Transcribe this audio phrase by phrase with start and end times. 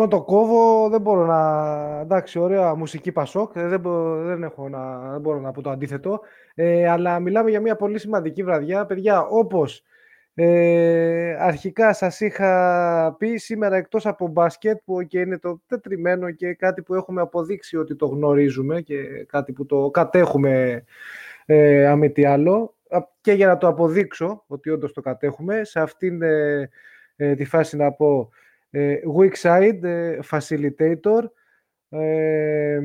[0.00, 2.00] Λοιπόν, το κόβω, δεν μπορώ να...
[2.00, 3.82] Εντάξει, ωραία μουσική Πασόκ, ε, δεν,
[4.24, 5.10] δεν, έχω να...
[5.10, 6.20] δεν μπορώ να πω το αντίθετο.
[6.54, 8.86] Ε, αλλά μιλάμε για μια πολύ σημαντική βραδιά.
[8.86, 9.82] Παιδιά, όπως
[10.34, 16.54] ε, αρχικά σας είχα πει σήμερα εκτός από μπάσκετ, που και είναι το τετριμένο και
[16.54, 20.84] κάτι που έχουμε αποδείξει ότι το γνωρίζουμε και κάτι που το κατέχουμε
[21.46, 22.74] ε, αμή τι άλλο,
[23.20, 26.68] και για να το αποδείξω ότι όντως το κατέχουμε, σε αυτήν ε,
[27.16, 28.49] ε τη φάση να πω ε,
[29.16, 31.22] weak side, ε, facilitator,
[31.88, 32.78] ε,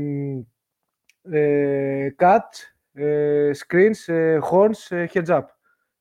[2.18, 2.50] cut,
[3.52, 4.00] screens,
[4.52, 5.44] horns, heads up.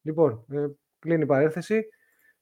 [0.03, 0.45] Λοιπόν,
[0.99, 1.89] κλείνει η παρέθεση.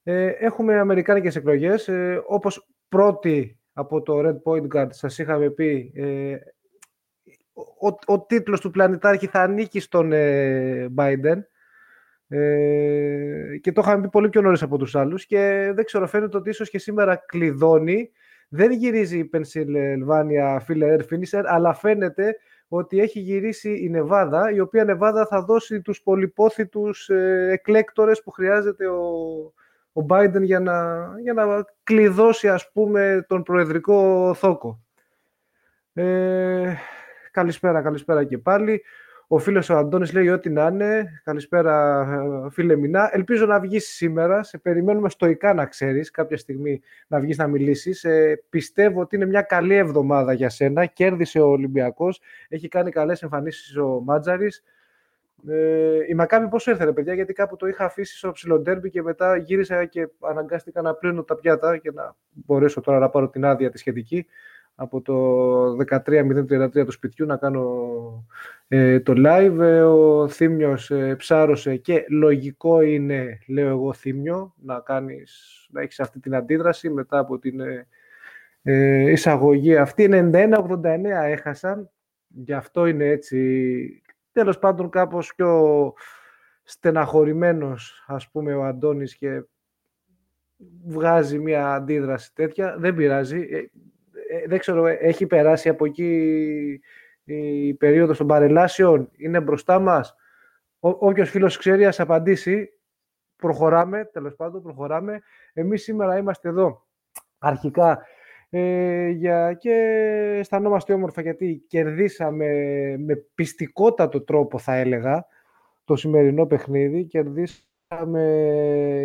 [0.02, 1.90] Έχουμε αμερικάνικες εκλογές.
[2.26, 5.92] Όπως πρώτη από το Red Point Guard σας είχαμε πει,
[7.80, 10.10] ο, ο τίτλος του πλανητάρχη θα ανήκει στον
[10.96, 11.42] Biden.
[12.34, 15.26] Ε, και το είχαμε πει πολύ πιο νωρίς από τους άλλους.
[15.26, 18.10] Και δεν ξέρω, φαίνεται ότι ίσως και σήμερα κλειδώνει.
[18.48, 22.36] Δεν γυρίζει η Pennsylvania Filler Finisher, αλλά φαίνεται
[22.68, 28.30] ότι έχει γυρίσει η Νεβάδα, η οποία Νεβάδα θα δώσει τους πολυπόθητους ε, εκλέκτορες που
[28.30, 29.02] χρειάζεται ο,
[29.92, 34.82] ο Biden για να, για να κλειδώσει, ας πούμε, τον προεδρικό θόκο.
[35.92, 36.74] Ε,
[37.30, 38.82] καλησπέρα, καλησπέρα και πάλι.
[39.34, 41.20] Ο φίλος ο Αντώνης λέει ό,τι να είναι.
[41.24, 42.06] Καλησπέρα
[42.50, 43.10] φίλε Μινά.
[43.12, 44.42] Ελπίζω να βγεις σήμερα.
[44.42, 48.04] Σε περιμένουμε στοικά να ξέρεις κάποια στιγμή να βγεις να μιλήσεις.
[48.04, 50.86] Ε, πιστεύω ότι είναι μια καλή εβδομάδα για σένα.
[50.86, 52.20] Κέρδισε ο Ολυμπιακός.
[52.48, 54.62] Έχει κάνει καλές εμφανίσεις ο Μάτζαρης.
[55.48, 59.36] Ε, η Μακάβη πώς έρθε παιδιά, γιατί κάπου το είχα αφήσει στο ψιλοντέρμπι και μετά
[59.36, 63.70] γύρισα και αναγκάστηκα να πλύνω τα πιάτα και να μπορέσω τώρα να πάρω την άδεια
[63.70, 64.26] τη σχετική
[64.82, 68.26] από το 13.033 του σπιτιού να κάνω
[68.68, 69.58] ε, το live.
[69.60, 76.00] Ε, ο Θήμιος ε, ψάρωσε και λογικό είναι, λέω εγώ Θήμιο, να, κάνεις, να έχεις
[76.00, 77.60] αυτή την αντίδραση μετά από την
[78.62, 80.08] ε, εισαγωγή αυτή.
[80.32, 81.90] 91-89 έχασαν,
[82.26, 84.02] γι' αυτό είναι έτσι,
[84.32, 85.92] τέλος πάντων κάπως πιο
[86.62, 89.42] στεναχωρημένος ας πούμε ο Αντώνης και
[90.86, 92.76] βγάζει μια αντίδραση τέτοια.
[92.78, 93.46] Δεν πειράζει.
[94.32, 96.80] Ε, δεν ξέρω, έχει περάσει από εκεί
[97.24, 100.16] η περίοδος των παρελάσεων, είναι μπροστά μας;
[100.78, 102.68] Ό, όποιος φίλος ξέρει, ας απαντήσει.
[103.36, 105.22] Προχωράμε, τέλος πάντων, προχωράμε.
[105.52, 106.86] Εμείς σήμερα είμαστε εδώ,
[107.38, 108.02] αρχικά,
[108.50, 109.72] ε, για, και
[110.38, 112.46] αισθανόμαστε όμορφα γιατί κερδίσαμε
[112.98, 115.26] με πιστικότατο τρόπο, θα έλεγα,
[115.84, 117.04] το σημερινό παιχνίδι.
[117.04, 118.22] Κερδίσαμε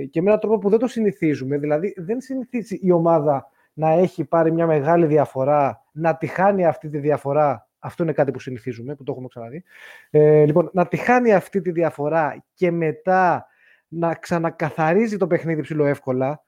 [0.10, 1.58] και με έναν τρόπο που δεν το συνηθίζουμε.
[1.58, 6.90] Δηλαδή, δεν συνηθίζει η ομάδα να έχει πάρει μια μεγάλη διαφορά, να τη χάνει αυτή
[6.90, 7.68] τη διαφορά.
[7.80, 9.64] Αυτό είναι κάτι που συνηθίζουμε, που το έχουμε ξαναδεί.
[10.10, 13.48] Ε, λοιπόν, να τη χάνει αυτή τη διαφορά και μετά
[13.88, 16.42] να ξανακαθαρίζει το παιχνίδι ψηλό εύκολα,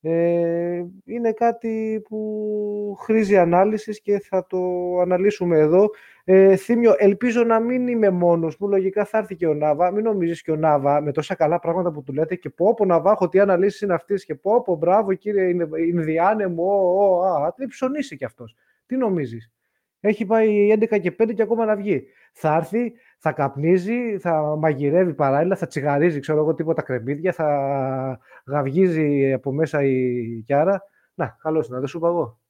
[0.00, 4.58] ε, είναι κάτι που χρήζει ανάλυσης και θα το
[5.00, 5.90] αναλύσουμε εδώ.
[6.28, 8.68] Ε, Θύμιο, ελπίζω να μην είμαι μόνος μου.
[8.68, 9.90] Λογικά θα έρθει και ο Νάβα.
[9.90, 12.84] Μην νομίζεις και ο Νάβα με τόσα καλά πράγματα που του λέτε και πω πω
[12.84, 15.48] Ναβάχο, τι αναλύσεις είναι αυτές και πω πω μπράβο κύριε
[15.88, 18.54] Ινδιάνεμο, ο, α, τι ψωνίσει κι αυτός.
[18.86, 19.52] Τι νομίζεις;
[20.00, 22.06] Έχει πάει 11 και 5 και ακόμα να βγει.
[22.32, 29.32] Θα έρθει, θα καπνίζει, θα μαγειρεύει παράλληλα, θα τσιγαρίζει, ξέρω εγώ, τίποτα κρεμμύδια, θα γαυγίζει
[29.32, 30.82] από μέσα η Κιάρα.
[31.14, 32.40] Να, καλώς να, δεν σου είπα εγώ.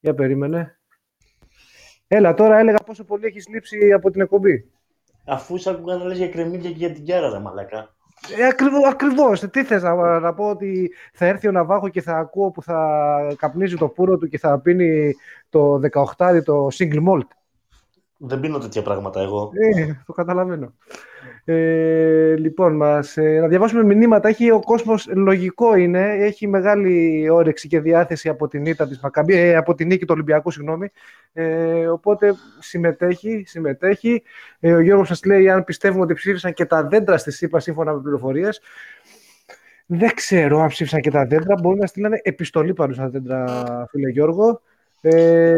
[0.00, 0.78] Για περίμενε.
[2.08, 4.70] Έλα, τώρα έλεγα πόσο πολύ έχεις λείψει από την εκπομπή.
[5.24, 7.94] Αφού σ' άκουγα να λες για κρεμμύδια και για την Κιάρα, ρε μαλακά.
[8.38, 9.40] Ε, ακριβώς, ακριβώς.
[9.40, 13.34] Τι θες να, να πω ότι θα έρθει ο Ναβάχο και θα ακούω που θα
[13.36, 15.14] καπνίζει το πουρο του και θα πίνει
[15.48, 15.80] το
[16.16, 17.28] 18 το single malt.
[18.26, 19.50] Δεν πίνω τέτοια πράγματα εγώ.
[19.76, 20.72] Ε, το καταλαβαίνω.
[21.44, 24.28] Ε, λοιπόν, μας, ε, να διαβάσουμε μηνύματα.
[24.28, 29.34] Έχει ο κόσμος, λογικό είναι, έχει μεγάλη όρεξη και διάθεση από την ήττα της Μακαμπή,
[29.34, 30.90] ε, από την νίκη του Ολυμπιακού, συγγνώμη.
[31.32, 34.22] Ε, οπότε συμμετέχει, συμμετέχει.
[34.60, 37.92] Ε, ο Γιώργος σας λέει αν πιστεύουμε ότι ψήφισαν και τα δέντρα στη ΣΥΠΑ σύμφωνα
[37.92, 38.60] με πληροφορίες.
[39.86, 41.54] Δεν ξέρω αν ψήφισαν και τα δέντρα.
[41.62, 44.60] Μπορεί να στείλανε επιστολή πάνω στα δέντρα, φίλε Γιώργο.
[45.00, 45.54] Ε,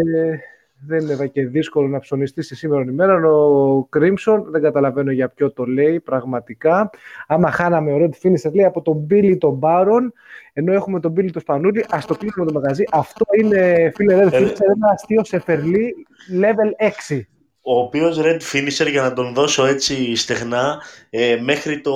[0.86, 3.28] δεν είναι και δύσκολο να ψωνιστείς στη σήμερα ημέρα.
[3.28, 6.90] Ο Κρίμσον, δεν καταλαβαίνω για ποιο το λέει πραγματικά.
[7.26, 10.12] Άμα χάναμε ο Red Finisher, λέει από τον Μπίλι τον Μπάρον,
[10.52, 12.84] ενώ έχουμε τον Μπίλι τον Σπανούλη, ας το κλείσουμε το μαγαζί.
[12.92, 15.94] Αυτό είναι, φίλε Red ε, Finisher, ένα αστείο σε φερλί
[16.40, 17.20] level 6.
[17.68, 21.92] Ο οποίος Red Finisher, για να τον δώσω έτσι στεγνά, ε, μέχρι το,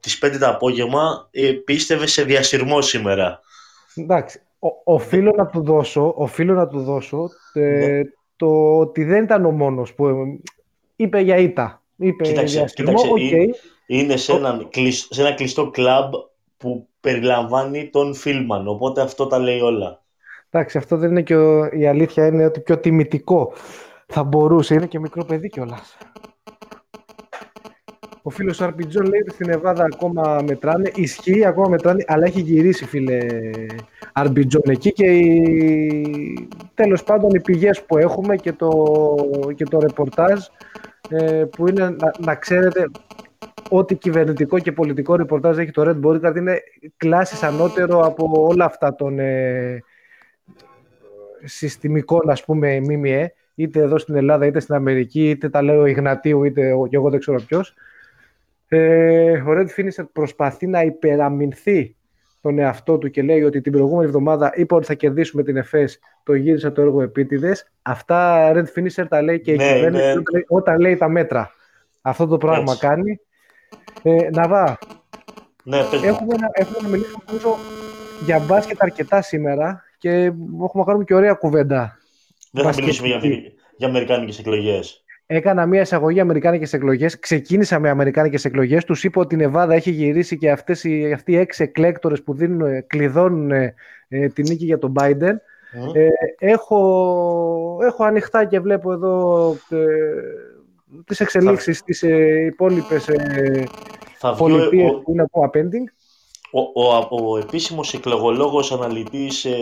[0.00, 3.40] τις 5 το απόγευμα ε, πίστευε σε διασυρμό σήμερα.
[3.94, 4.40] Εντάξει,
[4.84, 8.02] οφείλω να του δώσω, οφείλω να του δώσω ε, ναι.
[8.36, 10.14] Το ότι δεν ήταν ο μόνος που ε,
[10.96, 11.82] είπε για ήττα.
[11.96, 13.46] Είπε κοίταξε, για κοίταξε okay.
[13.86, 16.12] είναι σε ένα, κλειστό, σε ένα κλειστό κλαμπ
[16.56, 20.02] που περιλαμβάνει τον Φίλμαν, οπότε αυτό τα λέει όλα.
[20.50, 21.66] Εντάξει, αυτό δεν είναι και ο...
[21.66, 23.52] η αλήθεια είναι ότι πιο τιμητικό
[24.06, 24.74] θα μπορούσε.
[24.74, 25.96] Είναι και μικρό παιδί κιόλας.
[28.22, 30.90] Ο φίλος του Αρπιτζόν λέει ότι στην Εβάδα ακόμα μετράνε.
[30.94, 33.18] Ισχύει, ακόμα μετράνε, αλλά έχει γυρίσει, φίλε
[34.12, 34.92] Αρμπιτζόν εκεί.
[34.92, 36.48] Και οι...
[36.74, 38.70] τέλος πάντων οι πηγές που έχουμε και το,
[39.54, 40.44] και το ρεπορτάζ
[41.08, 42.90] ε, που είναι να, να ξέρετε
[43.68, 46.60] ό,τι κυβερνητικό και πολιτικό ρεπορτάζ έχει το Red Bodyguard είναι
[46.96, 49.82] κλάσεις ανώτερο από όλα αυτά των ε,
[51.44, 56.44] συστημικών ας πούμε ΜΜΕ είτε εδώ στην Ελλάδα είτε στην Αμερική είτε τα λέω Ιγνατίου
[56.44, 57.74] είτε και εγώ δεν ξέρω ποιος
[58.68, 61.96] ε, ο Red Finisher προσπαθεί να υπεραμεινθεί
[62.40, 65.98] τον εαυτό του και λέει ότι την προηγούμενη εβδομάδα είπε ότι θα κερδίσουμε την ΕΦΕΣ,
[66.22, 67.72] το γύρισα το έργο επίτηδες.
[67.82, 70.22] Αυτά Red Finisher τα λέει και η ναι, κυβέρνηση ναι.
[70.48, 71.50] όταν λέει τα μέτρα.
[72.02, 72.86] Αυτό το πράγμα Έτσι.
[72.86, 73.20] κάνει.
[74.02, 74.78] Ε, Ναβά,
[75.62, 77.22] ναι, έχουμε, να, έχουμε να μιλήσουμε
[78.24, 81.98] για μπάσκετ αρκετά σήμερα και έχουμε να κάνουμε και ωραία κουβέντα.
[82.52, 83.20] Δεν θα μιλήσουμε για,
[83.76, 85.04] για Αμερικάνικες εκλογές.
[85.26, 89.90] Έκανα μια εισαγωγή Αμερικάνικες εκλογές, ξεκίνησα με Αμερικάνικες εκλογές, τους είπα ότι η Νεβάδα έχει
[89.90, 93.74] γυρίσει και αυτές οι, αυτοί οι έξι εκλέκτορες που δίνουν, κλειδώνουν ε,
[94.08, 95.34] την νίκη για τον Biden.
[95.94, 99.76] Ε, έχω, έχω ανοιχτά και βλέπω εδώ ε,
[101.04, 103.64] τις εξελίξεις στις ε, υπόλοιπες ε,
[104.38, 105.84] πολιτείες που είναι από appending.
[106.50, 109.56] Ο, ο, ο επίσημος εκλογολόγος, αναλυτής, ε,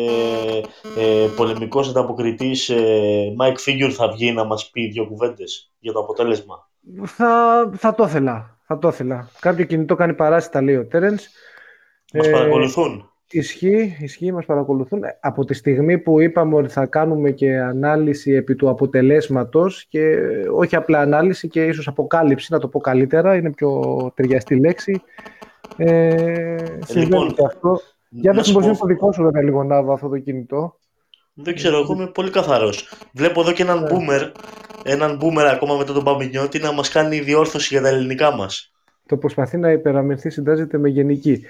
[0.98, 5.98] ε, πολεμικός ανταποκριτής ε, Mike Figure θα βγει να μας πει δύο κουβέντες για το
[5.98, 6.68] αποτέλεσμα.
[7.04, 8.58] Θα, θα το ήθελα.
[8.66, 9.30] Θα το ήθελα.
[9.40, 11.28] Κάποιο κινητό κάνει παράσιτα, λέει ο Τέρενς.
[12.14, 13.08] Μας ε, παρακολουθούν.
[13.30, 15.00] Ισχύει, ισχύει, μας παρακολουθούν.
[15.20, 20.16] Από τη στιγμή που είπαμε ότι θα κάνουμε και ανάλυση επί του αποτελέσματος και
[20.52, 23.82] όχι απλά ανάλυση και ίσως αποκάλυψη, να το πω καλύτερα, είναι πιο
[24.14, 25.02] ταιριαστή λέξη.
[25.76, 26.56] Ε,
[26.94, 27.80] λοιπόν, και αυτό.
[28.08, 28.60] Για να πω...
[28.60, 30.78] είναι το δικό σου βέβαια λίγο να αυτό το κινητό.
[31.34, 32.88] Δεν ξέρω, εγώ είμαι πολύ καθαρός.
[33.12, 33.90] Βλέπω εδώ και έναν yeah.
[33.90, 33.96] Ναι.
[33.98, 34.30] boomer,
[34.82, 38.74] έναν boomer ακόμα μετά τον Παμινιώτη να μας κάνει διόρθωση για τα ελληνικά μας
[39.06, 41.44] το προσπαθεί να υπεραμυνθεί συντάσσεται με γενική.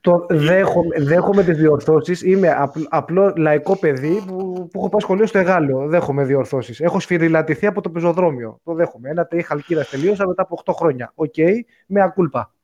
[0.00, 2.22] Το δέχομαι, δέχομαι τις διορθώσεις.
[2.22, 2.56] Είμαι
[2.88, 5.86] απλό λαϊκό παιδί που, που έχω πάει σχολείο στο Αιγάλεω.
[5.86, 6.80] Δέχομαι διορθώσεις.
[6.80, 8.60] Έχω σφυρηλατηθεί από το πεζοδρόμιο.
[8.64, 9.10] Το δέχομαι.
[9.10, 11.12] Ένα ΤΕΙ Χαλκίδας τελείωσα μετά από 8 χρόνια.
[11.14, 11.52] OK, okay,
[11.86, 12.54] με ακούλπα.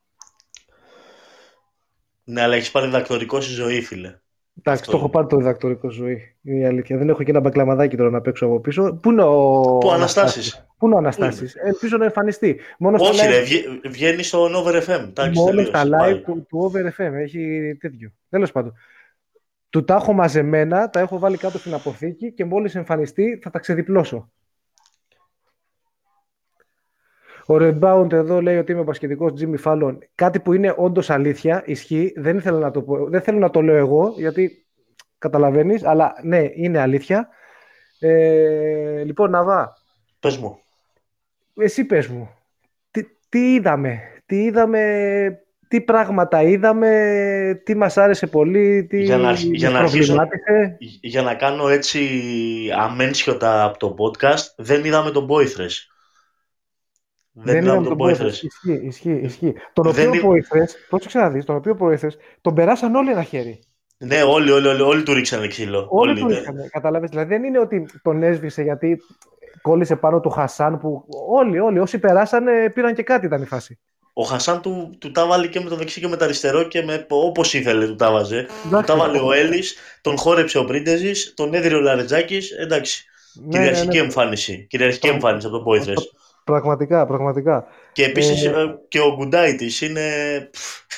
[2.24, 4.16] Ναι, αλλά έχεις πάρει διδακτορικό στη ζωή, φίλε.
[4.58, 6.36] Εντάξει, το έχω πάρει το διδακτορικό ζωή.
[6.42, 6.96] Είναι η αλήθεια.
[6.96, 8.98] Δεν έχω και ένα μπακλαμαδάκι τώρα να παίξω από πίσω.
[9.02, 9.78] Πού είναι ο.
[9.78, 10.64] Πού Αναστάσει.
[10.78, 12.60] Πού είναι ο Αναστάσης; Ελπίζω να εμφανιστεί.
[12.78, 13.42] Μόνο Όχι, ρε,
[13.88, 15.12] βγαίνει στο Over FM.
[15.34, 17.12] Μόνο στα live του, του Over FM.
[17.12, 18.12] Έχει τέτοιο.
[18.28, 18.74] Τέλος πάντων.
[19.70, 23.58] Του τα έχω μαζεμένα, τα έχω βάλει κάτω στην αποθήκη και μόλις εμφανιστεί θα τα
[23.58, 24.30] ξεδιπλώσω.
[27.46, 29.98] Ο Rebound εδώ λέει ότι είμαι ο πασχετικός Jimmy Fallon.
[30.14, 32.12] Κάτι που είναι όντως αλήθεια, ισχύει.
[32.16, 34.66] Δεν, ήθελα να το πω, δεν θέλω να το λέω εγώ, γιατί
[35.18, 37.28] καταλαβαίνεις, αλλά ναι, είναι αλήθεια.
[37.98, 39.76] Ε, λοιπόν, Ναβά.
[40.20, 40.58] Πες μου.
[41.56, 42.30] Εσύ πες μου.
[42.90, 49.32] Τι, τι είδαμε, τι είδαμε, τι πράγματα είδαμε, τι μας άρεσε πολύ, τι για να,
[49.32, 50.16] για να, αρχίσω,
[51.00, 52.00] για να κάνω έτσι
[52.78, 55.91] αμένσιοτα από το podcast, δεν είδαμε τον Boyfriends.
[57.32, 58.42] Δεν, δεν είδαμε τον Boyfriends.
[58.42, 59.54] Ισχύει, ισχύει, ισχύει.
[59.72, 63.60] Τον οποίο Boyfriends, πρόσεξε να δεις, τον οποίο Boyfriends, τον περάσαν όλοι ένα χέρι.
[63.98, 65.86] Ναι, όλοι, όλοι, όλοι, όλοι του ρίξανε ξύλο.
[65.90, 67.10] Όλοι, όλοι του ρίξανε, κατάλαβες.
[67.10, 68.98] Δηλαδή δεν είναι ότι τον έσβησε γιατί
[69.62, 73.78] κόλλησε πάνω του Χασάν που όλοι, όλοι όσοι περάσανε πήραν και κάτι ήταν η φάση.
[74.12, 76.82] Ο Χασάν του, του τα βάλει και με το δεξί και με το αριστερό και
[76.82, 78.46] με, όπως ήθελε του τα βάζε.
[78.70, 83.04] Του τα βάλε ο Έλλης, τον χόρεψε ο Πρίντεζης, τον έδειρε ο Λαρετζάκης, εντάξει.
[83.34, 84.04] Ναι, κυριαρχική ναι, ναι.
[84.04, 86.10] εμφάνιση, κυριαρχική εμφάνιση από τον Πόηθρες.
[86.44, 87.66] Πραγματικά, πραγματικά.
[87.92, 88.48] Και επίσης ε...
[88.48, 88.52] ε
[88.88, 90.10] και ο Γκουντάιτης είναι...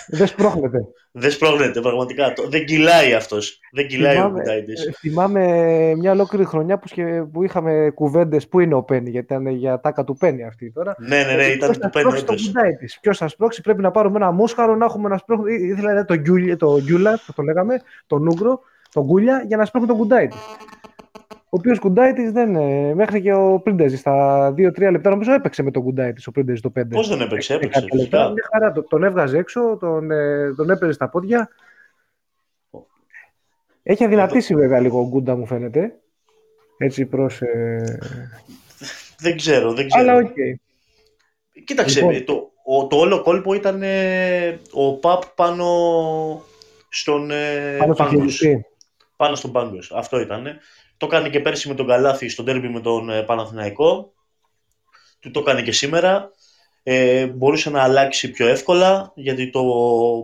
[0.08, 0.78] Δεν σπρώχνεται.
[1.16, 2.32] Δεν σπρώχνεται, πραγματικά.
[2.48, 3.60] Δεν κυλάει αυτός.
[3.72, 4.72] Δεν κυλάει θυμάμαι, ο Κουντάιτη.
[4.72, 6.88] Ε, θυμάμαι μια ολόκληρη χρονιά που,
[7.32, 10.94] που είχαμε κουβέντες που είναι ο Πένι, γιατί ήταν για τάκα του Πένι αυτή τώρα.
[10.98, 12.12] Ναι, ναι, ναι, ήταν του Πένι.
[13.00, 15.52] Ποιος θα σπρώξει, πρέπει να πάρουμε ένα μούσχαρο να έχουμε να σπρώξουμε.
[15.52, 18.60] Ήθελα το, γκιούλια, το γκιούλα, το, το λέγαμε, το νούγκρο,
[18.92, 20.36] το γκούλια, για να σπρώχνει τον Κουντάιτη.
[20.36, 20.83] Ο
[21.56, 22.50] οποίος Κουντάιτης δεν.
[22.94, 26.72] Μέχρι και ο Πρίντεζης στα 2-3 λεπτά νομίζω έπαιξε με τον Κουντάιτης ο Πρίντεζης το
[26.76, 26.82] 5.
[26.90, 27.86] Πώς δεν έπαιξε, έπαιξε.
[27.92, 31.50] Λεπτά, χαρά, τον έβγαζε έξω, τον, ε, τον έπαιζε στα πόδια.
[33.82, 35.94] Έχει αδυνατήσει βέβαια λίγο ο Γκούντα μου φαίνεται.
[36.78, 37.40] Έτσι προς.
[37.40, 37.98] Ε...
[39.18, 40.10] Δεν ξέρω, δεν ξέρω.
[40.10, 40.26] Αλλά οκ.
[40.26, 40.54] Okay.
[41.64, 42.24] Κοίταξε, λοιπόν.
[42.24, 45.66] το, ο, το όλο κόλπο ήταν ε, ο Παπ πάνω
[46.88, 47.94] στον ε, πάνω,
[49.16, 49.92] πάνω στον Πάγκος.
[49.92, 50.46] Αυτό ήταν.
[50.96, 54.12] Το κάνει και πέρσι με τον Καλάθι στο τέρμι με τον ε, Παναθηναϊκό.
[55.20, 56.30] Του το κάνει και σήμερα.
[56.82, 59.62] Ε, μπορούσε να αλλάξει πιο εύκολα, γιατί το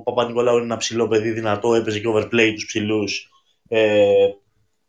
[0.04, 3.30] Παπα-Νικολάου είναι ένα ψηλό παιδί δυνατό, έπαιζε και overplay τους ψηλούς.
[3.68, 4.28] Ε,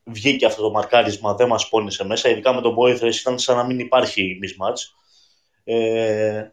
[0.04, 2.30] βγήκε αυτό το μαρκάρισμα, δεν μας πόνισε μέσα.
[2.30, 4.80] Ειδικά με τον Boyfriend ήταν σαν να μην υπάρχει mismatch.
[5.64, 6.52] Ε,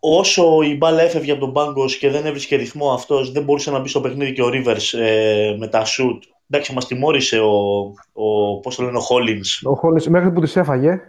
[0.00, 3.78] όσο η μπάλα έφευγε από τον πάγκος και δεν έβρισκε ρυθμό αυτός, δεν μπορούσε να
[3.78, 6.18] μπει στο παιχνίδι και ο Rivers ε, με τα shoot.
[6.54, 7.80] Εντάξει, μας τιμώρησε ο,
[8.12, 9.72] ο, πώς το λένε, ο Hollins.
[9.72, 11.00] Ο Hollins μέχρι που τις έφαγε.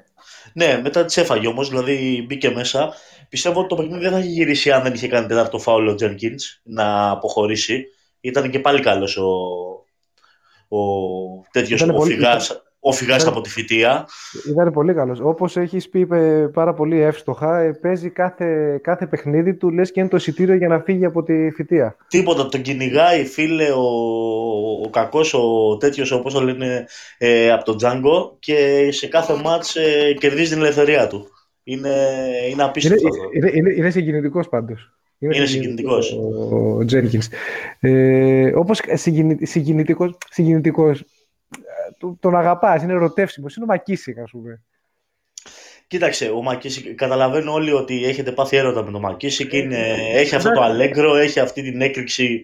[0.53, 2.93] Ναι, μετά τις έφαγε όμως, δηλαδή μπήκε μέσα.
[3.29, 5.95] Πιστεύω ότι το παιχνίδι δεν θα είχε γυρίσει αν δεν είχε κάνει τέταρτο φάουλο ο
[5.95, 7.85] Τζέρκινς να αποχωρήσει.
[8.21, 9.29] Ήταν και πάλι καλός ο,
[10.77, 10.79] ο
[11.51, 14.07] τέτοιος ο φυγάς ο φυγά από τη φοιτεία.
[14.49, 15.19] Ήταν πολύ καλός.
[15.19, 16.07] Όπως έχεις πει
[16.53, 20.67] πάρα πολύ εύστοχα, ε, παίζει κάθε, κάθε παιχνίδι του, λες και είναι το εισιτήριο για
[20.67, 21.95] να φύγει από τη φοιτεία.
[22.07, 22.47] Τίποτα.
[22.47, 23.83] Τον κυνηγάει, φίλε, ο,
[24.85, 26.85] ο κακός, ο τέτοιος, όπως το λένε,
[27.17, 31.27] ε, από τον Τζάγκο και σε κάθε μάτς ε, κερδίζει την ελευθερία του.
[31.63, 31.89] Είναι,
[32.51, 33.07] είναι απίστευτο.
[33.33, 34.93] Είναι, είναι, είναι, είναι συγκινητικός πάντως.
[35.17, 36.17] Είναι, είναι συγκινητικός.
[36.51, 37.21] Ο Τζένκιν.
[37.79, 38.81] Ε, Όπως
[40.29, 41.05] συγκινητικός
[42.19, 43.55] τον αγαπάς, είναι ερωτεύσιμος.
[43.55, 44.61] Είναι ο Μακίσικ, ας πούμε.
[45.87, 49.53] Κοίταξε, ο Μακίσικ, καταλαβαίνω όλοι ότι έχετε πάθει έρωτα με τον Μακίσικ.
[49.53, 52.43] Είναι, έχει αυτό το αλέγκρο, έχει αυτή την έκρηξη.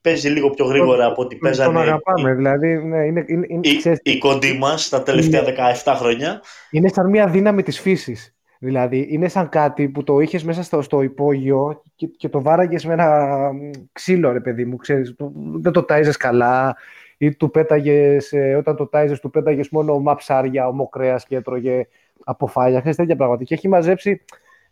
[0.00, 1.72] Παίζει λίγο πιο γρήγορα από ό,τι παίζανε.
[1.72, 2.78] Τον αγαπάμε, δηλαδή.
[2.78, 6.42] Ναι, είναι, είναι, είναι, η, ξέρεις, η κοντή μας τα τελευταία είναι, 17 χρόνια.
[6.70, 8.34] Είναι σαν μια δύναμη της φύσης.
[8.58, 12.84] Δηλαδή, είναι σαν κάτι που το είχες μέσα στο, στο υπόγειο και, και το βάραγες
[12.84, 13.50] με ένα
[13.92, 14.76] ξύλο, ρε παιδί μου.
[14.76, 15.14] Ξέρεις,
[15.60, 16.76] δεν το τάιζες καλά,
[17.24, 21.86] ή του πέταγες, ε, όταν το τάιζες του πέταγες μόνο μαψάρια, ομοκρέας και έτρωγε
[22.24, 23.44] από φάλια, ξέρεις τέτοια πράγματα.
[23.44, 24.24] Και έχει μαζέψει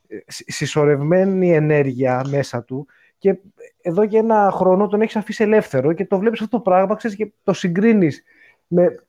[0.09, 2.87] ε, συσσωρευμένη ενέργεια μέσα του
[3.23, 3.37] και
[3.83, 7.17] εδώ για ένα χρόνο τον έχεις αφήσει ελεύθερο και το βλέπεις αυτό το πράγμα, ξέρεις,
[7.17, 8.23] και το συγκρίνεις
[8.67, 9.05] με,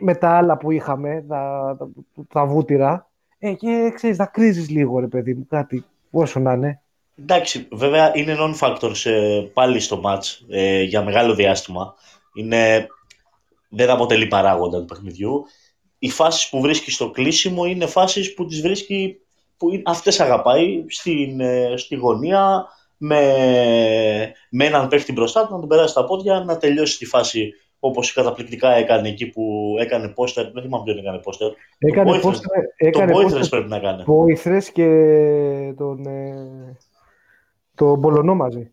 [0.00, 1.88] με τα άλλα που είχαμε, τα, τα,
[2.32, 6.80] τα βούτυρα, ε, και ξέρεις, θα κρίζεις λίγο, ρε παιδί μου, κάτι, όσο να είναι.
[7.20, 8.92] Εντάξει, βέβαια είναι non-factor
[9.52, 11.94] πάλι στο match ε, για μεγάλο διάστημα
[12.34, 12.86] είναι,
[13.68, 15.44] δεν αποτελεί παράγοντα του παιχνιδιού.
[15.98, 19.16] Οι φάσεις που βρίσκει στο κλείσιμο είναι φάσεις που τις βρίσκει,
[19.56, 22.66] που αυτές αγαπάει στην, ε, στη γωνία,
[22.98, 23.22] με,
[24.50, 28.12] με έναν παίχτη μπροστά του, να τον περάσει στα πόδια, να τελειώσει τη φάση όπως
[28.12, 30.50] καταπληκτικά έκανε εκεί που έκανε πόστερ.
[30.52, 31.50] Δεν θυμάμαι ποιον έκανε πόστερ.
[31.78, 32.50] Έκανε πόστερ.
[32.76, 34.02] Έκανε πόστερ πρέπει να κάνει.
[34.02, 34.86] Πόηθρε και
[35.76, 36.06] τον.
[36.06, 36.76] Ε,
[37.74, 38.72] τον Μπολονό μαζί.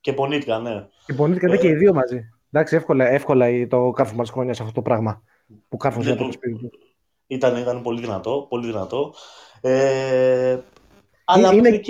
[0.00, 0.86] Και πονήθηκαν, ναι.
[1.06, 2.31] Και πονήθηκαν ε, και οι δύο μαζί.
[2.52, 5.22] Εντάξει, εύκολα, εύκολα το κάρφωμα της χρόνια σε αυτό το πράγμα.
[5.68, 6.70] Που κάρφωσε από το σπίτι του.
[7.26, 8.46] Ήταν, ήταν πολύ δυνατό.
[8.48, 9.14] Πολύ δυνατό.
[9.60, 10.58] Ε,
[11.24, 11.80] αλλά είναι,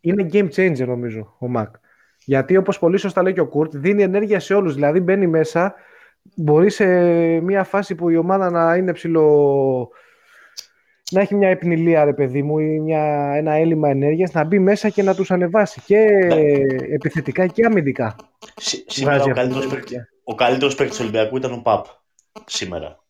[0.00, 1.76] είναι, game changer νομίζω ο Μακ.
[2.24, 4.74] Γιατί όπως πολύ σωστά λέει και ο Κουρτ, δίνει ενέργεια σε όλους.
[4.74, 5.74] Δηλαδή μπαίνει μέσα,
[6.36, 6.86] μπορεί σε
[7.40, 9.88] μια φάση που η ομάδα να είναι ψηλό
[11.10, 14.88] να έχει μια επινηλία, ρε παιδί μου, ή μια, ένα έλλειμμα ενέργειας, να μπει μέσα
[14.88, 15.96] και να τους ανεβάσει και
[16.92, 18.16] επιθετικά και αμυντικά.
[18.86, 21.86] σήμερα ο καλύτερος, παίκτη, ο καλύτερος παίκτης του Ολυμπιακού ήταν ο Παπ,
[22.44, 23.02] σήμερα.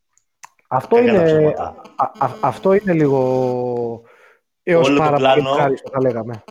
[0.69, 1.55] Αυτό είναι,
[2.41, 4.03] αυτό είναι λίγο
[4.63, 5.55] έως όλο πάρα το πλάνο,
[5.93, 6.45] θα λέγαμε.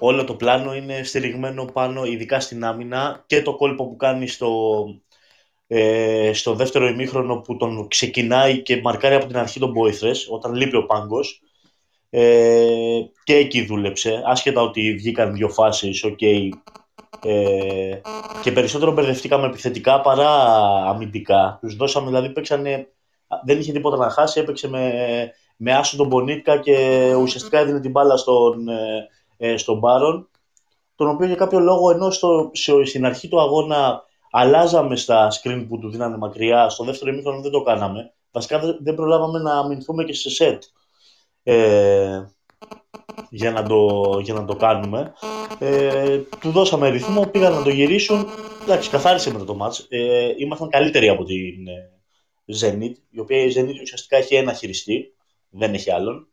[0.00, 4.84] Όλο το πλάνο είναι στηριγμένο πάνω, ειδικά στην άμυνα και το κόλπο που κάνει στο,
[5.74, 10.54] ε, στο δεύτερο ημίχρονο που τον ξεκινάει και μαρκάρει από την αρχή τον Μπόηθρες, όταν
[10.54, 11.42] λείπει ο Πάγκος.
[12.10, 16.18] Ε, και εκεί δούλεψε, άσχετα ότι βγήκαν δύο φάσεις, OK.
[16.20, 16.48] Okay,
[17.22, 18.00] ε,
[18.42, 20.30] και περισσότερο μπερδευτήκαμε επιθετικά παρά
[20.88, 21.58] αμυντικά.
[21.60, 22.88] Τους δώσαμε, δηλαδή παίξανε,
[23.44, 24.92] δεν είχε τίποτα να χάσει, έπαιξε με,
[25.56, 30.28] με άσο τον Μπονίτκα και ουσιαστικά έδινε την μπάλα στον, ε, ε στον Μπάρον,
[30.94, 32.50] τον οποίο για κάποιο λόγο ενώ στο,
[32.84, 36.68] στην αρχή του αγώνα αλλάζαμε στα screen που του δίνανε μακριά.
[36.68, 38.12] Στο δεύτερο ημίχρονο δεν το κάναμε.
[38.30, 40.62] Βασικά δεν προλάβαμε να αμυνθούμε και σε σετ
[41.42, 42.22] ε,
[43.30, 45.12] για, να το, για να το κάνουμε.
[45.58, 48.26] Ε, του δώσαμε ρυθμό, πήγαν να το γυρίσουν.
[48.62, 49.86] Εντάξει, καθάρισε μετά το μάτς.
[49.88, 51.90] Ε, ήμασταν καλύτεροι από την ε,
[52.60, 55.14] Zenit, η οποία η Zenit ουσιαστικά έχει ένα χειριστή,
[55.50, 56.26] δεν έχει άλλον.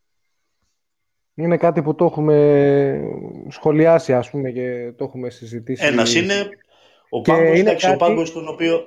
[1.36, 3.02] Είναι κάτι που το έχουμε
[3.50, 5.86] σχολιάσει, ας πούμε, και το έχουμε συζητήσει.
[5.86, 6.50] Ένας είναι,
[7.10, 7.94] ο Πάγκος, είναι κάτι...
[7.94, 8.84] ο Πάγκος τον οποίο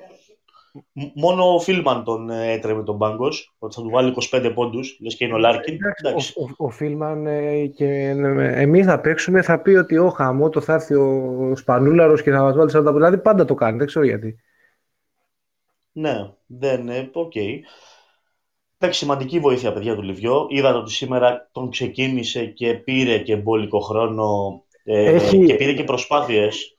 [1.15, 5.17] μόνο ο Φίλμαν τον ε, έτρεμε τον Πάγκος, ότι θα του βάλει 25 πόντους, λες
[5.17, 5.79] και είναι ο Λάρκιν.
[6.05, 10.49] Ο, ο, ο Φίλμαν ε, και ε, εμείς θα παίξουμε, θα πει ότι ο χαμό
[10.49, 12.95] το θα έρθει ο Σπανούλαρος και θα μας βάλει 40 πόντους.
[12.95, 14.37] Δηλαδή πάντα το κάνει, δεν ξέρω γιατί.
[15.93, 17.33] Ναι, δεν είναι, οκ.
[17.35, 17.59] Okay.
[18.79, 20.47] Έχει σημαντική βοήθεια, παιδιά του Λιβιό.
[20.49, 25.45] Είδατε ότι σήμερα τον ξεκίνησε και πήρε και μπόλικο χρόνο Έχει...
[25.45, 26.77] και πήρε και προσπάθειες.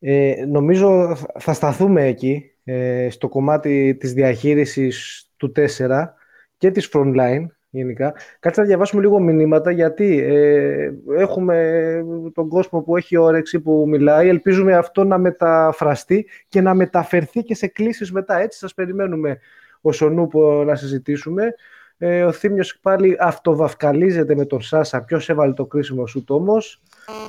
[0.00, 6.14] Ε, νομίζω θα σταθούμε εκεί, ε, στο κομμάτι της διαχείρισης του 4
[6.56, 8.14] και της frontline, γενικά.
[8.40, 11.94] Κάτσε να διαβάσουμε λίγο μηνύματα γιατί ε, έχουμε
[12.34, 14.28] τον κόσμο που έχει όρεξη που μιλάει.
[14.28, 18.38] Ελπίζουμε αυτό να μεταφραστεί και να μεταφερθεί και σε κλήσεις μετά.
[18.38, 19.38] Έτσι σας περιμένουμε
[19.80, 21.54] ο Νούπο να συζητήσουμε.
[21.98, 25.02] Ε, ο Θήμιος πάλι αυτοβαυκαλίζεται με τον Σάσα.
[25.02, 26.56] Ποιος έβαλε το κρίσιμο σουτ όμως.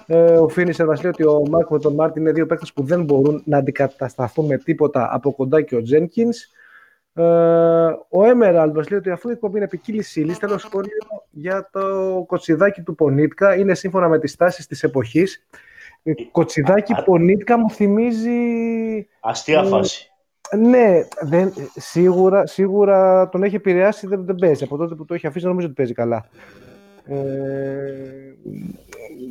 [0.05, 2.84] Ε, ο Φίνισερ μας λέει ότι ο Μάρκ με τον Μάρτιν είναι δύο παίκτες που
[2.84, 6.38] δεν μπορούν να αντικατασταθούν με τίποτα από κοντά και ο Τζένκινς.
[7.13, 7.23] Ε,
[8.10, 10.97] ο Έμεραλ μας λέει ότι αφού η εκπομπή είναι ποικίλη ύλης, θέλω σχόλιο
[11.29, 13.55] για το κοτσιδάκι του Πονίτκα.
[13.55, 15.45] Είναι σύμφωνα με τις τάσεις της εποχής.
[16.31, 18.39] Κοτσιδάκι Πονίτκα μου θυμίζει.
[19.19, 20.12] Αστεία φάση.
[20.57, 24.63] Ναι, δεν, σίγουρα, σίγουρα τον έχει επηρεάσει, δεν, δεν παίζει.
[24.63, 26.25] Από τότε που το έχει αφήσει, νομίζω ότι παίζει καλά.
[27.05, 27.17] Ε,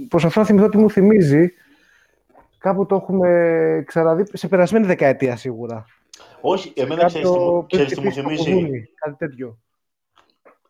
[0.09, 1.53] προσπαθώ να θυμηθώ τι μου θυμίζει.
[2.59, 5.85] Κάπου το έχουμε ξαναδεί σε περασμένη δεκαετία σίγουρα.
[6.41, 9.59] Όχι, εμένα ξέρεις τι μου θυμίζει; Κάτι τέτοιο.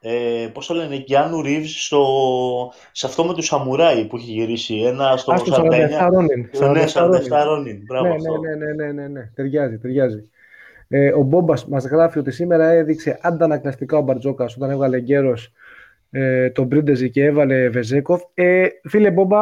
[0.02, 2.04] Ε, πώς το λένε, Κιάνου Ρίβς στο,
[2.92, 4.74] σε αυτό με τους Σαμουράι που έχει γυρίσει.
[4.74, 5.68] Ένα στο 49.
[5.68, 7.82] Ναι, 47 Ναι, 47 Ρόνιν.
[8.02, 10.30] Ναι, ναι, ναι, ναι, ναι, ναι, ταιριάζει, ταιριάζει.
[10.88, 15.34] Ε, ο Μπόμπας μας γράφει ότι σήμερα έδειξε αντανακλαστικά ο Μπαρτζόκας όταν έβγαλε γκέρο
[16.10, 18.22] ε, τον Πρίντεζι και έβαλε Βεζέκοφ.
[18.34, 19.38] Ε, φίλε Μπόμπα,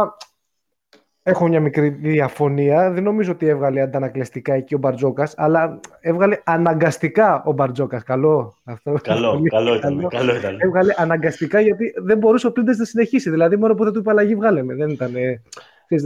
[1.22, 2.90] έχω μια μικρή διαφωνία.
[2.90, 8.02] Δεν νομίζω ότι έβγαλε αντανακλαστικά εκεί ο Μπαρτζόκας, αλλά έβγαλε αναγκαστικά ο Μπαρτζόκας.
[8.02, 8.94] Καλό αυτό.
[9.02, 10.36] Καλό, καλό, ήταν, καλό.
[10.36, 10.56] ήταν.
[10.60, 13.30] Έβγαλε αναγκαστικά γιατί δεν μπορούσε ο Πρίντεζι να συνεχίσει.
[13.30, 14.74] Δηλαδή, μόνο που δεν του είπε αλλαγή, βγάλεμε.
[14.74, 15.12] Δεν, ήταν,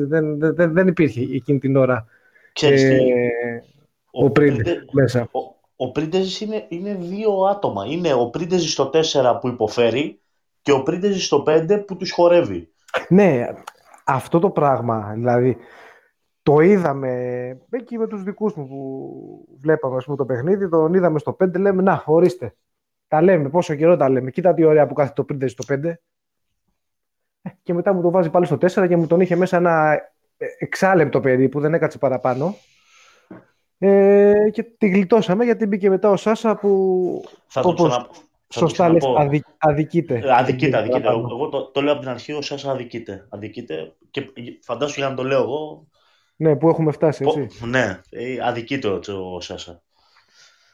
[0.09, 2.07] δεν, δεν, δεν υπήρχε εκείνη την ώρα.
[2.53, 2.99] Ξέρεις ε,
[4.11, 4.33] ο, ο
[4.93, 5.29] μέσα.
[5.31, 5.41] Ο,
[5.77, 5.93] ο
[6.41, 7.87] είναι, είναι δύο άτομα.
[7.87, 10.22] Είναι ο Πρίντεζη στο 4 που υποφέρει
[10.63, 12.73] και ο Πρίντεζης στο 5 που τους χορεύει.
[13.09, 13.47] Ναι,
[14.05, 15.57] αυτό το πράγμα, δηλαδή,
[16.43, 17.11] το είδαμε
[17.71, 21.83] εκεί με τους δικούς μου που βλέπαμε πούμε, το παιχνίδι, τον είδαμε στο 5, λέμε,
[21.83, 22.55] να, ορίστε,
[23.09, 25.85] τα λέμε, πόσο καιρό τα λέμε, κοίτα τι ωραία που κάθεται το Πρίντεζης στο 5.
[27.43, 30.01] Ε, και μετά μου το βάζει πάλι στο 4 και μου τον είχε μέσα ένα
[30.59, 32.57] εξάλεπτο παιδί που δεν έκατσε παραπάνω.
[33.79, 38.09] Ε, και τη γλιτώσαμε γιατί μπήκε μετά ο Σάσα που θα το όπως ξανα...
[38.53, 39.43] σωστά λες αδι...
[39.59, 40.21] αδικείται.
[40.25, 41.09] Ε, αδικείται, αδικείται.
[41.09, 43.27] Εγώ το, το, λέω από την αρχή ο Σάσα αδικείται.
[43.29, 43.93] αδικείται.
[44.11, 45.87] Και φαντάσου για να το λέω εγώ.
[46.37, 47.67] Ναι, που έχουμε φτάσει, έτσι.
[47.67, 49.01] ναι, ε, αδικείται ο,
[49.35, 49.83] ο Σάσα.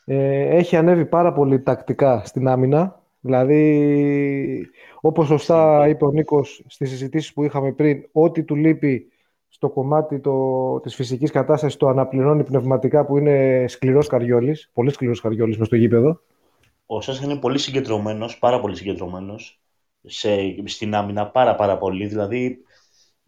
[0.04, 3.02] Ε, έχει ανέβει πάρα πολύ τακτικά στην άμυνα.
[3.20, 4.68] Δηλαδή,
[5.00, 9.12] όπως σωστά είπε ο Νίκος στις συζητήσεις που είχαμε πριν, ό,τι του λείπει
[9.48, 15.20] στο κομμάτι το, της φυσικής κατάστασης το αναπληρώνει πνευματικά που είναι σκληρός καριόλης, πολύ σκληρός
[15.20, 16.20] καριόλης μες στο γήπεδο.
[16.90, 19.60] Ο Σάσα είναι πολύ συγκεντρωμένος, πάρα πολύ συγκεντρωμένος
[20.04, 20.30] σε,
[20.64, 22.06] στην άμυνα, πάρα πάρα πολύ.
[22.06, 22.58] Δηλαδή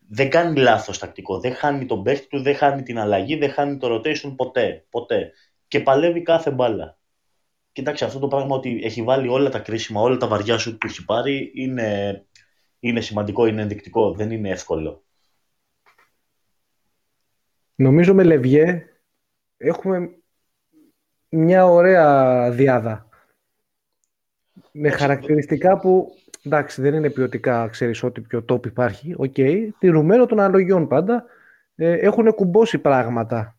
[0.08, 3.76] δεν κάνει λάθος τακτικό, δεν χάνει τον παίχτη του, δεν χάνει την αλλαγή, δεν χάνει
[3.76, 5.32] το rotation ποτέ, ποτέ.
[5.68, 6.98] Και παλεύει κάθε μπάλα.
[7.72, 10.86] Κοίταξε αυτό το πράγμα ότι έχει βάλει όλα τα κρίσιμα, όλα τα βαριά σουτ που
[10.86, 12.26] έχει πάρει είναι,
[12.80, 15.04] είναι σημαντικό, είναι ενδεικτικό, δεν είναι εύκολο.
[17.74, 18.84] Νομίζω με Λεβιέ
[19.56, 20.10] έχουμε
[21.28, 23.09] μια ωραία δυάδα.
[24.72, 29.14] Με χαρακτηριστικά που, εντάξει, δεν είναι ποιοτικά, ξέρεις, ό,τι πιο top υπάρχει.
[29.16, 29.68] OK, okay.
[29.78, 31.24] τηρουμένων των αναλογιών πάντα.
[31.74, 33.58] Ε, έχουν κουμπώσει πράγματα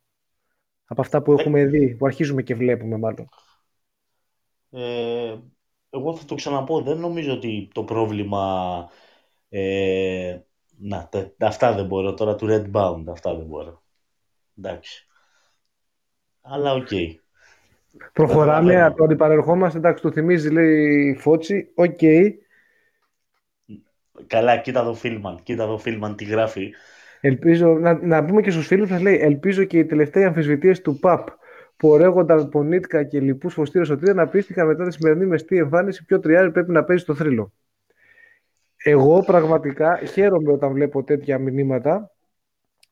[0.86, 3.30] από αυτά που έχουμε δει, που αρχίζουμε και βλέπουμε μάλλον.
[4.70, 5.38] Ε,
[5.90, 8.90] εγώ θα το ξαναπώ, δεν νομίζω ότι το πρόβλημα...
[9.50, 10.40] Ε,
[10.78, 13.84] να, αυτά δεν μπορώ τώρα, του Red Bound, αυτά δεν μπορώ.
[14.58, 15.08] Εντάξει.
[16.42, 16.88] Αλλά OK.
[16.92, 17.16] Okay.
[18.14, 19.78] Προχωράμε, το αντιπαρερχόμαστε.
[19.78, 21.72] Εντάξει, το θυμίζει, λέει Φώτσι.
[21.76, 21.98] OK.
[22.02, 22.30] Okay.
[24.28, 25.40] Καλά, κοίτα το Φίλμαν.
[25.44, 26.74] Κοίτα το Φίλμαν τι γράφει.
[27.22, 31.00] Ελπίζω, να, να πούμε και στους φίλους μας, λέει, ελπίζω και οι τελευταίοι αμφισβητείες του
[31.00, 31.28] ΠΑΠ
[31.78, 36.20] που ορέγονταν Πονίτκα και λοιπούς φωστήρες ότι να πίστηκαν μετά τη σημερινή μεστή εμφάνιση ποιο
[36.20, 37.54] τριάρι πρέπει να παίζει στο θρύλο.
[38.84, 42.12] Εγώ πραγματικά χαίρομαι όταν βλέπω τέτοια μηνύματα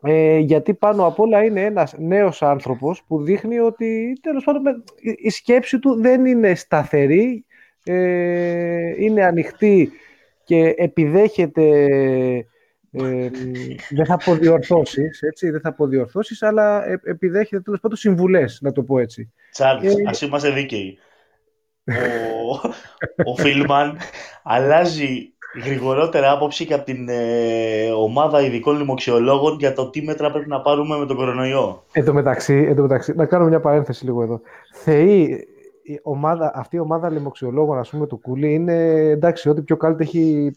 [0.01, 4.83] ε, γιατί πάνω απ' όλα είναι ένας νέος άνθρωπος που δείχνει ότι τέλος πάντων
[5.17, 7.45] η σκέψη του δεν είναι σταθερή,
[7.83, 9.91] ε, είναι ανοιχτή
[10.43, 11.88] και επιδέχεται
[12.91, 13.29] ε,
[13.89, 18.59] δεν θα πω διορθώσεις, έτσι, δεν θα πω διορθώσεις, αλλά ε, επιδέχεται τέλος πάντων συμβουλές,
[18.62, 19.33] να το πω έτσι.
[19.51, 20.97] Τσάρλς, ε, ας είμαστε δίκαιοι.
[21.85, 22.69] Ο,
[23.31, 23.97] ο Φίλμαν
[24.43, 30.49] αλλάζει γρηγορότερα άποψη και από την ε, ομάδα ειδικών λοιμοξιολόγων για το τι μέτρα πρέπει
[30.49, 31.83] να πάρουμε με τον κορονοϊό.
[31.91, 34.41] Εν τω μεταξύ, μεταξύ, να κάνω μια παρένθεση λίγο εδώ.
[34.73, 35.47] Θεή,
[35.83, 38.73] η ομάδα, αυτή η ομάδα λοιμοξιολόγων, ας πούμε, του Κούλι, είναι
[39.09, 40.51] εντάξει, ό,τι πιο κάλυτο έχει,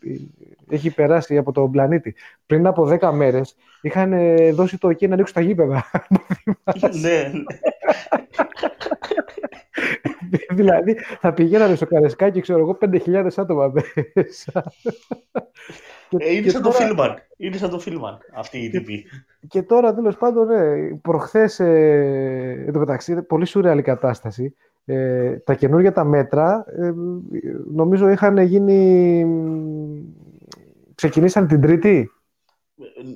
[0.69, 2.15] έχει περάσει από τον πλανήτη.
[2.47, 4.13] Πριν από 10 μέρες είχαν
[4.53, 5.85] δώσει το εκεί να ανοίξουν τα γήπεδα.
[7.01, 7.43] ναι, ναι.
[10.59, 13.73] δηλαδή θα πηγαίνανε στο Καρεσκάκι, ξέρω εγώ, 5.000 άτομα
[14.15, 14.73] μέσα.
[16.19, 17.15] Ε, είναι, σαν το Φίλμαν.
[17.37, 19.05] είναι σαν το Φίλμαν αυτή η τύπη.
[19.49, 21.61] Και τώρα τέλος πάντων, ναι, προχθές.
[21.61, 24.55] Ε, εν τω μεταξύ, πολύ σουρεάλη κατάσταση.
[24.85, 26.93] Ε, τα καινούργια τα μέτρα ε,
[27.75, 29.27] νομίζω είχαν γίνει.
[30.95, 32.11] Ξεκινήσαν την Τρίτη.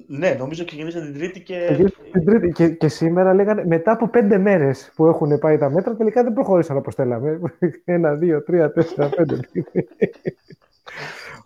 [0.07, 1.89] Ναι, νομίζω ξεκινήσαν την Τρίτη και...
[2.13, 5.97] Την τρίτη και, και σήμερα λέγανε μετά από πέντε μέρες που έχουν πάει τα μέτρα,
[5.97, 7.41] τελικά δεν προχώρησαν όπως θέλαμε.
[7.85, 9.41] Ένα, δύο, τρία, τέσσερα, πέντε.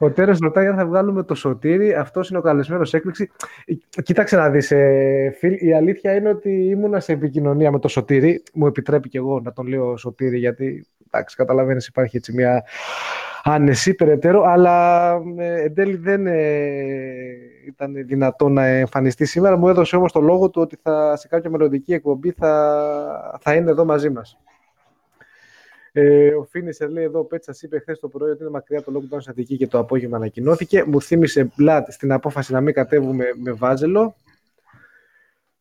[0.03, 1.95] Ο Τέρες ρωτάει αν θα βγάλουμε το σωτήρι.
[1.95, 3.31] Αυτός είναι ο καλεσμένος έκπληξη.
[4.03, 5.67] Κοίταξε να δεις, ε, Φιλ.
[5.67, 8.43] Η αλήθεια είναι ότι ήμουνα σε επικοινωνία με το σωτήρι.
[8.55, 12.65] Μου επιτρέπει και εγώ να τον λέω σωτήρι, γιατί εντάξει, καταλαβαίνεις, υπάρχει έτσι μια
[13.43, 14.43] άνεση περαιτέρω.
[14.43, 16.41] Αλλά ε, εν τέλει δεν ε,
[17.67, 19.57] ήταν δυνατό να εμφανιστεί σήμερα.
[19.57, 23.71] Μου έδωσε όμως το λόγο του ότι θα, σε κάποια μελλοντική εκπομπή θα, θα είναι
[23.71, 24.39] εδώ μαζί μας.
[25.93, 28.93] Ε, ο Φίνισερ λέει εδώ: Ο Πέτσας είπε χθες το πρωί ότι είναι μακριά το
[28.95, 30.85] lockdown στην Αττική και το απόγευμα ανακοινώθηκε.
[30.87, 34.15] Μου θύμισε μπλατ στην απόφαση να μην κατέβουμε με βάζελο.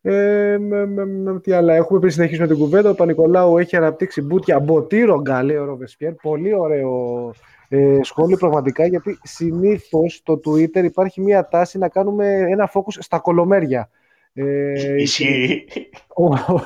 [0.01, 2.89] Ε, με, με, με, τι άλλα έχουμε πριν συνεχίσουμε την κουβέντα.
[2.89, 6.13] Ο Πανικολάου έχει αναπτύξει μπούτια μποτήρογκα, λέει ο Ροβεσπιέρ.
[6.13, 7.33] Πολύ ωραίο
[7.69, 13.19] ε, σχόλιο πραγματικά, γιατί συνήθως στο Twitter υπάρχει μια τάση να κάνουμε ένα focus στα
[13.19, 13.89] κολομέρια.
[14.33, 15.65] Ε, Ισχύει.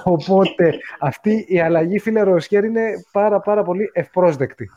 [0.04, 4.70] Οπότε αυτή η αλλαγή, φίλε Ροσχέρ, είναι πάρα πάρα πολύ ευπρόσδεκτη.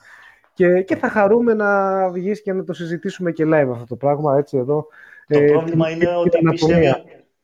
[0.54, 4.36] Και, και θα χαρούμε να βγεις και να το συζητήσουμε και live αυτό το πράγμα,
[4.36, 4.86] έτσι εδώ.
[5.28, 6.94] Το ε, πρόβλημα είναι ότι πιστεύει,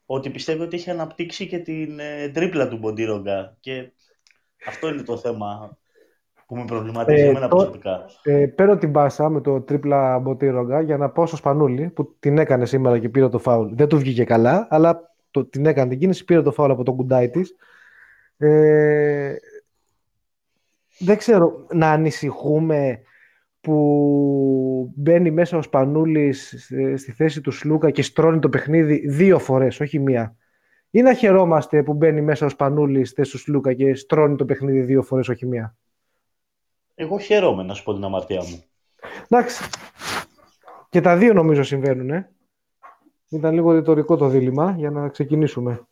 [0.06, 3.92] ότι πιστεύει ότι έχει αναπτύξει και την ε, τρίπλα του Μποντίρογκα και
[4.66, 5.78] αυτό είναι το θέμα
[6.46, 8.04] που με προβληματίζει ε, εμένα προσωπικά.
[8.22, 12.38] Ε, παίρνω την πάσα με το τρίπλα Μποντίρογκα για να πάω στο Σπανούλη που την
[12.38, 13.74] έκανε σήμερα και πήρε το φάουλ.
[13.74, 16.96] Δεν του βγήκε καλά, αλλά το, την έκανε την κίνηση, πήρε το φάουλ από τον
[16.96, 17.56] κουντάι της.
[18.36, 19.34] Ε,
[20.98, 23.02] δεν ξέρω να ανησυχούμε
[23.62, 29.80] που μπαίνει μέσα ο Σπανούλης στη θέση του Σλούκα και στρώνει το παιχνίδι δύο φορές,
[29.80, 30.36] όχι μία.
[30.90, 34.44] Ή να χαιρόμαστε που μπαίνει μέσα ο Σπανούλης στη θέση του Σλούκα και στρώνει το
[34.44, 35.76] παιχνίδι δύο φορές, όχι μία.
[36.94, 38.64] Εγώ χαίρομαι, να σου πω την αμαρτία μου.
[39.28, 39.64] Εντάξει.
[40.88, 42.30] Και τα δύο νομίζω συμβαίνουν, ε.
[43.28, 45.86] Ήταν λίγο ρητορικό το δίλημα για να ξεκινήσουμε.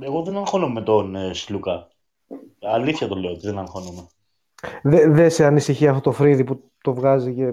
[0.00, 1.88] Εγώ δεν αγχώνομαι με τον ε, Σλούκα.
[2.60, 4.06] Αλήθεια το λέω ότι δεν αγχώνομαι.
[4.82, 7.52] Δεν δε σε ανησυχεί αυτό το φρύδι που το βγάζει και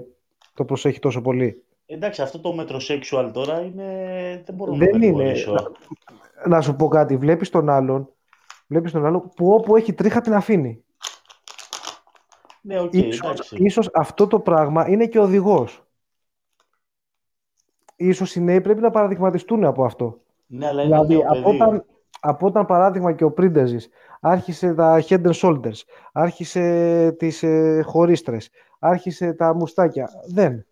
[0.54, 1.62] το προσέχει τόσο πολύ.
[1.86, 4.42] Εντάξει, αυτό το μετροσέξουαλ τώρα είναι...
[4.44, 5.32] δεν μπορώ δεν να είναι.
[5.46, 7.16] Να, να, σου πω κάτι.
[7.16, 8.08] Βλέπεις τον άλλον,
[8.66, 10.84] βλέπεις τον άλλον που όπου έχει τρίχα την αφήνει.
[12.60, 15.84] Ναι, okay, ίσως, ίσως αυτό το πράγμα είναι και οδηγός
[17.96, 20.20] ίσως οι νέοι πρέπει να παραδειγματιστούν από αυτό.
[20.46, 21.84] Ναι, αλλά είναι δηλαδή, από όταν,
[22.26, 23.88] από όταν παράδειγμα και ο Πρίντεζης
[24.20, 25.80] άρχισε τα head and shoulders,
[26.12, 30.08] άρχισε τις ε, χωρίστρες, άρχισε τα μουστάκια.
[30.26, 30.66] Δεν.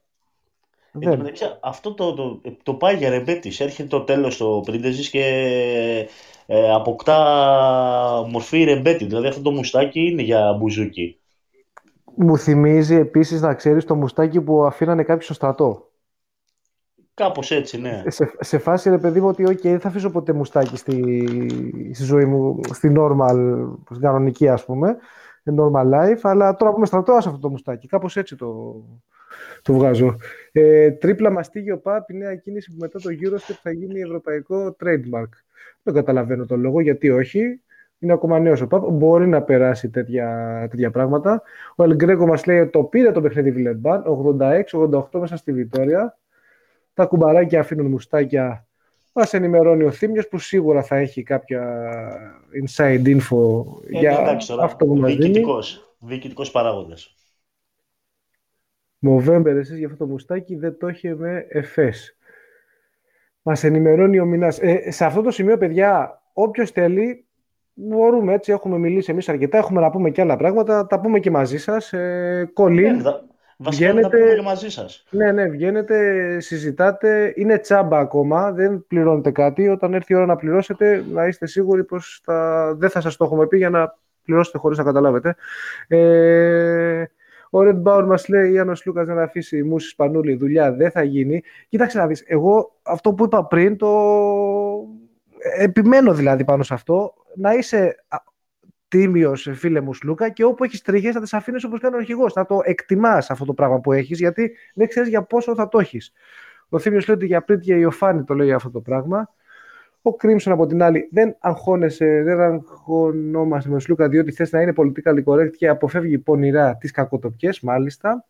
[0.93, 1.33] δεν.
[1.61, 3.61] αυτό το, το, το πάει για ρεμπέτης.
[3.61, 5.25] Έρχεται το τέλος το Πρίντεζης και
[6.47, 7.19] ε, αποκτά
[8.29, 9.05] μορφή ρεμπέτη.
[9.05, 11.19] Δηλαδή αυτό το μουστάκι είναι για μπουζούκι.
[12.15, 15.92] Μου θυμίζει επίσης να ξέρεις το μουστάκι που αφήνανε κάποιοι στο στρατό.
[17.15, 18.03] Κάπως έτσι, ναι.
[18.07, 21.27] Σε, σε φάση, ρε παιδί μου, ότι okay, δεν θα αφήσω ποτέ μουστάκι στη,
[21.93, 24.97] στη ζωή μου, στη normal, στην κανονική, ας πούμε,
[25.45, 27.87] normal life, αλλά τώρα που είμαι στρατό, αυτό το μουστάκι.
[27.87, 28.75] Κάπως έτσι το,
[29.63, 30.17] το βγάζω.
[30.53, 35.29] Ε, τρίπλα μαστίγιο ΠΑΠ, η νέα κίνηση που μετά το Eurostep θα γίνει ευρωπαϊκό trademark.
[35.83, 37.61] Δεν καταλαβαίνω τον λόγο, γιατί όχι.
[37.99, 38.91] Είναι ακόμα νέος ο ΠΑΠ.
[38.91, 41.43] Μπορεί να περάσει τέτοια, τέτοια πράγματα.
[41.77, 44.05] Ο Ελγκρέκο μας λέει ότι το πήρε το παιχνίδι Βιλερμπάν,
[44.81, 46.19] 86-88 μέσα στη Βιτόρια.
[46.95, 48.67] Τα κουμπαράκια αφήνουν μουστάκια.
[49.13, 51.63] Μας ενημερώνει ο Θήμιος που σίγουρα θα έχει κάποια
[52.65, 55.45] inside info ε, για εντάξει, αυτό που μας δίνει.
[55.99, 57.17] Διοικητικός παράγοντας.
[58.99, 62.17] Μοβέμπερ, εσείς για αυτό το μουστάκι δεν το είχε με εφές.
[63.43, 64.59] Μας ενημερώνει ο Μινάς.
[64.59, 67.27] Ε, σε αυτό το σημείο, παιδιά, όποιος θέλει,
[67.75, 71.31] μπορούμε έτσι, έχουμε μιλήσει εμείς αρκετά, έχουμε να πούμε και άλλα πράγματα, τα πούμε και
[71.31, 71.93] μαζί σας.
[71.93, 72.51] Ε,
[73.63, 75.05] Βασικά βγαίνετε, και μαζί σας.
[75.11, 79.69] Ναι, ναι, βγαίνετε, συζητάτε, είναι τσάμπα ακόμα, δεν πληρώνετε κάτι.
[79.69, 82.75] Όταν έρθει η ώρα να πληρώσετε, να είστε σίγουροι πως θα...
[82.79, 85.37] δεν θα σας το έχουμε πει για να πληρώσετε χωρίς να καταλάβετε.
[85.89, 87.05] Ε...
[87.55, 91.03] Ο Red Bauer μας λέει, αν ο Λούκας δεν αφήσει μουσι σπανούλη, δουλειά δεν θα
[91.03, 91.43] γίνει.
[91.69, 93.89] Κοίταξε να δεις, εγώ αυτό που είπα πριν, το
[95.59, 98.05] επιμένω δηλαδή πάνω σε αυτό, να είσαι
[98.93, 102.35] τίμιος, φίλε μου Σλούκα, και όπου έχεις τρίχε να τις αφήνεις όπως κάνει ο αρχηγός.
[102.35, 105.79] Να το εκτιμάς αυτό το πράγμα που έχεις, γιατί δεν ξέρεις για πόσο θα το
[105.79, 106.13] έχεις.
[106.69, 109.31] Ο Θήμιος λέει ότι για πριν και η Ιωφάνη το λέει αυτό το πράγμα.
[110.03, 114.73] Ο Κρίμσον από την άλλη δεν αγχώνεσαι, δεν αγχωνόμαστε με Σλούκα διότι θες να είναι
[114.73, 118.25] πολιτικά correct και αποφεύγει πονηρά τις κακοτοπιές μάλιστα.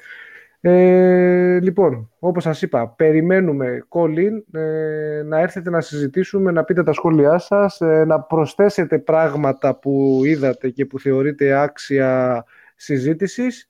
[0.65, 4.17] Ε, λοιπόν, όπως σας είπα, περιμένουμε call
[4.53, 10.21] ε, να έρθετε να συζητήσουμε, να πείτε τα σχόλιά σας, ε, να προσθέσετε πράγματα που
[10.25, 12.45] είδατε και που θεωρείτε άξια
[12.77, 13.69] συζήτησης.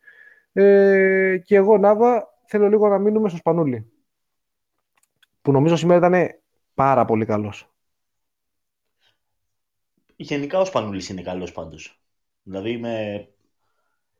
[0.52, 3.92] Ε, και εγώ, Νάβα, θέλω λίγο να μείνουμε στο Σπανούλι,
[5.42, 6.28] που νομίζω σήμερα ήταν
[6.74, 7.72] πάρα πολύ καλός.
[10.16, 12.02] Γενικά ο Σπανούλης είναι καλός πάντως.
[12.42, 12.80] Δηλαδή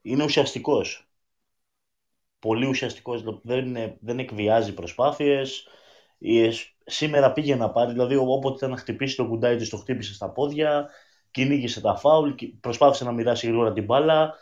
[0.02, 1.11] είναι ουσιαστικός
[2.42, 5.66] πολύ ουσιαστικός, δεν, δεν εκβιάζει προσπάθειες.
[6.84, 10.30] Σήμερα πήγε να πάρει, δηλαδή όποτε ήταν να χτυπήσει το κουντάι της, το χτύπησε στα
[10.30, 10.88] πόδια,
[11.30, 14.34] κυνήγησε τα φάουλ, προσπάθησε να μοιράσει γρήγορα την μπάλα.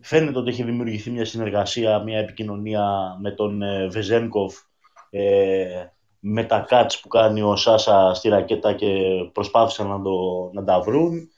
[0.00, 4.56] Φαίνεται ότι έχει δημιουργηθεί μια συνεργασία, μια επικοινωνία με τον ε, Βεζένκοφ,
[5.10, 5.86] ε,
[6.18, 8.88] με τα cuts που κάνει ο Σάσα στη ρακέτα και
[9.32, 11.28] προσπάθησαν να, το, να τα βρουν.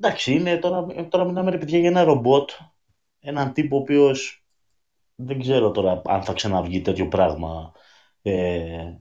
[0.00, 2.50] Εντάξει, είναι, τώρα, τώρα μιλάμε ρε παιδιά για ένα ρομπότ
[3.24, 4.44] έναν τύπο ο οποίος
[5.14, 7.72] δεν ξέρω τώρα αν θα ξαναβγεί τέτοιο πράγμα
[8.22, 8.92] ε,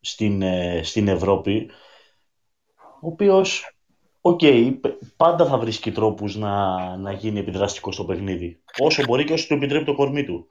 [0.00, 1.70] στην, ε, στην Ευρώπη
[2.76, 3.74] ο οποίος
[4.22, 4.40] Οκ,
[5.16, 8.62] πάντα θα βρίσκει τρόπους να, να γίνει επιδραστικός στο παιχνίδι.
[8.78, 10.48] Όσο μπορεί και όσο του επιτρέπει το κορμί του.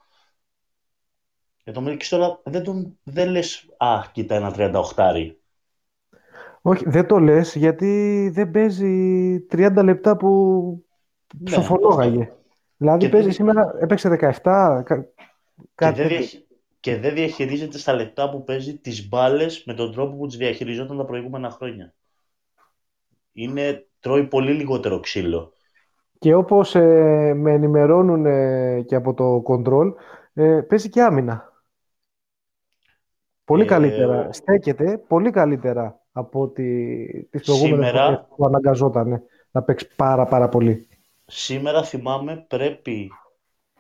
[1.63, 4.54] Για το Μίλκης τώρα δεν, τον, δεν λες «Α, κοίτα ένα
[4.96, 5.36] 38
[6.62, 10.86] Όχι, δεν το λες γιατί δεν παίζει 30 λεπτά που
[11.38, 12.34] ναι, ψοφολόγαγε.
[12.80, 14.82] Δηλαδή και παίζει σήμερα, έπαιξε 17,
[15.76, 16.10] και, δεν
[16.80, 20.98] και δεν διαχειρίζεται στα λεπτά που παίζει τις μπάλες με τον τρόπο που τις διαχειριζόταν
[20.98, 21.94] τα προηγούμενα χρόνια.
[23.32, 25.54] Είναι, τρώει πολύ λιγότερο ξύλο.
[26.20, 29.94] Και όπως ε, με ενημερώνουν ε, και από το control,
[30.34, 31.54] ε, παίζει και άμυνα.
[33.44, 34.32] Πολύ καλύτερα.
[34.32, 38.28] Στέκεται πολύ καλύτερα από ότι τις προηγούμενες σήμερα...
[38.36, 40.88] που αναγκαζόταν να παίξει πάρα πάρα πολύ
[41.30, 43.12] σήμερα θυμάμαι πρέπει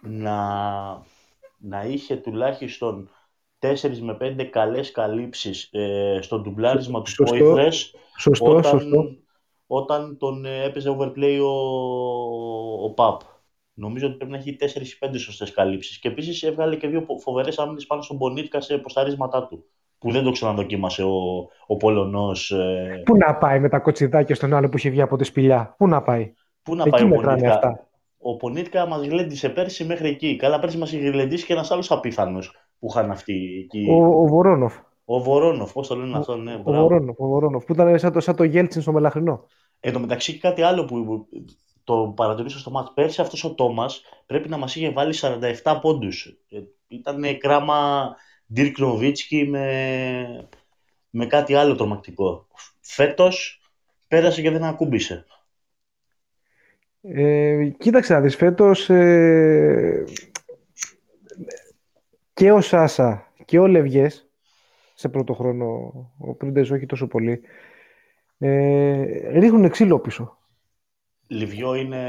[0.01, 0.37] να,
[1.57, 3.09] να είχε τουλάχιστον
[3.59, 9.15] 4 με 5 καλές καλύψεις ε, στο ντουμπλάρισμα του Πόηθρες σωστό, όταν, σωστό.
[9.67, 11.49] όταν τον ε, έπαιζε overplay ο,
[12.83, 13.21] ο Παπ.
[13.73, 14.57] Νομίζω ότι πρέπει να έχει
[14.99, 15.99] 4-5 σωστές καλύψεις.
[15.99, 19.65] Και επίσης έβγαλε και δύο φοβερές άμυνες πάνω στον Πονίτκα σε ποσταρίσματά του.
[19.97, 22.51] Που δεν το ξαναδοκίμασε ο, ο Πολωνός.
[22.51, 23.01] Ε...
[23.05, 25.87] Πού να πάει με τα κοτσιδάκια στον άλλο που είχε βγει από τη σπηλιά; Πού
[25.87, 26.33] να πάει;
[26.69, 30.35] Πού να πάει ο Πονίτκα; Ο Πονίτκα μας γλέντισε πέρσι μέχρι εκεί.
[30.35, 33.87] Καλά, πέρσι μας είχε γλεντήσει και ένας άλλος απίθανος που είχαν αυτοί εκεί.
[33.89, 34.77] Ο, ο Βορόνοφ.
[35.05, 36.53] Ο Βορόνοφ, πώς το λένε αυτό, ναι.
[36.63, 39.45] Ο Βορόνοφ, ο Βορόνοφ, που ήταν σαν το, σαν το Γέλτσιν στο Μελαχρινό.
[39.79, 41.27] Εν τω μεταξύ και κάτι άλλο που
[41.83, 42.93] το παρατηρήσω στο μάτς.
[42.93, 45.13] Πέρσι αυτός ο Τόμας πρέπει να μας είχε βάλει
[45.63, 46.25] 47 πόντους.
[46.49, 48.09] Ε, ήταν κράμα
[48.55, 50.49] Dirk Nowitzki με,
[51.09, 52.47] με κάτι άλλο τρομακτικό.
[52.79, 53.61] Φέτος
[54.07, 55.25] πέρασε και δεν ακούμπησε.
[57.01, 60.03] Ε, κοίταξε να δεις φέτος ε,
[62.33, 64.29] και ο Σάσα και ο Λευγές
[64.93, 65.65] σε πρώτο χρόνο,
[66.17, 67.41] ο Πρίντες όχι τόσο πολύ,
[68.37, 69.03] ε,
[69.39, 70.37] ρίχνουν ξύλο πίσω.
[71.27, 72.07] Λιβιό είναι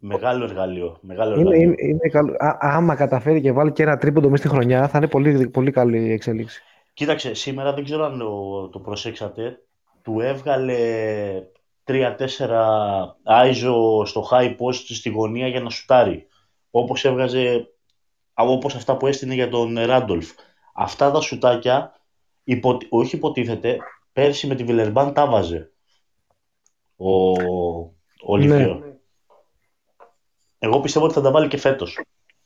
[0.00, 0.98] μεγάλο εργαλείο.
[1.00, 2.34] Μεγάλο είναι, είναι, είναι καλό.
[2.38, 5.70] Α, άμα καταφέρει και βάλει και ένα τρίποντο μέσα στη χρονιά, θα είναι πολύ, πολύ
[5.70, 6.62] καλή η εξέλιξη.
[6.92, 9.60] Κοίταξε, σήμερα δεν ξέρω αν το, το προσέξατε,
[10.02, 10.76] του έβγαλε
[11.86, 12.14] 3-4
[13.22, 16.26] άιζο στο high post στη γωνία για να σουτάρει.
[16.70, 17.68] Όπως έβγαζε,
[18.34, 20.30] όπως αυτά που έστεινε για τον Ράντολφ.
[20.74, 21.92] Αυτά τα σουτάκια,
[22.44, 23.78] υπο, όχι υποτίθεται,
[24.12, 25.68] πέρσι με τη Βιλερμπάν τα βάζε
[26.96, 27.30] ο,
[28.26, 28.78] ο ναι.
[30.58, 32.00] Εγώ πιστεύω ότι θα τα βάλει και φέτος.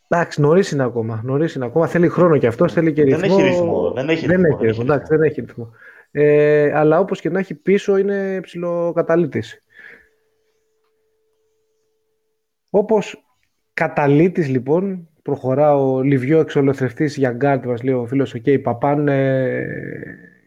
[0.08, 1.20] Εντάξει, νωρίς είναι ακόμα.
[1.24, 1.86] Νωρίς είναι ακόμα.
[1.86, 3.20] Θέλει χρόνο και αυτός, θέλει και ρυθμό.
[3.20, 3.90] Δεν έχει ρυθμό.
[3.90, 4.42] Δεν έχει ρυθμό.
[4.42, 4.82] Δεν έχει ρυθμό.
[4.84, 5.70] Εντάξει, δεν έχει ρυθμό.
[6.10, 9.62] Ε, αλλά όπως και να έχει πίσω είναι ψηλοκαταλήτης.
[12.70, 13.24] Όπως
[13.74, 19.08] καταλύτης λοιπόν προχωρά ο Λιβιό εξολοθρευτής για γκάρτ μας λέει ο φίλος ο Κέι Παπάν
[19.08, 19.66] ε,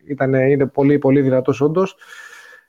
[0.08, 1.96] ήταν, είναι πολύ πολύ δυνατός όντως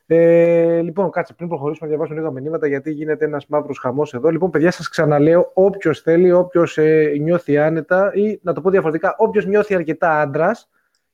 [0.05, 4.29] ε, λοιπόν, κάτσε πριν προχωρήσουμε να διαβάσουμε λίγα μηνύματα γιατί γίνεται ένας μαύρος χαμός εδώ.
[4.29, 9.15] Λοιπόν, παιδιά, σας ξαναλέω, όποιος θέλει, όποιος ε, νιώθει άνετα ή να το πω διαφορετικά,
[9.17, 10.69] όποιος νιώθει αρκετά άντρας,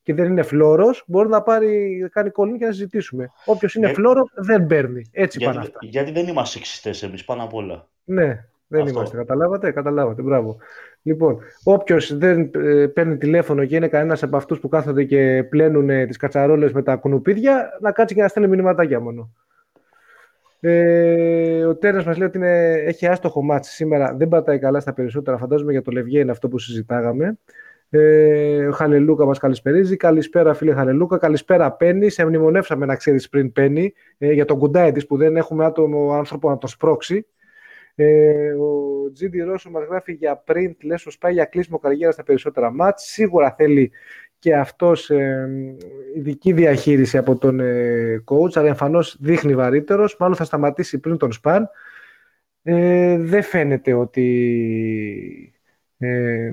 [0.10, 3.32] και δεν είναι φλόρος, μπορεί να πάρει, κάνει call in και να συζητήσουμε.
[3.46, 5.02] Όποιος είναι φλόρος δεν παίρνει.
[5.12, 5.80] Έτσι γιατί, πάνε αυτά.
[5.82, 7.88] Γιατί δεν είμαστε σεξιστές εμείς πάνω απ' όλα.
[8.04, 8.94] Ναι, δεν Αυτό.
[8.94, 9.18] είμαστε.
[9.18, 10.22] Καταλάβατε, καταλάβατε.
[10.22, 10.58] Μπράβο.
[11.02, 15.90] Λοιπόν, όποιος δεν ε, παίρνει τηλέφωνο και είναι κανένας από αυτούς που κάθονται και πλένουν
[15.90, 19.34] ε, τις κατσαρόλες με τα κουνουπίδια, να κάτσει και να στέλνει μηνυματάκια μόνο.
[20.60, 24.14] Ε, ο Τέρας μας λέει ότι είναι, έχει άστοχο μάτς σήμερα.
[24.14, 25.38] Δεν πατάει καλά στα περισσότερα.
[25.38, 27.38] Φαντάζομαι για το Λευγέ είναι αυτό που συζητάγαμε.
[27.92, 29.96] Ε, ο Χαλελούκα μας καλησπερίζει.
[29.96, 31.18] Καλησπέρα φίλε Χαλελούκα.
[31.18, 32.10] Καλησπέρα Πέννη.
[32.10, 36.14] Σε μνημονεύσαμε να ξέρεις πριν Πέννη ε, για τον κουντάι της που δεν έχουμε άτομο
[36.14, 37.26] άνθρωπο να τον σπρώξει.
[37.96, 42.24] Ε, ο Τζίντι Ρώσο μας γράφει για print, λες ο πάει για κλείσιμο καριέρας στα
[42.24, 43.04] περισσότερα μάτς.
[43.04, 43.92] Σίγουρα θέλει
[44.40, 45.50] και αυτός ε,
[46.16, 50.16] ειδική διαχείριση από τον ε, coach, αλλά εμφανώς δείχνει βαρύτερος.
[50.20, 51.70] Μάλλον θα σταματήσει πριν τον σπαν.
[52.64, 55.54] Ε, δεν φαίνεται ότι
[55.98, 56.52] ε,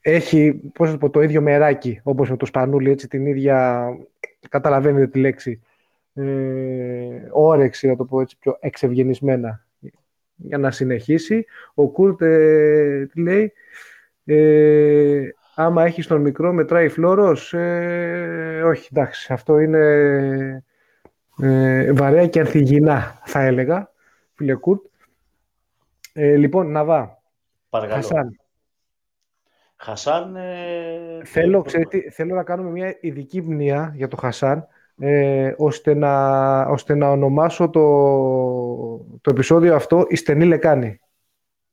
[0.00, 3.88] έχει πώς πω, το ίδιο μεράκι όπως με το Σπανούλι, έτσι την ίδια,
[4.48, 5.60] καταλαβαίνετε τη λέξη,
[6.14, 6.24] ε,
[7.30, 9.66] όρεξη, να το πω έτσι πιο εξευγενισμένα
[10.36, 11.44] για να συνεχίσει.
[11.74, 13.52] Ο Κούρτ ε, τι λέει,
[14.24, 20.64] ε, άμα έχεις τον μικρό μετράει φλόρος, ε, όχι εντάξει, αυτό είναι
[21.40, 23.92] ε, βαρέα και ανθυγιεινά θα έλεγα,
[24.34, 24.84] φίλε Κούρτ.
[26.12, 27.22] Ε, λοιπόν, Ναβά,
[27.68, 28.02] Παρακαλώ.
[28.02, 28.40] Χασάν.
[29.80, 30.36] Χασάν...
[30.36, 31.20] Ε...
[31.24, 34.66] Θέλω, ξέρετε, θέλω να κάνουμε μια ειδική μνεία για το Χασάν,
[34.98, 37.82] ε, ώστε, να, ώστε να ονομάσω το,
[39.20, 41.00] το επεισόδιο αυτό «Η στενή λεκάνη».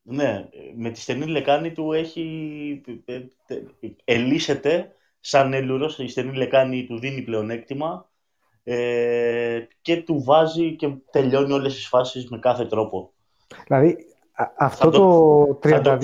[0.02, 2.82] Ναι, με τη στενή λεκάνη του έχει...
[3.04, 3.14] Ε,
[3.46, 8.10] ε, ελίσσεται σαν ελουρός, η στενή λεκάνη του δίνει πλεονέκτημα
[8.64, 13.12] ε, και του βάζει και τελειώνει όλες τις φάσεις με κάθε τρόπο.
[13.66, 13.96] Δηλαδή,
[14.56, 15.98] αυτό το 32-35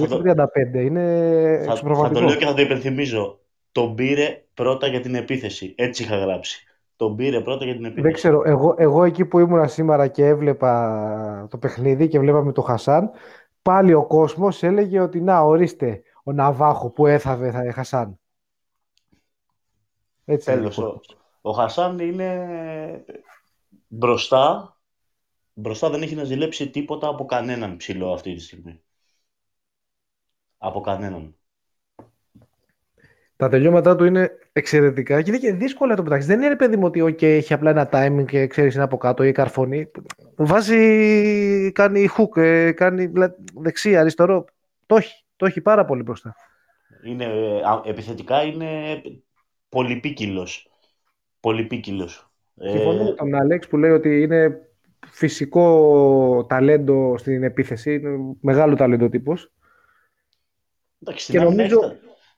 [0.74, 3.41] είναι θα, θα το λέω και θα το υπενθυμίζω.
[3.72, 5.74] Τον πήρε πρώτα για την επίθεση.
[5.76, 6.66] Έτσι είχα γράψει.
[6.97, 8.07] Τον πήρε πρώτα για την επίθεση.
[8.07, 8.43] Δεν ξέρω.
[8.45, 13.11] Εγώ, εγώ εκεί που ήμουν σήμερα και έβλεπα το παιχνίδι και βλέπαμε τον Χασάν,
[13.62, 18.18] πάλι ο κόσμος έλεγε ότι να ορίστε ο Ναβάχο που έθαβε θα Χασάν.
[20.24, 21.01] Έτσι Τέλος, ο,
[21.41, 22.47] ο Χασάν είναι
[23.89, 24.76] μπροστά
[25.55, 28.80] μπροστά δεν έχει να ζηλέψει τίποτα από κανέναν ψηλό αυτή τη στιγμή.
[30.59, 31.36] Από κανέναν.
[33.36, 36.26] Τα τελειώματά του είναι εξαιρετικά και είναι και δύσκολα το πετάξει.
[36.26, 39.22] Δεν είναι παιδί μου ότι okay, έχει απλά ένα timing και ξέρεις είναι από κάτω
[39.22, 39.90] ή καρφωνεί.
[40.36, 43.12] Βάζει, κάνει hook, ε, κάνει
[43.55, 44.44] δεξί, αριστερό.
[44.86, 46.36] Το έχει, το έχει πάρα πολύ μπροστά.
[47.05, 47.26] Είναι,
[47.84, 48.68] επιθετικά είναι
[49.68, 50.70] πολυπίκυλος.
[51.40, 52.30] Πολυπίκυλος.
[52.55, 54.68] Συμφωνώ με τον Αλέξ που λέει ότι είναι
[55.11, 59.53] φυσικό ταλέντο στην επίθεση, είναι μεγάλο ταλέντο τύπος.
[61.03, 61.80] Εντάξει, στην, και νομίζω...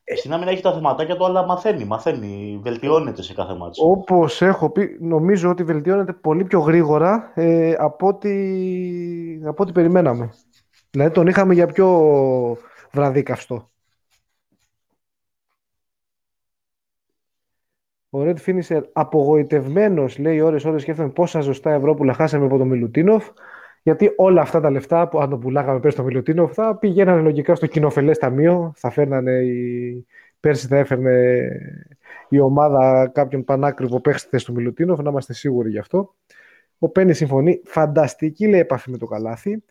[0.05, 3.91] έχει, στην άμυνα έχει τα θεματάκια του, αλλά μαθαίνει, μαθαίνει, βελτιώνεται σε κάθε μάτσο.
[3.91, 8.35] Όπως έχω πει, νομίζω ότι βελτιώνεται πολύ πιο γρήγορα ε, από, ό,τι,
[9.45, 10.31] από ό,τι περιμέναμε.
[10.91, 11.89] Δηλαδή τον είχαμε για πιο
[12.93, 13.71] βραδίκαυστο.
[18.17, 23.29] Ο Red Finisher απογοητευμένος λέει: Ώρε-ώρε σκέφτομαι πόσα ζωστά ευρώ που χάσαμε από τον Μιλουτίνοφ.
[23.83, 27.55] Γιατί όλα αυτά τα λεφτά που αν το πουλάγαμε πέρσι στο Μιλουτίνοφ θα πηγαίνανε λογικά
[27.55, 28.73] στο κοινοφελές ταμείο.
[28.77, 30.07] Θα φέρνανε η...
[30.41, 31.49] Πέρσι θα έφερνε
[32.29, 36.15] η ομάδα κάποιον πανάκριβο παίχτη στο Μιλουτίνοφ, να είμαστε σίγουροι γι' αυτό.
[36.79, 37.61] Ο Πένι συμφωνεί.
[37.65, 39.63] Φανταστική λέει επαφή με το καλάθι.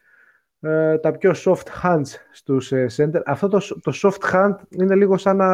[0.65, 3.21] Ε, τα πιο soft hands στους ε, center.
[3.25, 5.47] Αυτό το, το soft hand είναι λίγο σαν να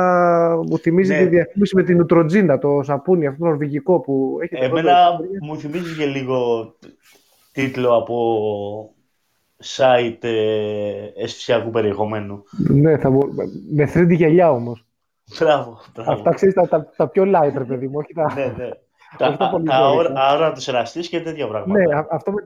[0.55, 1.19] μου θυμίζει ναι.
[1.19, 4.55] τη διαφήμιση με την Νουτροτζίνα, το σαπούνι, αυτό το νορβηγικό που έχει...
[4.63, 4.93] Εμένα
[5.41, 6.75] μου θυμίζει και λίγο
[7.51, 8.95] τίτλο από
[9.63, 12.43] site ε, αισθησιακού περιεχομένου.
[12.57, 13.19] Ναι, θα μπο...
[13.71, 14.85] με 3D γυαλιά όμως.
[15.39, 16.11] Μπράβο, μπράβο.
[16.11, 18.33] Αυτά ξέρεις τα, τα, τα πιο light, παιδί μου, όχι τα...
[18.35, 18.69] ναι, ναι.
[19.17, 21.79] Τα, τα άρα του εραστής και τέτοια πράγματα.
[21.79, 22.41] Ναι, αυτό με,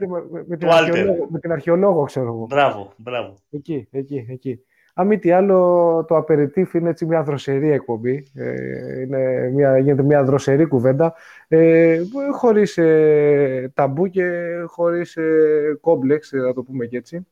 [0.48, 2.46] με, την αρχαιολόγο, με την αρχαιολόγο, ξέρω εγώ.
[2.50, 3.34] Μπράβο, μπράβο.
[3.52, 4.60] Εκεί, εκεί, εκεί.
[4.96, 8.28] Αν μη τι άλλο, το απεριτήφ είναι έτσι μια δροσερή εκπομπή.
[8.36, 11.14] Ε, είναι μια, γίνεται μια δροσερή κουβέντα.
[11.48, 12.02] Ε,
[12.34, 14.32] χωρίς ε, ταμπού και
[14.66, 17.28] χωρίς ε, κόμπλεξ, να το πούμε και έτσι.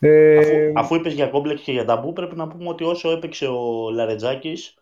[0.00, 3.46] Ε, αφού, αφού είπες για κόμπλεξ και για ταμπού, πρέπει να πούμε ότι όσο έπαιξε
[3.46, 4.78] ο Λαρετζάκης,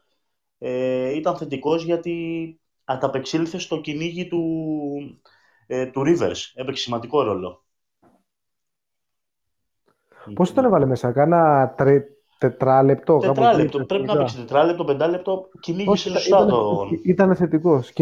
[0.58, 2.14] ε, ήταν θετικός γιατί
[2.90, 4.42] ανταπεξήλθες στο κυνήγι του,
[5.66, 6.52] ε, του Rivers.
[6.54, 7.64] Έπαιξε σημαντικό ρόλο.
[10.34, 12.04] Πώς τον έβαλε μέσα, κάνα τρε,
[12.38, 13.18] τετράλεπτο.
[13.18, 15.48] Τετράλεπτο, πρέπει να παίξει τετράλεπτο, πεντάλεπτο.
[15.60, 16.88] Κυνήγησε σωστά το...
[17.04, 17.92] Ήταν θετικός.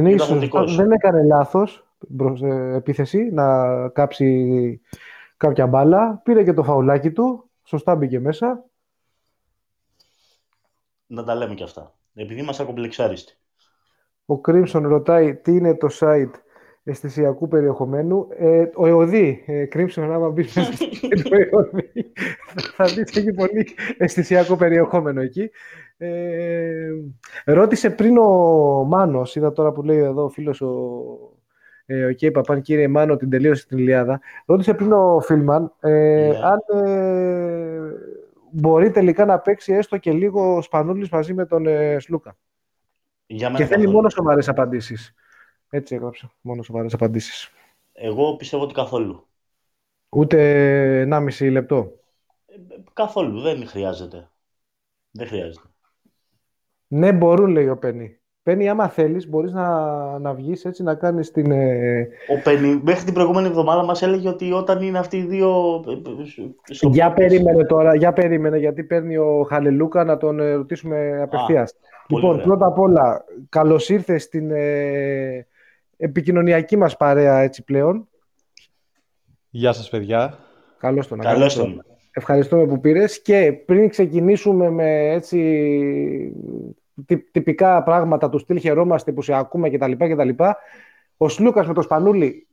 [0.76, 1.86] Δεν έκανε λάθος
[2.42, 4.80] ε, επίθεση να κάψει
[5.36, 6.20] κάποια μπάλα.
[6.24, 7.50] Πήρε και το φαουλάκι του.
[7.64, 8.64] Σωστά μπήκε μέσα.
[11.06, 11.94] Να τα λέμε και αυτά.
[12.14, 13.37] Επειδή είμαστε ακομπλεξάριστοι.
[14.30, 16.30] Ο Crimson ρωτάει τι είναι το site
[16.84, 20.86] αισθησιακού περιεχομένου; Ε, ο ΕΟΔΗ, ε, Crimson, άμα μπεις μέσα στο
[21.50, 22.12] ΕΟΔΗ,
[22.74, 23.66] θα δεις έχει πολύ
[23.98, 25.50] αισθησιακό περιεχόμενο εκεί.
[25.96, 26.88] Ε,
[27.44, 28.26] ρώτησε πριν ο
[28.84, 30.70] Μάνος, είδα τώρα που λέει εδώ ο φίλος ο,
[31.86, 34.20] ε, ο Κέι Παπάν, κύριε Μάνο, την τελείωσε την Ιλιάδα.
[34.46, 36.38] Ρώτησε πριν ο Φίλμαν ε, ναι.
[36.42, 37.80] αν ε,
[38.50, 42.36] μπορεί τελικά να παίξει έστω και λίγο ο Σπανούλης μαζί με τον ε, Σλούκα.
[43.30, 45.14] Για και θέλει μόνο σοβαρές απαντήσεις.
[45.70, 46.32] Έτσι έγραψα.
[46.40, 47.50] Μόνο σοβαρές απαντήσεις.
[47.92, 49.26] Εγώ πιστεύω ότι καθόλου.
[50.08, 51.92] Ούτε 1,5 λεπτό.
[52.92, 53.40] Καθόλου.
[53.40, 54.30] Δεν χρειάζεται.
[55.10, 55.66] Δεν χρειάζεται.
[56.86, 58.18] Ναι, μπορούν, λέει ο Πένι.
[58.42, 61.50] Πένι, άμα θέλεις, μπορείς να, να βγεις έτσι να κάνεις την.
[61.50, 62.00] Ε...
[62.28, 65.82] Ο Πένι, μέχρι την προηγούμενη εβδομάδα μας έλεγε ότι όταν είναι αυτοί οι δύο.
[65.86, 71.74] Ε, ε, για περίμενε τώρα, για περίμενε, γιατί παίρνει ο Χαλελούκα να τον ρωτήσουμε απευθείας.
[72.08, 72.44] Λοιπόν, ωραία.
[72.44, 75.46] πρώτα απ' όλα, καλώς ήρθες στην ε,
[75.96, 78.08] επικοινωνιακή μας παρέα έτσι πλέον.
[79.50, 80.38] Γεια σας, παιδιά.
[80.78, 81.18] Καλώς τον.
[81.18, 81.82] Καλώς τον.
[82.10, 86.32] Ευχαριστούμε που πήρες και πριν ξεκινήσουμε με έτσι
[87.32, 89.92] τυπικά πράγματα του στυλ χαιρόμαστε που σε ακούμε κτλ.
[89.92, 90.28] κτλ.
[91.16, 92.46] Ο Σλούκας με το Σπανούλι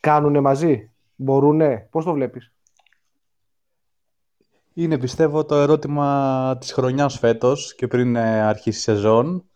[0.00, 2.52] κάνουνε μαζί, μπορούνε, πώς το βλέπεις;
[4.80, 9.48] Είναι πιστεύω το ερώτημα της χρονιάς φέτος και πριν ε, αρχίσει η σεζόν.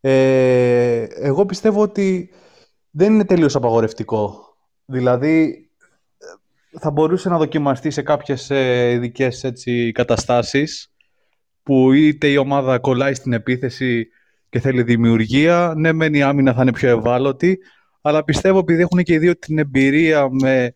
[0.00, 2.30] Ε, εγώ πιστεύω ότι
[2.90, 4.40] δεν είναι τελείως απαγορευτικό.
[4.84, 5.68] Δηλαδή
[6.80, 9.44] θα μπορούσε να δοκιμαστεί σε κάποιες ε, ειδικές
[9.92, 10.92] καταστάσεις
[11.62, 14.08] που είτε η ομάδα κολλάει στην επίθεση
[14.48, 15.74] και θέλει δημιουργία.
[15.76, 17.58] Ναι, μεν η άμυνα θα είναι πιο ευάλωτη,
[18.00, 20.72] αλλά πιστεύω επειδή έχουν και οι δύο την εμπειρία με,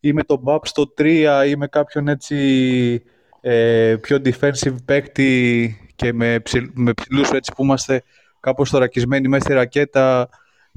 [0.00, 3.02] ή με τον Μπαπ στο 3 ή με κάποιον έτσι
[3.40, 8.02] ε, πιο defensive παίκτη και με, ψηλ, με ψηλούς έτσι που είμαστε
[8.40, 10.28] κάπως θωρακισμένοι μέσα στη ρακέτα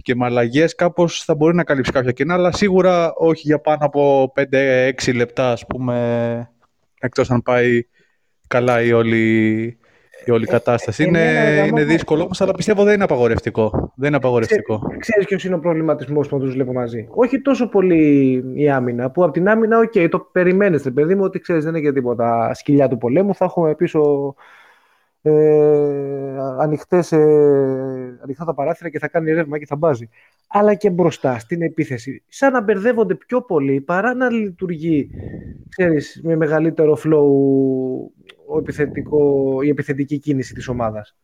[0.01, 3.85] και με αλλαγές κάπως θα μπορεί να καλύψει κάποια κενά, αλλά σίγουρα όχι για πάνω
[3.85, 6.51] από 5-6 λεπτά, ας πούμε,
[6.99, 7.85] εκτός αν πάει
[8.47, 9.77] καλά η όλη,
[10.25, 11.03] η όλη ε, κατάσταση.
[11.03, 13.91] Ε, είναι, είναι δύσκολο όμως, αλλά πιστεύω δεν είναι απαγορευτικό.
[13.95, 14.81] Δεν είναι απαγορευτικό.
[14.97, 19.23] Ξέρεις ποιος είναι ο προβληματισμός που τους βλέπω μαζί; Όχι τόσο πολύ η άμυνα, που
[19.23, 22.53] από την άμυνα, OK, okay, το περιμένετε, παιδί μου, ότι ξέρεις δεν είναι και τίποτα
[22.53, 23.35] σκυλιά του πολέμου.
[23.35, 24.35] Θα έχουμε πίσω
[25.21, 25.31] ε,
[26.59, 30.09] ανοιχτές, ε, ανοιχτά τα παράθυρα και θα κάνει ρεύμα και θα μπάζει.
[30.47, 32.23] Αλλά και μπροστά στην επίθεση.
[32.27, 35.09] Σαν να μπερδεύονται πιο πολύ παρά να λειτουργεί
[35.69, 37.25] ξέρεις, με μεγαλύτερο flow
[38.53, 41.15] ο επιθετικό, η επιθετική κίνηση της ομάδας.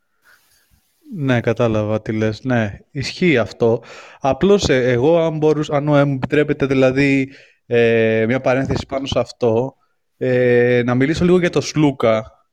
[1.16, 2.44] Ναι, κατάλαβα τι λες.
[2.44, 3.84] Ναι, ισχύει αυτό.
[4.20, 7.32] Απλώς ε, εγώ, αν, μπορούσα, αν μου επιτρέπετε δηλαδή
[7.66, 9.76] ε, μια παρένθεση πάνω σε αυτό,
[10.18, 12.46] ε, να μιλήσω λίγο για το Σλούκα,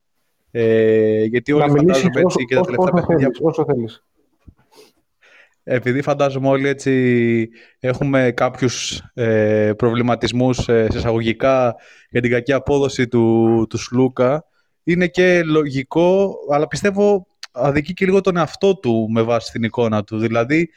[0.50, 3.28] ε, γιατί όλοι φαντάζομαι έτσι και τα τελευταία παιχνίδια.
[3.40, 4.04] Όσο θέλεις.
[5.68, 7.48] Επειδή φαντάζομαι όλοι έτσι
[7.78, 11.74] έχουμε κάποιους ε, προβληματισμούς ε, εισαγωγικά
[12.10, 14.44] για την κακή απόδοση του, του Σλούκα,
[14.86, 20.04] είναι και λογικό, αλλά πιστεύω αδικεί και λίγο τον εαυτό του με βάση την εικόνα
[20.04, 20.18] του.
[20.18, 20.70] Δηλαδή,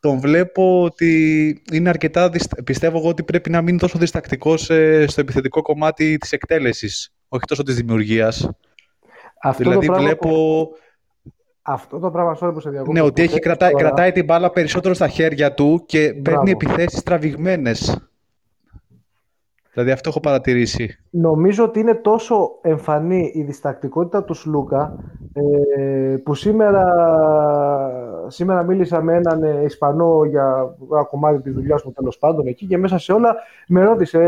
[0.00, 2.30] τον βλέπω ότι είναι αρκετά,
[2.64, 7.44] πιστεύω εγώ ότι πρέπει να μείνει τόσο διστακτικός ε, στο επιθετικό κομμάτι της εκτέλεσης, όχι
[7.46, 8.50] τόσο της δημιουργίας.
[9.42, 10.28] Αυτό δηλαδή το βλέπω...
[10.28, 10.76] Που...
[11.62, 12.92] Αυτό το πράγμα, sorry που σε διακόπτω.
[12.92, 16.22] Ναι, ότι έχει κρατάει, κρατάει την μπάλα περισσότερο στα χέρια του και Μπράβο.
[16.22, 18.09] παίρνει επιθέσεις τραβηγμένες.
[19.72, 20.98] Δηλαδή αυτό έχω παρατηρήσει.
[21.10, 24.96] Νομίζω ότι είναι τόσο εμφανή η διστακτικότητα του Σλούκα
[25.32, 26.84] ε, που σήμερα,
[28.28, 32.78] σήμερα μίλησα με έναν Ισπανό για ένα κομμάτι της δουλειάς μου τέλος πάντων εκεί και
[32.78, 33.36] μέσα σε όλα
[33.68, 34.18] με ρώτησε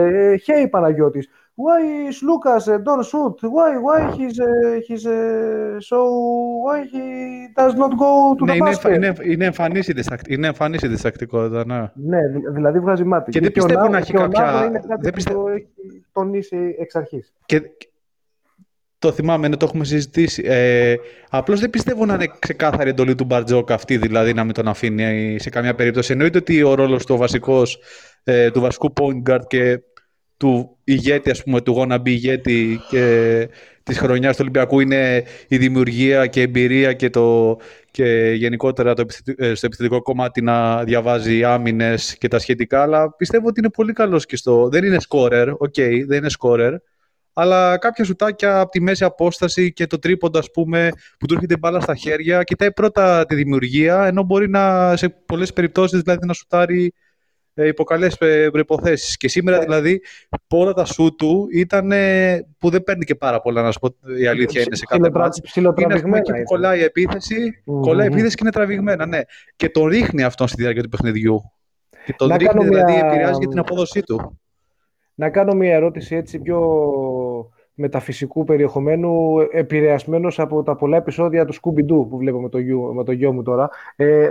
[0.47, 3.36] «Hey Παναγιώτης, why is Lucas uh, don't shoot?
[3.42, 5.98] Why why he's uh, he's uh, so
[6.64, 7.05] why he
[7.59, 8.94] does not go to ναι, the είναι, basket?
[8.94, 9.94] Είναι, είναι, εμφανής η
[10.28, 11.90] είναι εμφανής η διστακτικότητα, ναι.
[11.94, 12.18] Ναι,
[12.53, 13.30] δηλαδή βγάζει μάτι.
[13.30, 14.64] Και, και δεν πιστεύω να έχει κάποια...
[14.66, 15.42] Είναι κάτι δεν πιστεύω...
[15.42, 15.68] που έχει
[16.12, 17.32] τονίσει εξ αρχής.
[17.46, 17.62] Και,
[18.98, 20.42] το θυμάμαι, ναι, το έχουμε συζητήσει.
[20.46, 20.94] Ε,
[21.30, 25.36] Απλώς δεν πιστεύω να είναι ξεκάθαρη εντολή του Μπαρτζόκ αυτή, δηλαδή να μην τον αφήνει
[25.38, 26.12] σε καμία περίπτωση.
[26.12, 27.78] Εννοείται ότι ο ρόλος του βασικός,
[28.24, 29.80] ε, του βασικού point guard και
[30.43, 33.49] του ηγέτη, ας πούμε, του wannabe ηγέτη και
[33.82, 37.57] της χρονιάς του Ολυμπιακού είναι η δημιουργία και η εμπειρία και, το,
[37.90, 39.05] και γενικότερα το
[39.36, 43.93] ε, στο επιθετικό κομμάτι να διαβάζει άμυνες και τα σχετικά, αλλά πιστεύω ότι είναι πολύ
[43.93, 44.68] καλός και στο...
[44.68, 46.72] Δεν είναι scorer, OK, okay, δεν είναι scorer,
[47.32, 51.57] αλλά κάποια σουτάκια από τη μέση απόσταση και το τρίποντα, ας πούμε, που του έρχεται
[51.57, 56.32] μπάλα στα χέρια, κοιτάει πρώτα τη δημιουργία, ενώ μπορεί να, σε πολλές περιπτώσεις δηλαδή, να
[56.32, 56.93] σουτάρει
[57.55, 59.16] ε, υπό καλέ ε, προποθέσει.
[59.16, 59.64] Και σήμερα ναι.
[59.64, 60.03] δηλαδή
[60.48, 61.92] όλα τα σου του ήταν
[62.59, 65.40] που δεν παίρνει και πάρα πολλά, να σου πω η αλήθεια είναι σε κάθε μάτς.
[65.55, 67.80] Είναι πούμε, εκεί που κολλάει η επίθεση, mm-hmm.
[67.80, 69.20] κολλάει η επίθεση και είναι τραβηγμένα, ναι.
[69.57, 71.40] Και τον ρίχνει αυτό στη διάρκεια του παιχνιδιού.
[72.05, 73.07] Και τον ρίχνει, δηλαδή, μια...
[73.07, 74.40] επηρεάζει για την απόδοσή του.
[75.14, 76.59] Να κάνω μια ερώτηση έτσι πιο
[77.74, 82.92] μεταφυσικού περιεχομένου επηρεασμένος από τα πολλά επεισόδια του Scooby Doo που βλέπω με το, γιο,
[82.94, 83.70] με το γιο μου τώρα.
[83.96, 84.30] Ε,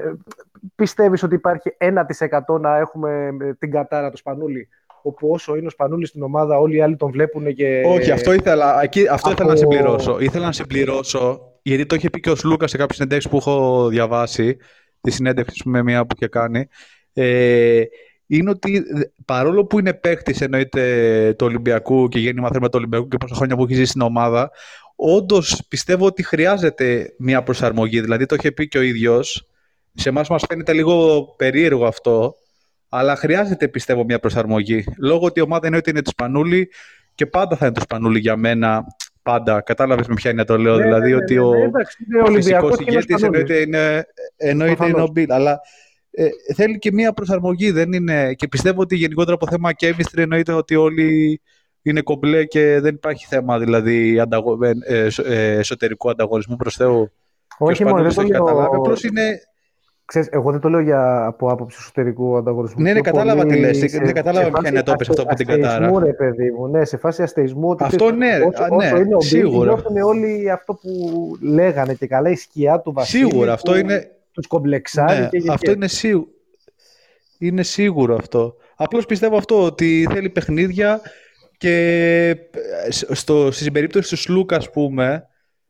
[0.76, 1.70] πιστεύεις ότι υπάρχει
[2.58, 3.30] 1% να έχουμε
[3.60, 4.68] την κατάρα του Σπανούλη
[5.02, 7.82] όπου όσο είναι ο Σπανούλης στην ομάδα, όλοι οι άλλοι τον βλέπουν και.
[7.86, 9.32] Όχι, αυτό ήθελα, εκεί, αυτό από...
[9.32, 10.20] ήθελα να συμπληρώσω.
[10.20, 13.88] Ήθελα να συμπληρώσω, γιατί το είχε πει και ο Σλούκα σε κάποιες συνέντευξει που έχω
[13.88, 14.58] διαβάσει,
[15.02, 16.68] τη συνέντευξη με μια που είχε κάνει.
[17.14, 17.84] Ε,
[18.38, 18.84] είναι ότι
[19.26, 23.56] παρόλο που είναι παίκτης εννοείται του Ολυμπιακού και γέννημα θέμα του Ολυμπιακού και πόσα χρόνια
[23.56, 24.52] που έχει ζήσει στην ομάδα,
[24.96, 28.02] όντως πιστεύω ότι χρειάζεται μια προσαρμογή.
[28.02, 29.48] Δηλαδή το είχε πει και ο ίδιος.
[29.94, 32.36] Σε εμάς μας φαίνεται λίγο περίεργο αυτό,
[32.90, 34.84] αλλά χρειάζεται πιστεύω μια προσαρμογή.
[34.98, 36.70] Λόγω ότι η ομάδα εννοείται είναι του Σπανούλη
[37.16, 38.84] και πάντα θα είναι του Σπανούλη για μένα.
[39.24, 39.62] Πάντα.
[39.62, 40.76] Κατάλαβες με ποια είναι το λέω.
[40.76, 44.06] Ναι, δηλαδή ναι, ότι ναι, ο, ναι, ο φυσικός ηγέτης εννοείται είναι,
[44.38, 45.32] εννοείται είναι ο Μπιλ.
[45.32, 45.62] Αλλά
[46.12, 47.72] ε, θέλει και μία προσαρμογή.
[47.72, 48.34] Δεν είναι...
[48.34, 51.42] Και πιστεύω ότι γενικότερα από θέμα chemistry εννοείται ότι όλοι
[51.82, 54.58] είναι κομπλέ και δεν υπάρχει θέμα δηλαδή ανταγω...
[54.64, 57.12] ε, ε, ε εσωτερικού ανταγωνισμού προς Θεού.
[57.58, 58.44] Όχι μόνο, δεν το λέω...
[58.44, 58.76] Καταλάβει.
[58.76, 59.42] Απλώς είναι...
[60.06, 62.82] Ξέρεις, εγώ δεν το λέω για, από άποψη εσωτερικού ανταγωνισμού.
[62.82, 63.78] Ναι, ναι, κατάλαβα τι λες.
[63.78, 65.68] Σε, δεν κατάλαβα ποια είναι το αυτό από την Κατάρα.
[65.68, 66.68] Αστεϊσμού, ρε παιδί μου.
[66.68, 67.76] Ναι, σε φάση αστεϊσμού.
[67.80, 69.76] Αυτό ναι, όσο, ναι, όσο είναι ο σίγουρα.
[69.76, 70.90] Μπίλ, όλοι αυτό που
[71.42, 73.30] λέγανε και καλά η σκιά του Βασίλη.
[73.30, 74.12] Σίγουρα, αυτό είναι...
[74.32, 76.28] Τους κομπλεξάρει ναι, και, και Αυτό είναι σίγουρο.
[77.38, 78.56] Είναι σίγουρο αυτό.
[78.76, 81.02] Απλώς πιστεύω αυτό, ότι θέλει παιχνίδια
[81.58, 81.76] και
[82.30, 85.26] ε, στο, στη περίπτωση του Σλούκα, ας πούμε,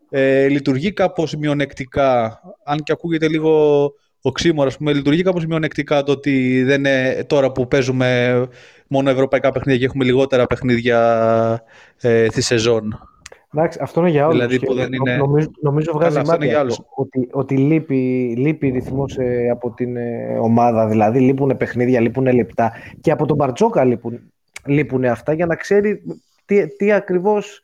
[0.10, 6.12] ε, λειτουργεί κάπως μειονεκτικά, αν και ακούγεται λίγο οξύμορο, ας πούμε, λειτουργεί κάπως μειονεκτικά το
[6.12, 8.42] ότι δεν είναι τώρα που παίζουμε
[8.88, 11.64] μόνο ευρωπαϊκά παιχνίδια και έχουμε λιγότερα παιχνίδια
[12.02, 13.11] ε, στη σεζόν.
[13.56, 14.38] Εντάξει, αυτό είναι για όλους.
[14.40, 15.16] Δηλαδή που δεν είναι...
[15.16, 19.50] Νομίζω, νομίζω βγάζει Καλά, αυτό είναι μάτι για αυτό, ότι, ότι λείπει, λείπει ρυθμός ε,
[19.50, 20.88] από την ε, ομάδα.
[20.88, 22.72] Δηλαδή λείπουν παιχνίδια, λείπουν λεπτά.
[23.02, 24.20] Και από τον Μπαρτζόκα λείπουν,
[24.66, 26.02] λείπουν αυτά για να ξέρει
[26.46, 27.62] τι, τι ακριβώς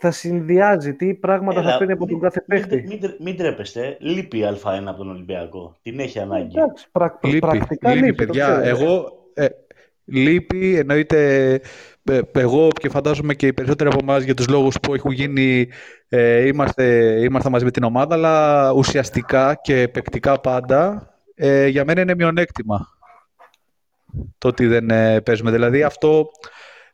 [0.00, 2.86] θα συνδυάζει, τι πράγματα Έλα, θα παίρνει από μην- τον κάθε Μην, παίχτη.
[2.88, 5.76] μην, μην τρέπεστε, λείπει η Α1 από τον Ολυμπιακό.
[5.82, 6.58] Την έχει ανάγκη.
[6.58, 8.60] Εντάξει, πρακ, Λείπει, πρακτικά λείπει, λείπει, το παιδιά.
[8.62, 8.84] ξέρω.
[8.84, 9.46] Εγώ, ε,
[10.04, 11.58] λείπει, εννοείται, ε,
[12.32, 15.68] εγώ και φαντάζομαι και οι περισσότεροι από εμάς για τους λόγους που έχουν γίνει,
[16.08, 16.84] ε, είμαστε,
[17.24, 22.88] είμαστε μαζί με την ομάδα, αλλά ουσιαστικά και παικτικά πάντα, ε, για μένα είναι μειονέκτημα
[24.38, 25.50] το ότι δεν ε, παίζουμε.
[25.50, 26.30] Δηλαδή αυτό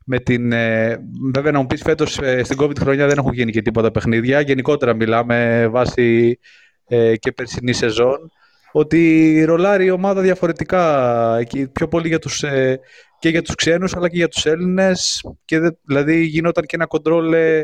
[0.04, 0.52] με την...
[0.52, 0.98] Ε,
[1.32, 4.40] βέβαια να μου πεις φέτος ε, στην COVID χρονιά δεν έχουν γίνει και τίποτα παιχνίδια.
[4.40, 6.38] Γενικότερα μιλάμε βάσει
[6.86, 8.30] ε, και περσινή σεζόν
[8.72, 12.80] ότι ρολάρει η ομάδα διαφορετικά και πιο πολύ για τους, ε,
[13.24, 16.86] και για τους ξένους αλλά και για τους Έλληνες και δε- δηλαδή γινόταν και ένα
[16.86, 17.62] κοντρόλ ε,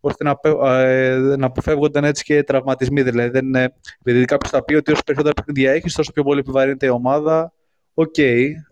[0.00, 3.02] ώστε να, πε- ε, να αποφεύγονταν έτσι και τραυματισμοί.
[3.02, 6.38] Δηλαδή, δεν, ε, δηλαδή κάποιος θα πει ότι όσο περισσότερα παιχνίδια έχεις τόσο πιο πολύ
[6.40, 7.52] επιβαρύνεται η ομάδα.
[7.94, 8.14] Οκ,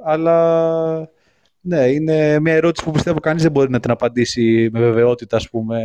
[0.05, 1.09] αλλά
[1.61, 5.51] ναι, είναι μια ερώτηση που πιστεύω κανείς δεν μπορεί να την απαντήσει με βεβαιότητα, ας
[5.51, 5.79] πούμε.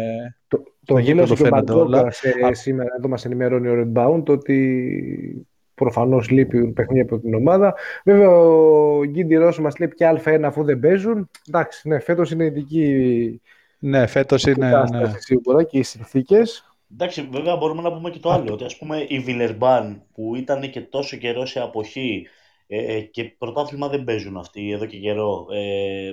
[0.47, 2.11] Το, Στο το γήπεδο δήλωσε και ο φαίνεται Μπαρτζόκα όλα.
[2.11, 7.75] σε, Α- σήμερα, εδώ μας ενημερώνει ο Redbound, ότι προφανώς λείπει παιχνίδια από την ομάδα.
[8.03, 11.29] Βέβαια ο Γκίντι Ρώσο μας λέει πια Α1 αφού δεν παίζουν.
[11.47, 13.41] Εντάξει, ναι, φέτος είναι ειδική
[13.79, 14.69] Ναι, φέτος είναι...
[14.69, 15.19] κατάσταση Ναι.
[15.19, 16.69] σίγουρα και οι συνθήκες.
[16.91, 18.53] Εντάξει, βέβαια μπορούμε να πούμε και το άλλο.
[18.53, 22.27] Ότι ας πούμε η Βιλερμπάν που ήταν και τόσο καιρό σε αποχή
[22.67, 25.47] ε, και πρωτάθλημα δεν παίζουν αυτοί εδώ και καιρό.
[25.51, 26.11] Ε,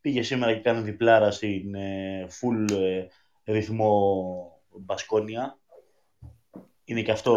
[0.00, 3.06] πήγε σήμερα και κάνει διπλάρα στην ε, full ε,
[3.52, 5.58] ρυθμό Μπασκόνια.
[6.92, 7.32] Είναι και αυτό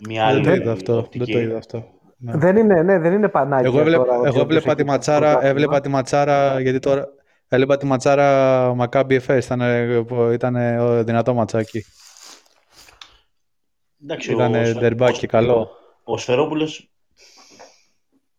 [0.00, 0.96] ε, μια άλλη Δεν το είδα αυτό.
[0.98, 1.24] οπτική.
[1.24, 1.84] Δεν το είδα αυτό.
[2.16, 2.36] Ναι.
[2.36, 3.66] Δεν είναι, ναι, δεν είναι πανάκι.
[3.66, 7.06] Εγώ, έβλεπα, εγώ έβλεπα τη ματσάρα, έβλεπα τη ματσάρα γιατί τώρα
[7.48, 9.60] έβλεπα τη ματσάρα Μακάμπι Εφές, ήταν,
[10.32, 11.84] ήταν ε, δυνατό ματσάκι.
[14.04, 15.68] Εντάξει, Ήταν ο, Σφε- ντερμπάκι ο- καλό.
[16.04, 16.90] ο Σφερόπουλος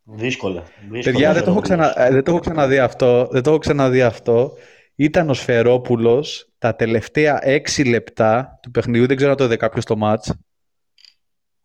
[0.04, 0.64] δύσκολα.
[0.92, 1.92] δύσκολα Παιδιά, δεν το, έχω Σφερόπουλος.
[1.94, 3.28] ξανα, ε, δεν το έχω ξαναδεί αυτό.
[3.32, 4.52] Δεν το έχω ξαναδεί αυτό.
[4.96, 9.08] Ήταν ο Σφερόπουλος τα τελευταία έξι λεπτά του παιχνιδιού.
[9.08, 10.34] Δεν ξέρω αν το είδε κάποιος το μάτς.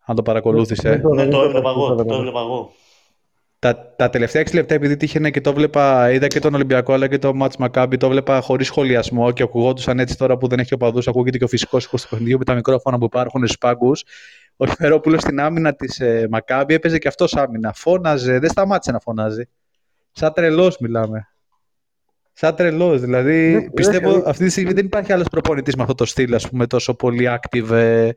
[0.09, 0.89] Αν το παρακολούθησε.
[0.89, 1.87] Δεν το- Ναι, δεν το το- έβλεπα εγώ.
[1.87, 2.15] δεν το Το έβλεπα.
[2.17, 2.71] έβλεπα εγώ.
[3.59, 7.07] Τα, τα τελευταία 6 λεπτά, επειδή τύχαινε και το βλέπα, είδα και τον Ολυμπιακό αλλά
[7.07, 10.73] και το Μάτς Μακάμπι, το βλέπα χωρίς σχολιασμό και ακουγόντουσαν έτσι τώρα που δεν έχει
[10.73, 10.99] οπαδού.
[11.05, 14.03] Ακούγεται και ο φυσικός ήχο του παιχνιδιού με τα μικρόφωνα που υπάρχουν στους πάγκους.
[14.57, 17.73] Ο Σφερόπουλο στην άμυνα της ε, Μακάμπι έπαιζε και αυτός άμυνα.
[17.75, 19.43] Φώναζε, δεν σταμάτησε να φωνάζει.
[20.11, 21.27] Σαν τρελός μιλάμε.
[22.33, 23.01] Σαν τρελός.
[23.01, 26.33] Δηλαδή, Ναι, πιστεύω ναι, αυτή τη στιγμή δεν υπάρχει άλλος προπονητής με αυτό το στυλ,
[26.33, 27.69] ας πούμε, τόσο πολύ active.
[27.71, 28.09] ε,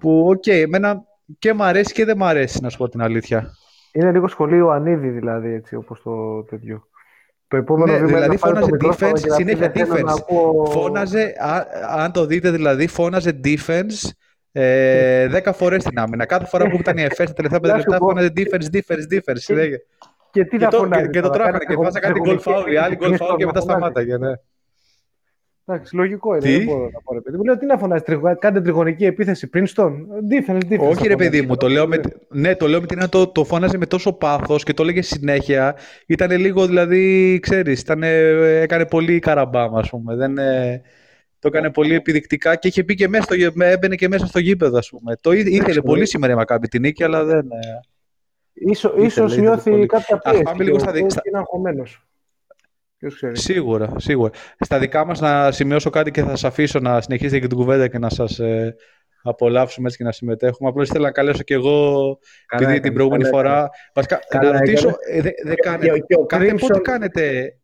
[0.00, 1.04] που, οκ, εμένα
[1.38, 3.50] και μ' αρέσει και δεν μ' αρέσει, να σου πω την αλήθεια.
[3.92, 6.88] Είναι λίγο σχολή Ιωαννίδη δηλαδή, έτσι, όπως το τέτοιο.
[7.48, 9.42] Το επόμενο Ναι, βήμα είναι δηλαδή να πάρει το φώναζε μικρόφωνο defense, και να πει,
[9.42, 10.16] συνέχεια «Δεν θέλω να defense.
[10.20, 11.66] ακούω-» Φώναζε, α-
[12.04, 14.10] αν το δείτε δηλαδή, φώναζε defense
[14.52, 16.26] ε, 10 φορές στην άμυνα.
[16.26, 18.76] Κάθε φορά που ήταν η ΕΦΕΣ τα τελευταία 5 Να σου λεπτά πω- φώναζε defense,
[18.76, 19.34] defense, defense.
[19.36, 19.78] συνέχεια.
[20.30, 22.20] Και τι Και να το, φωνάζει και, και το τώρα, τράγανε κάνει και βάζα κάτι
[22.24, 23.78] goal ψυχολογική foul, οι άλλοι goal επίθεση foul και να μετά φωνάζει.
[23.78, 24.16] σταμάταγε.
[24.18, 24.32] Ναι.
[25.68, 26.44] Εντάξει, λογικό είναι.
[26.44, 27.36] Τι; Δεν μπορώ να πω, ρε παιδί.
[27.36, 28.02] Μου λέω τι να φωνάζει,
[28.38, 29.50] κάντε τριγωνική επίθεση.
[29.54, 29.92] Princeton.
[30.30, 30.90] Defense, defense.
[30.90, 31.56] Όχι, ρε παιδί μου.
[31.56, 34.72] Το λέω με, ναι, το λέω με την το, το φώναζε με τόσο πάθος και
[34.72, 35.76] το έλεγε συνέχεια.
[36.06, 37.84] Ήταν λίγο, δηλαδή, ξέρεις,
[38.62, 40.16] έκανε πολύ καραμπάμ, ας πούμε.
[40.16, 40.82] Δεν, ε,
[41.38, 44.78] το έκανε πολύ επιδεικτικά και είχε πει και μέσα στο, έμπαινε και μέσα στο γήπεδο,
[44.78, 45.16] ας πούμε.
[45.20, 47.50] Το ήθελε πολύ σήμερα η Μακάμπη την νίκη, αλλά δεν.
[47.50, 47.80] Ε,
[48.52, 50.42] ίσως, ίσως νιώθει κάποια πίεση.
[50.42, 51.22] πάμε λίγο στα δεξιά.
[53.00, 53.42] Είναι αγχωμένος.
[53.42, 54.30] Σίγουρα, σίγουρα.
[54.60, 57.88] Στα δικά μας να σημειώσω κάτι και θα σας αφήσω να συνεχίσετε και την κουβέντα
[57.88, 58.76] και να σας ε,
[59.22, 60.68] απολαύσουμε έτσι και να συμμετέχουμε.
[60.68, 62.18] Απλώς ήθελα να καλέσω και εγώ,
[62.48, 63.68] επειδή την προηγούμενη φορά...
[63.94, 67.54] Βασικά, να ρωτήσω, ε, δεν δε κάνετε, πότε κάνετε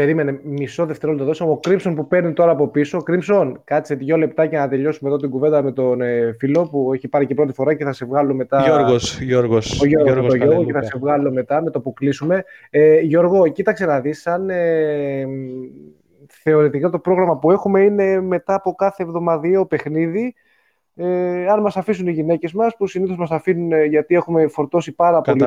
[0.00, 1.50] Περίμενε μισό δευτερόλεπτο δώσαμε.
[1.50, 3.02] Ο Κρίμψον που παίρνει τώρα από πίσω.
[3.02, 7.08] Κρίμψον, κάτσε δύο λεπτάκια να τελειώσουμε εδώ την κουβέντα με τον ε, φιλό που έχει
[7.08, 8.62] πάρει και πρώτη φορά και θα σε βγάλω μετά.
[8.62, 9.80] Γιώργος, Γιώργος.
[9.80, 12.44] Ο Γιώργος, Γιώργος, Γιώργο, και θα σε βγάλω μετά με το που κλείσουμε.
[12.70, 15.26] Ε, Γιώργο, κοίταξε να δεις, σαν ε,
[16.42, 20.34] θεωρητικά το πρόγραμμα που έχουμε είναι μετά από κάθε εβδομαδιαίο παιχνίδι.
[20.94, 24.92] Ε, αν μας αφήσουν οι γυναίκες μας, που συνήθως μας αφήνουν ε, γιατί έχουμε φορτώσει
[24.92, 25.44] πάρα πολύ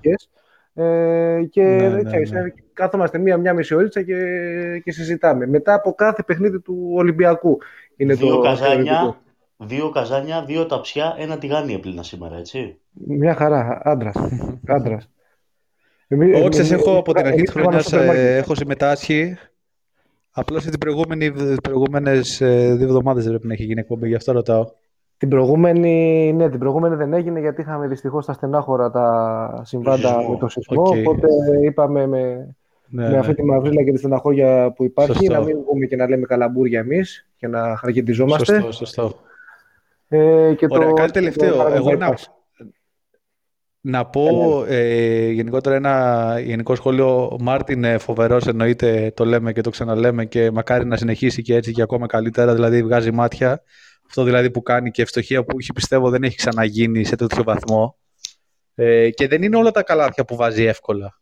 [0.00, 0.28] τις
[0.74, 2.52] ε, και ναι, ναι, ναι.
[2.72, 4.14] κάθομαστε μία-μία μισή ώριτσα και,
[4.84, 5.46] και συζητάμε.
[5.46, 7.58] Μετά από κάθε παιχνίδι του Ολυμπιακού
[7.96, 9.18] είναι δύο το καζάνια,
[9.56, 12.78] Δύο καζάνια, δύο ταψιά, ένα τηγάνι έπλυνα σήμερα, έτσι.
[12.92, 14.16] Μια χαρά, άντρας.
[14.66, 15.08] άντρας.
[16.44, 19.36] Όχι, έχω από την αρχή της χρονιάς ε, έχω συμμετάσχει.
[20.30, 20.78] Απλώς τις
[21.62, 24.64] προηγούμενες ε, δύο εβδομάδες δεν πρέπει να έχει γίνει εκπομπή, γι' αυτό ρωτάω.
[25.24, 30.36] Την προηγούμενη, ναι, την προηγούμενη δεν έγινε γιατί είχαμε δυστυχώς τα στενάχωρα τα συμβάντα με
[30.36, 30.82] το σεισμό.
[30.82, 31.28] Οπότε
[31.62, 32.54] είπαμε με,
[32.88, 33.18] ναι, με ναι.
[33.18, 35.32] αυτή τη μαυρίλα και τη στεναχώρια που υπάρχει σωστό.
[35.32, 38.60] να μην βγούμε και να λέμε καλαμπούρια εμείς και να χαρκετιζόμαστε.
[38.60, 39.14] Σωστό, σωστό.
[40.08, 41.68] Ε, και Ωραία, το, κάτι τελευταίο.
[41.74, 42.14] Εγώ να,
[43.80, 44.28] να πω
[44.68, 47.24] ε, γενικότερα ένα γενικό σχόλιο.
[47.24, 51.54] Ο Μάρτιν ε, φοβερός εννοείται, το λέμε και το ξαναλέμε και μακάρι να συνεχίσει και
[51.54, 52.54] έτσι και ακόμα καλύτερα.
[52.54, 53.62] Δηλαδή βγάζει μάτια.
[54.06, 57.98] Αυτό δηλαδή που κάνει και ευστοχία που έχει πιστεύω δεν έχει ξαναγίνει σε τέτοιο βαθμό.
[58.74, 61.18] Ε, και δεν είναι όλα τα καλάθια που βάζει εύκολα.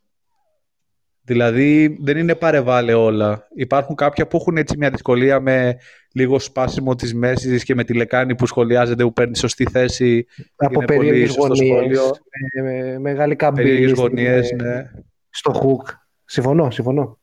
[1.25, 3.47] Δηλαδή δεν είναι παρεβάλλε όλα.
[3.55, 5.77] Υπάρχουν κάποια που έχουν έτσι μια δυσκολία με
[6.15, 10.27] λίγο σπάσιμο της μέσης και με τη λεκάνη που σχολιάζεται που παίρνει σωστή θέση.
[10.57, 12.23] Από περίεργες γωνίες,
[12.55, 13.91] με, με, μεγάλη καμπύλη.
[13.91, 14.91] γωνίες, ναι.
[15.31, 15.95] Στο hook.
[16.25, 17.21] Συμφωνώ, συμφωνώ.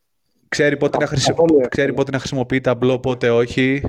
[0.48, 1.06] Ξέρει πότε, να,
[1.68, 3.82] ξέρει πότε να χρησιμοποιεί ταμπλό, πότε όχι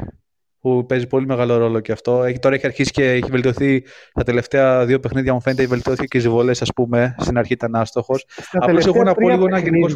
[0.61, 2.23] που παίζει πολύ μεγάλο ρόλο και αυτό.
[2.23, 3.83] Έχει, τώρα έχει αρχίσει και έχει βελτιωθεί
[4.13, 7.15] τα τελευταία δύο παιχνίδια, μου φαίνεται, έχει βελτιωθεί και οι βολέ, ας πούμε.
[7.19, 8.25] Στην αρχή ήταν άστοχος.
[8.51, 9.87] Απλώς εγώ να πω λίγο ένα γενικό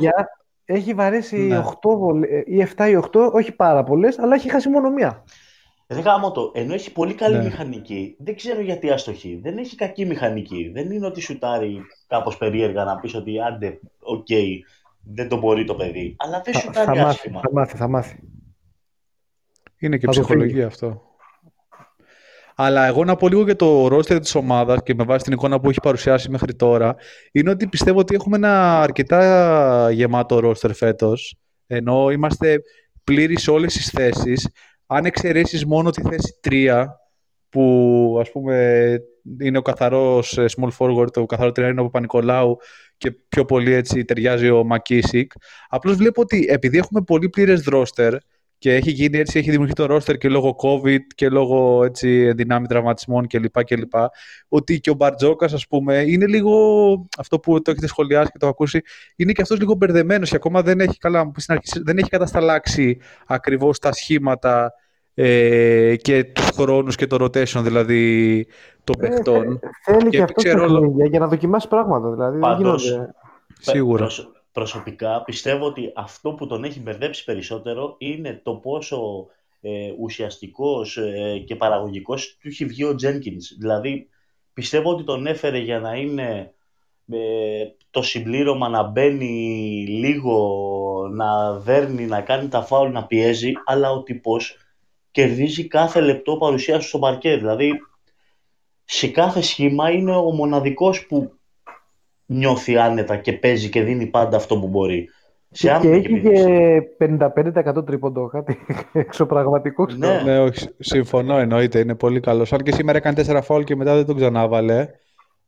[0.65, 1.63] Έχει βαρέσει ναι.
[1.65, 2.27] 8 βολε...
[2.45, 5.23] ή 7 ή 8, όχι πάρα πολλές, αλλά έχει χάσει μόνο μία.
[5.87, 6.51] Δεν γαμώτο.
[6.53, 7.43] Ενώ έχει πολύ καλή ναι.
[7.43, 9.39] μηχανική, δεν ξέρω γιατί αστοχεί.
[9.43, 10.71] Δεν έχει κακή μηχανική.
[10.73, 14.47] Δεν είναι ότι σουτάρει κάπως περίεργα να πεις ότι άντε, OK, okay,
[15.03, 16.15] δεν το μπορεί το παιδί.
[16.17, 17.39] Αλλά δεν σουτάρει θα, άσχημα.
[17.39, 18.19] Θα μάθει, θα μάθει.
[19.85, 21.01] Είναι και ψυχολογία αυτό.
[22.55, 25.59] Αλλά εγώ να πω λίγο για το ρόστερ της ομάδας και με βάση την εικόνα
[25.59, 26.95] που έχει παρουσιάσει μέχρι τώρα,
[27.31, 32.61] είναι ότι πιστεύω ότι έχουμε ένα αρκετά γεμάτο ρόστερ φέτος, ενώ είμαστε
[33.03, 34.49] πλήρη σε όλες τις θέσεις.
[34.85, 36.85] Αν εξαιρέσεις μόνο τη θέση 3,
[37.49, 38.97] που ας πούμε
[39.39, 42.57] είναι ο καθαρός ε, small forward, το καθαρό 3 είναι ο Παπα-Νικολάου
[42.97, 45.31] και πιο πολύ έτσι ταιριάζει ο Μακίσικ.
[45.69, 48.15] Απλώς βλέπω ότι επειδή έχουμε πολύ πλήρες ρόστερ,
[48.65, 52.67] και έχει γίνει έτσι, έχει δημιουργηθεί το ρόστερ και λόγω COVID και λόγω έτσι, δυνάμει
[52.67, 53.63] τραυματισμών κλπ.
[53.63, 53.93] κλπ.
[54.47, 56.55] Ότι και ο Μπαρτζόκας, ας πούμε, είναι λίγο
[57.17, 58.81] αυτό που το έχετε σχολιάσει και το ακούσει,
[59.15, 62.97] είναι και αυτός λίγο μπερδεμένος και ακόμα δεν έχει, καλά, στην αρχή, δεν έχει κατασταλάξει
[63.25, 64.73] ακριβώς τα σχήματα
[65.13, 68.45] ε, και τους χρόνους και το rotation δηλαδή
[68.83, 69.59] των ε, παιχτών.
[69.83, 70.93] Θέλει και, και αυτός ξέρω...
[71.09, 72.11] για να δοκιμάσει πράγματα.
[72.11, 72.99] Δηλαδή, Πάντως,
[73.59, 74.07] Σίγουρα
[74.55, 79.27] προσωπικά πιστεύω ότι αυτό που τον έχει μπερδέψει περισσότερο είναι το πόσο
[79.61, 83.55] ε, ουσιαστικός ε, και παραγωγικός του έχει βγει ο Τζένκινς.
[83.57, 84.09] Δηλαδή
[84.53, 86.53] πιστεύω ότι τον έφερε για να είναι
[87.11, 90.37] ε, το συμπλήρωμα να μπαίνει λίγο,
[91.13, 94.57] να δέρνει, να κάνει τα φάουλ, να πιέζει, αλλά ο τύπος
[95.11, 97.35] κερδίζει κάθε λεπτό παρουσίας στο παρκέ.
[97.35, 97.71] Δηλαδή
[98.85, 101.33] σε κάθε σχήμα είναι ο μοναδικός που
[102.25, 105.09] νιώθει άνετα και παίζει και δίνει πάντα αυτό που μπορεί.
[105.51, 106.81] Σε και έχει και
[107.77, 108.57] 55% τρίποντο, κάτι
[108.93, 109.97] εξωπραγματικός.
[109.97, 110.21] Ναι.
[110.25, 112.53] ναι, όχι, συμφωνώ εννοείται, είναι πολύ καλός.
[112.53, 114.87] Αν και σήμερα έκανε 4 φάουλ και μετά δεν τον ξανάβαλε,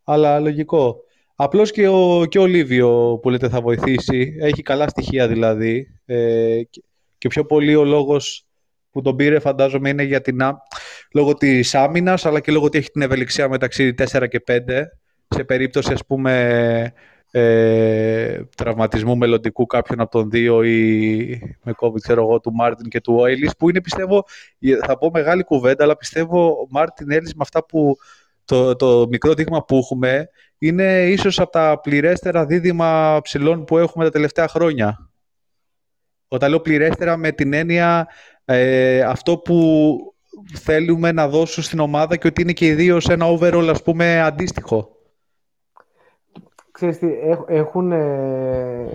[0.04, 0.96] αλλά λογικό.
[1.36, 6.62] Απλώς και ο, και ο Λίβιο που λέτε θα βοηθήσει, έχει καλά στοιχεία δηλαδή ε,
[7.18, 8.48] και πιο πολύ ο λόγος
[8.92, 10.38] που τον πήρε φαντάζομαι είναι για την,
[11.14, 14.60] λόγω της άμυνας, αλλά και λόγω ότι έχει την ευελιξία μεταξύ 4 και 5
[15.28, 16.94] σε περίπτωση ας πούμε
[17.32, 23.02] ε, τραυματισμού μελλοντικού κάποιον από τον δύο ή με κόβει ξέρω εγώ του Μάρτιν και
[23.02, 24.26] του Έλλις που είναι πιστεύω,
[24.86, 27.96] θα πω μεγάλη κουβέντα αλλά πιστεύω ο Μάρτιν Έλλις με αυτά που
[28.46, 34.04] το, το μικρό δείγμα που έχουμε είναι ίσως από τα πληρέστερα δίδυμα ψηλών που έχουμε
[34.04, 35.10] τα τελευταία χρόνια.
[36.28, 38.08] Όταν λέω πληρέστερα με την έννοια
[38.46, 39.98] ε, αυτό που
[40.54, 43.82] θέλουμε να δώσουν στην ομάδα και ότι είναι και οι δύο σε ένα overall ας
[43.82, 44.97] πούμε αντίστοιχο.
[46.78, 47.08] Ξέρεις τι,
[47.48, 48.88] έχουν, ε,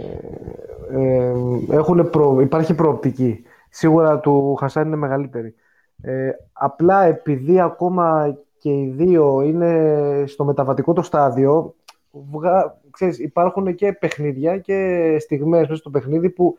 [0.91, 1.35] ε,
[1.71, 3.43] έχουν προ, υπάρχει προοπτική.
[3.71, 5.55] Σίγουρα του Χασάν είναι μεγαλύτερη.
[6.03, 11.75] Ε, απλά επειδή ακόμα και οι δύο είναι στο μεταβατικό το στάδιο,
[12.11, 16.57] βγα, ξέρεις, υπάρχουν και παιχνίδια και στιγμές μέσα στο παιχνίδι που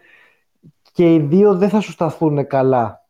[0.94, 3.06] και οι δύο δεν θα σου σταθούν καλά.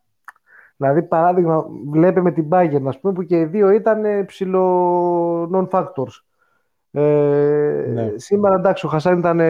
[0.76, 6.22] Δηλαδή, παράδειγμα, βλέπουμε την Bayern, ας πούμε, που και οι δύο ήταν ψηλο non-factors.
[6.96, 8.12] Ε, ναι.
[8.16, 9.40] Σήμερα, εντάξει, ο Χασάν ήταν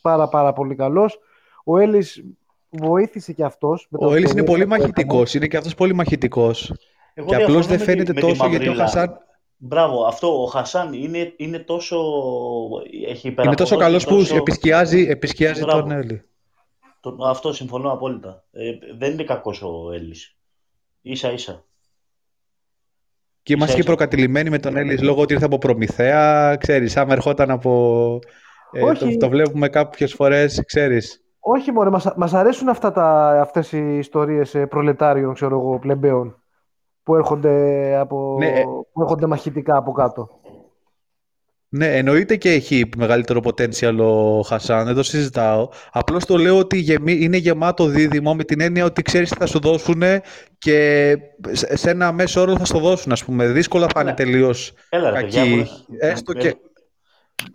[0.00, 1.18] πάρα πάρα πολύ καλός.
[1.64, 2.24] Ο Έλλης
[2.68, 3.88] βοήθησε και αυτός.
[3.90, 6.72] ο Έλλης είναι πολύ μαχητικός, είναι και αυτός πολύ μαχητικός.
[7.14, 9.20] Εγώ και απλώς δεν φαίνεται τόσο γιατί ο Χασάν.
[9.56, 11.98] Μπράβο, αυτό ο Χασάν είναι, είναι τόσο.
[13.08, 14.32] Έχει είναι τόσο καλός τόσο...
[14.32, 16.22] που επισκιάζει, επισκιάζει τον Έλλη.
[17.24, 18.44] αυτό συμφωνώ απόλυτα.
[18.52, 20.36] Ε, δεν είναι κακός ο Έλλης.
[21.12, 21.64] σα ίσα.
[23.46, 26.56] Και είμαστε και προκατηλημένοι με τον Έλλης λόγω ότι ήρθε από Προμηθέα.
[26.56, 28.18] Ξέρεις, άμα ερχόταν από.
[28.72, 31.24] Ε, το, το, βλέπουμε κάποιες φορές, ξέρεις.
[31.40, 36.42] Όχι, μωρέ, μας, μας αρέσουν αυτά τα, αυτές οι ιστορίες ε, προλετάριων, ξέρω εγώ, πλεμπαίων
[37.02, 40.28] που έρχονται, από, ναι, ε- που έρχονται μαχητικά από κάτω.
[41.76, 45.68] Ναι, εννοείται και έχει μεγαλύτερο potential ο Χασάν, δεν το συζητάω.
[45.92, 49.58] Απλώς το λέω ότι είναι γεμάτο δίδυμο με την έννοια ότι ξέρεις τι θα σου
[49.58, 50.02] δώσουν
[50.58, 51.16] και
[51.52, 53.46] σε ένα μέσο όρο θα σου δώσουν, ας πούμε.
[53.46, 54.72] Δύσκολα θα είναι τελείως
[55.12, 55.66] κακή.
[55.98, 56.56] Έστω και...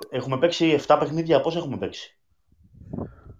[0.09, 2.17] Έχουμε παίξει 7 παιχνίδια, πώς έχουμε παίξει;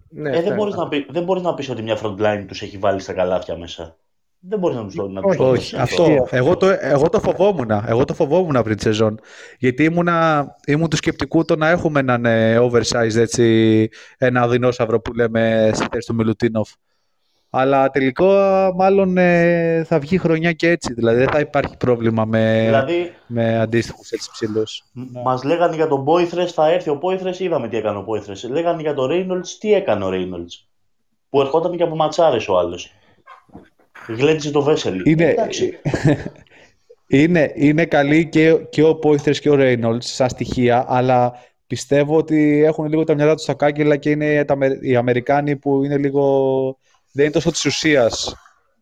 [0.08, 2.78] Ναι, ε, δεν, μπορείς να πει, δεν μπορείς να πεις ότι μια frontline τους έχει
[2.78, 3.96] βάλει στα καλάθια μέσα.
[4.44, 5.18] Δεν μπορεί να τους δώσει.
[5.22, 5.76] Όχι, όχι.
[5.76, 6.26] Αυτό.
[6.30, 7.70] Εγώ το, εγώ το φοβόμουν.
[7.86, 9.20] Εγώ το φοβόμουν πριν τη σεζόν.
[9.58, 13.88] Γιατί ήμουνα, ήμουν του σκεπτικού το να έχουμε έναν ε, oversize έτσι,
[14.18, 16.70] ένα δεινόσαυρο που λέμε στη θέση του Μιλουτίνοφ.
[17.50, 18.26] Αλλά τελικό
[18.76, 20.92] μάλλον ε, θα βγει χρονιά και έτσι.
[20.92, 24.82] Δηλαδή δεν θα υπάρχει πρόβλημα με, δηλαδή, με αντίστοιχους έτσι ψηλούς.
[25.24, 28.50] Μας λέγανε για τον Boythres, θα έρθει ο Boythres, είδαμε τι έκανε ο Boythres.
[28.50, 30.66] Λέγανε για τον Reynolds, τι έκανε ο Reynolds.
[31.28, 32.92] Που ερχόταν και από ματσάρε ο άλλος.
[34.08, 35.02] Γλέντζε το Βέσελ.
[35.04, 35.34] Είναι,
[37.06, 41.32] είναι, είναι καλή και, και ο Πόηθρες και ο Ρέινολτς σαν στοιχεία, αλλά
[41.66, 45.84] πιστεύω ότι έχουν λίγο τα μυαλά τους στα κάγκελα και είναι τα, οι Αμερικάνοι που
[45.84, 46.78] είναι λίγο...
[47.12, 48.36] δεν είναι τόσο της ουσίας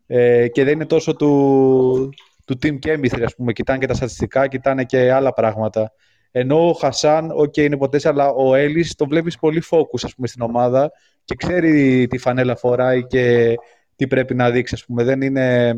[0.07, 2.09] ε, και δεν είναι τόσο του,
[2.45, 3.53] του team chemistry, ας πούμε.
[3.53, 5.91] Κοιτάνε και τα στατιστικά, κοιτάνε και άλλα πράγματα.
[6.31, 10.15] Ενώ ο Χασάν, οκ, okay, είναι ποτέ, αλλά ο Έλλης το βλέπεις πολύ focus, ας
[10.15, 10.91] πούμε, στην ομάδα
[11.23, 13.55] και ξέρει τι φανέλα φοράει και
[14.01, 15.03] τι πρέπει να δείξει, ας πούμε.
[15.03, 15.77] Δεν, είναι,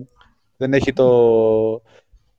[0.57, 1.07] δεν έχει το...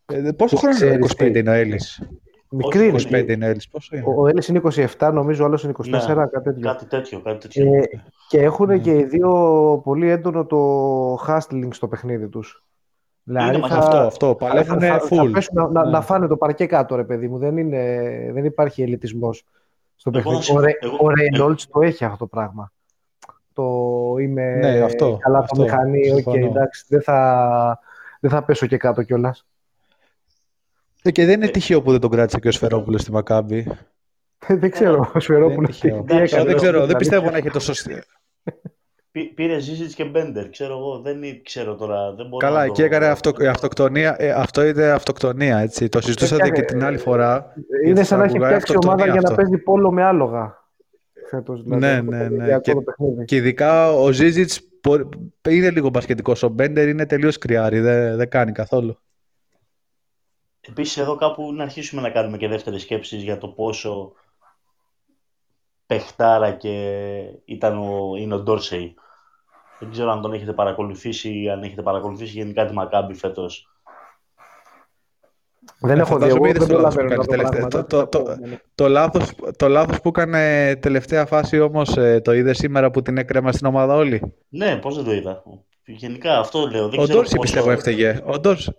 [0.06, 2.08] Ε, πόσο χρόνο είναι 25 είναι ο Έλλης;
[2.48, 3.68] Μικρή 25 είναι ο Έλλης.
[3.68, 4.60] Πόσο είναι; Ο Έλλης είναι
[4.98, 6.62] 27, νομίζω, ο άλλος είναι 24, ναι, κάτι τέτοιο.
[6.62, 7.74] Κάτι τέτοιο, κάτι τέτοιο.
[7.74, 7.82] Ε,
[8.28, 8.80] και έχουν mm.
[8.80, 9.30] και οι δύο
[9.84, 12.64] πολύ έντονο το hustling στο παιχνίδι τους.
[13.22, 14.34] Δηλαδή θα, αυτό, αυτό.
[14.34, 15.30] Παλεύουν θα, full.
[15.32, 17.38] Θα να, να, να, φάνε το παρκέ κάτω, ρε παιδί μου.
[17.38, 19.44] Δεν, είναι, δεν υπάρχει ελιτισμός
[19.94, 20.52] στο παιχνίδι.
[21.00, 22.72] Ο, Reynolds το έχει αυτό το πράγμα
[23.54, 23.64] το
[24.20, 27.78] είμαι ναι, αυτό, καλά από μηχανή, OK, okay, εντάξει, δεν θα,
[28.20, 29.46] δεν θα πέσω και κάτω κιόλας.
[31.02, 33.66] Ε, και δεν είναι τυχαίο που δεν τον κράτησε και ο Σφερόπουλος στη Μακάμπη.
[34.46, 35.80] Ε, δεν ξέρω, ο Σφερόπουλος.
[35.80, 37.90] Δεν, δεν ξέρω, δεν πιστεύω να έχει το σωστό.
[39.34, 40.98] Πήρε Ζήσιτς και Μπέντερ, ξέρω εγώ.
[40.98, 42.14] Δεν ξέρω τώρα.
[42.14, 44.16] Δεν μπορώ Καλά, να εκεί έκανε αυτο, αυτοκτονία.
[44.18, 45.88] Ε, αυτό είναι αυτοκτονία, έτσι.
[45.88, 47.52] Το συζητούσατε και την άλλη φορά.
[47.86, 50.63] Είναι σαν να έχει φτιάξει ομάδα για να παίζει πόλο με άλογα
[51.34, 51.62] φέτος.
[51.62, 52.58] Δηλαδή, ναι, ναι, ναι.
[52.60, 52.74] Και,
[53.24, 54.60] και, ειδικά ο Ζίζιτς
[55.48, 56.42] είναι λίγο μπασκετικός.
[56.42, 58.98] Ο Μπέντερ είναι τελείως κρυάρι, δεν, δεν κάνει καθόλου.
[60.60, 64.12] Επίσης εδώ κάπου να αρχίσουμε να κάνουμε και δεύτερες σκέψεις για το πόσο
[65.86, 66.76] παιχτάρα και
[67.44, 68.94] ήταν ο, είναι ο Ντόρσεϊ.
[69.78, 73.73] Δεν ξέρω αν τον έχετε παρακολουθήσει ή αν έχετε παρακολουθήσει γενικά τη Μακάμπη φέτος.
[75.80, 77.24] Δεν έχω δει, εγώ δεν προλαβαίνω
[77.68, 78.36] το, το, το,
[78.74, 83.18] το, λάθος, το λάθος που έκανε τελευταία φάση όμως ε, το είδες σήμερα που την
[83.18, 84.34] έκρεμα στην ομάδα όλοι.
[84.48, 85.42] Ναι, πώς δεν το είδα.
[85.84, 86.88] Γενικά αυτό λέω.
[86.88, 88.20] Δεν ο Ντόρση πιστεύω έφταιγε.
[88.24, 88.72] Ο Ντόρση.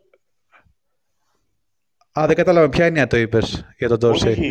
[2.19, 4.27] Α, δεν κατάλαβα ποια έννοια το είπες για τον Ντόρση.
[4.27, 4.45] Όχι,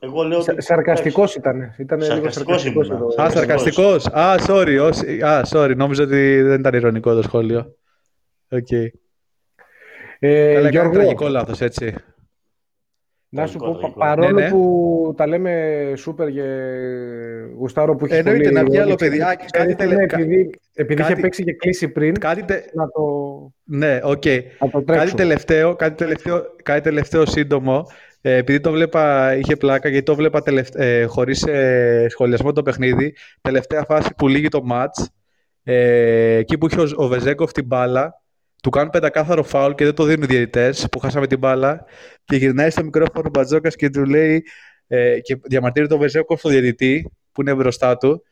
[0.00, 0.62] ε, εγώ λέω ότι...
[0.62, 1.74] Σαρκαστικός ήταν.
[1.78, 3.18] Ήταν σαρκαστικός λίγο σαρκαστικός.
[3.18, 4.06] Α, σαρκαστικός.
[4.06, 4.90] Α, sorry.
[5.24, 5.76] Α, sorry.
[5.76, 7.76] Νόμιζα ότι δεν ήταν ηρωνικό το σχόλιο.
[8.50, 8.66] Οκ.
[8.70, 8.86] Okay.
[10.18, 10.92] Ε, Καλά, Γιώργο...
[10.92, 11.94] τραγικό λάθος, έτσι.
[13.28, 14.50] Να σου πω, παρόλο ναι, ναι.
[14.50, 16.42] που τα λέμε σούπερ και
[17.56, 19.18] γουστάρο που έχει Εννοείται πολύ, να βγει άλλο παιδί.
[19.50, 20.02] κάτι τελε...
[20.02, 21.12] επειδή, επειδή κάτι...
[21.12, 22.62] είχε παίξει και κλείσει πριν, κάτι τε...
[22.72, 23.02] να το
[23.64, 24.22] Ναι, οκ.
[24.24, 24.40] Okay.
[24.84, 27.86] Κάτι τελευταίο, κάτι, τελευταίο, κάτι τελευταίο σύντομο.
[28.20, 31.00] Ε, επειδή το βλέπα, είχε πλάκα, γιατί το βλέπα τελευτε...
[31.00, 33.14] ε, χωρίς ε, σχολιασμό το παιχνίδι.
[33.40, 35.10] Τελευταία φάση που λύγει το μάτς,
[35.62, 38.22] ε, εκεί που είχε ο, ο Βεζέκοφ την μπάλα,
[38.62, 41.84] του κάνουν πεντακάθαρο φάουλ και δεν το δίνουν οι διαιτητές που χάσαμε την μπάλα.
[42.24, 44.44] Και γυρνάει στο μικρόφωνο ο Μπατζόκας και του λέει.
[44.86, 48.22] Ε, και διαμαρτύρει τον Βεζέκοφ στο διαιτητή που είναι μπροστά του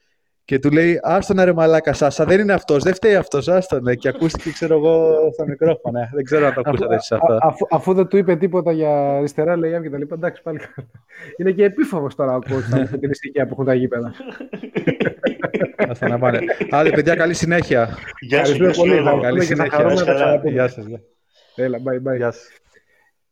[0.45, 3.95] και του λέει Άστον ρε μαλάκα Σάσα, δεν είναι αυτός, δεν φταίει αυτός, άστον.
[3.97, 6.09] Και ακούστηκε, ξέρω εγώ, στο μικρόφωνο.
[6.15, 7.39] Δεν ξέρω αν το ακούσατε εσείς αυτό.
[7.41, 10.89] Αφού, αφού, δεν του είπε τίποτα για αριστερά, λέει και τα λοιπά, εντάξει πάλι καλά.
[11.37, 14.13] Είναι και επίφοβος τώρα ο κόσμο με την ησυχία που έχουν τα γήπεδα.
[15.89, 16.39] Αυτά να πάνε.
[16.71, 17.99] Άντε, παιδιά, καλή συνέχεια.
[18.21, 19.03] Γεια σα, πολύ.
[19.23, 19.93] Καλή συνέχεια.
[20.45, 20.85] Γεια σας.
[21.55, 22.31] Έλα, bye, bye.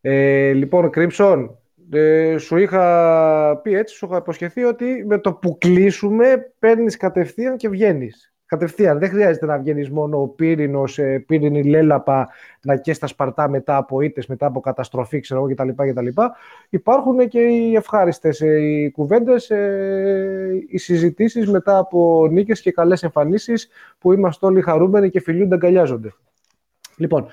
[0.00, 1.48] Ε, λοιπόν, Crimson,
[1.92, 7.56] ε, σου είχα πει έτσι, σου είχα υποσχεθεί ότι με το που κλείσουμε παίρνεις κατευθείαν
[7.56, 8.32] και βγαίνεις.
[8.46, 8.98] Κατευθείαν.
[8.98, 12.28] Δεν χρειάζεται να βγαίνεις μόνο ο πύρινος, ε, πύρινη λέλαπα
[12.62, 16.06] να καις στα Σπαρτά μετά από ήττες, μετά από καταστροφή ξέρω, κτλ, κτλ.
[16.68, 23.02] Υπάρχουν και οι ευχάριστες ε, οι κουβέντες, ε, οι συζητήσεις μετά από νίκες και καλές
[23.02, 23.68] εμφανίσεις
[23.98, 26.12] που είμαστε όλοι χαρούμενοι και φιλούνται, αγκαλιάζονται.
[26.96, 27.26] Λοιπόν,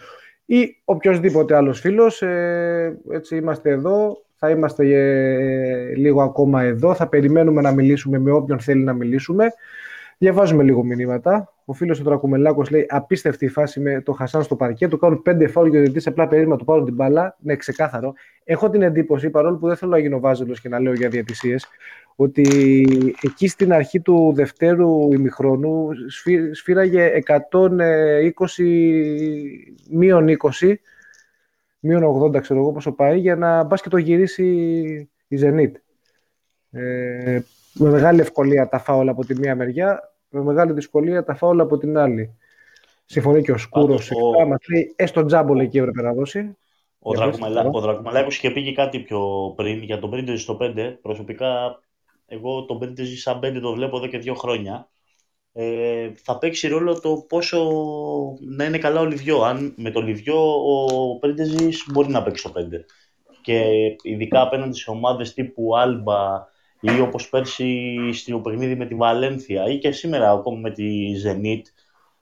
[0.45, 6.93] ή οποιοδήποτε άλλος φίλος, ε, έτσι είμαστε εδώ, θα είμαστε ε, λίγο ακόμα εδώ.
[6.93, 9.53] Θα περιμένουμε να μιλήσουμε με όποιον θέλει να μιλήσουμε.
[10.17, 11.53] Διαβάζουμε λίγο μηνύματα.
[11.65, 14.87] Ο φίλος του Τρακουμελάκος λέει: Απίστευτη η φάση με το Χασάν στο παρκέ.
[14.87, 17.37] Του κάνουν πέντε φάουλ και ο διαιτητής απλά περίμενα του πάρουν την μπάλα.
[17.39, 18.13] Ναι, ξεκάθαρο.
[18.43, 21.67] Έχω την εντύπωση, παρόλο που δεν θέλω να γίνω βάζελος και να λέω για διαιτησίες,
[22.15, 22.43] ότι
[23.21, 25.87] εκεί στην αρχή του δευτέρου ημιχρόνου
[26.51, 27.35] σφύραγε 120
[29.89, 30.27] μείον
[30.61, 30.73] 20
[31.79, 34.45] μείον 80 ξέρω εγώ πόσο πάει, για να μπας και το γυρίσει
[35.27, 35.71] η Zenit.
[36.71, 37.39] Ε,
[37.73, 41.77] με μεγάλη ευκολία τα φάουλα από τη μία μεριά, με μεγάλη δυσκολία τα φάουλα από
[41.77, 42.37] την άλλη.
[43.05, 44.47] Συμφωνεί και ο Σκούρος ο...
[44.47, 46.57] μας λέει έστω τζάμπολ εκεί έπρεπε να δώσει.
[46.99, 50.95] Ο, Δρακουμελά, είχε πει και κάτι πιο πριν για τον Πρίντεζι στο 5.
[51.01, 51.79] Προσωπικά,
[52.25, 54.89] εγώ τον Πρίντεζι σαν 5 το βλέπω εδώ και δύο χρόνια
[55.61, 57.69] ε, θα παίξει ρόλο το πόσο
[58.39, 59.41] να είναι καλά ο Λιβιό.
[59.41, 62.61] Αν με το Λιβιό ο Πρίντεζης μπορεί να παίξει το 5.
[63.41, 63.63] Και
[64.01, 66.47] ειδικά απέναντι σε ομάδες τύπου Άλμπα
[66.81, 71.67] ή όπως πέρσι στο παιχνίδι με τη Βαλένθια ή και σήμερα ακόμα με τη Ζενίτ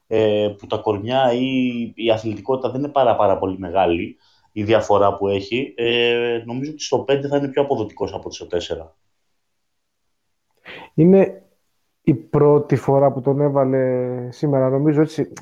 [0.08, 4.18] ε, που τα κορμιά ή η αθλητικότητα δεν είναι πάρα, πάρα πολύ μεγάλη
[4.52, 8.36] η διαφορά που έχει, ε, νομίζω ότι στο 5 θα είναι πιο αποδοτικός από το
[8.36, 8.94] στο 4.
[10.94, 11.47] Είναι
[12.08, 15.34] η πρώτη φορά που τον έβαλε σήμερα, νομίζω έτσι,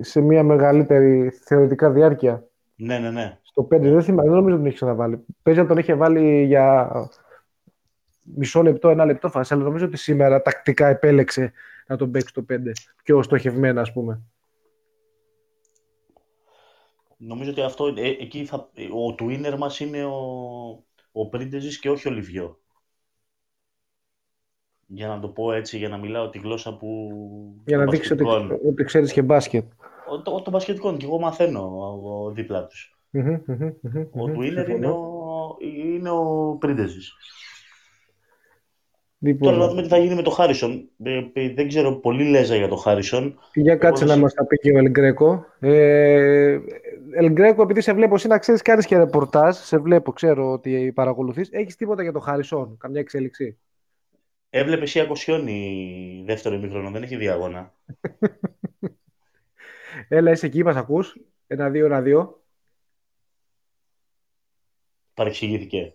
[0.00, 2.48] σε μια μεγαλύτερη θεωρητικά διάρκεια.
[2.76, 3.38] Ναι, ναι, ναι.
[3.42, 5.24] Στο 5 δεν θυμάμαι, δεν νομίζω ότι τον έχει ξαναβάλει.
[5.42, 6.90] Παίζει να τον είχε βάλει για
[8.22, 11.52] μισό λεπτό, ένα λεπτό φάση, αλλά νομίζω ότι σήμερα τακτικά επέλεξε
[11.86, 12.54] να τον παίξει το 5.
[13.02, 14.20] Πιο στοχευμένα, ας πούμε.
[17.16, 20.18] Νομίζω ότι αυτό, ε, εκεί θα, ο twinner μας είναι ο,
[21.12, 22.59] ο Πρίντεζης και όχι ο Λιβιό
[24.92, 27.08] για να το πω έτσι, για να μιλάω τη γλώσσα που...
[27.64, 28.24] Για να δείξεις ότι,
[28.68, 29.64] ότι ξέρεις και μπάσκετ.
[30.10, 31.60] Ο, το, το μπασκετικό, και εγώ μαθαίνω
[32.04, 32.98] ο, δίπλα τους.
[34.10, 37.12] ο Τουίνερ είναι ο, είναι ο Πρίντεζης.
[39.22, 39.48] Λοιπόν.
[39.48, 40.88] Τώρα να δούμε τι θα γίνει με το Χάρισον.
[41.02, 43.38] Ε, ε, δεν ξέρω πολύ λέζα για το Χάρισον.
[43.54, 45.44] Για κάτσε να μας τα πει και ο Ελγκρέκο.
[45.60, 46.58] Ε,
[47.14, 51.48] Ελγκρέκο, επειδή σε βλέπω εσύ να ξέρεις κάνεις και ρεπορτάζ, σε βλέπω, ξέρω ότι παρακολουθείς.
[51.52, 53.58] Έχεις τίποτα για το Χάρισον, καμιά εξέλιξη;
[54.50, 57.74] Έβλεπε εσύ Ακοσιόνι δεύτερο ημίχρονο, δεν έχει διαγώνα.
[60.08, 61.16] Έλα, είσαι εκεί, μας ακούς.
[61.46, 62.42] Ένα-δύο, ένα-δύο.
[65.14, 65.92] Παρεξηγήθηκε.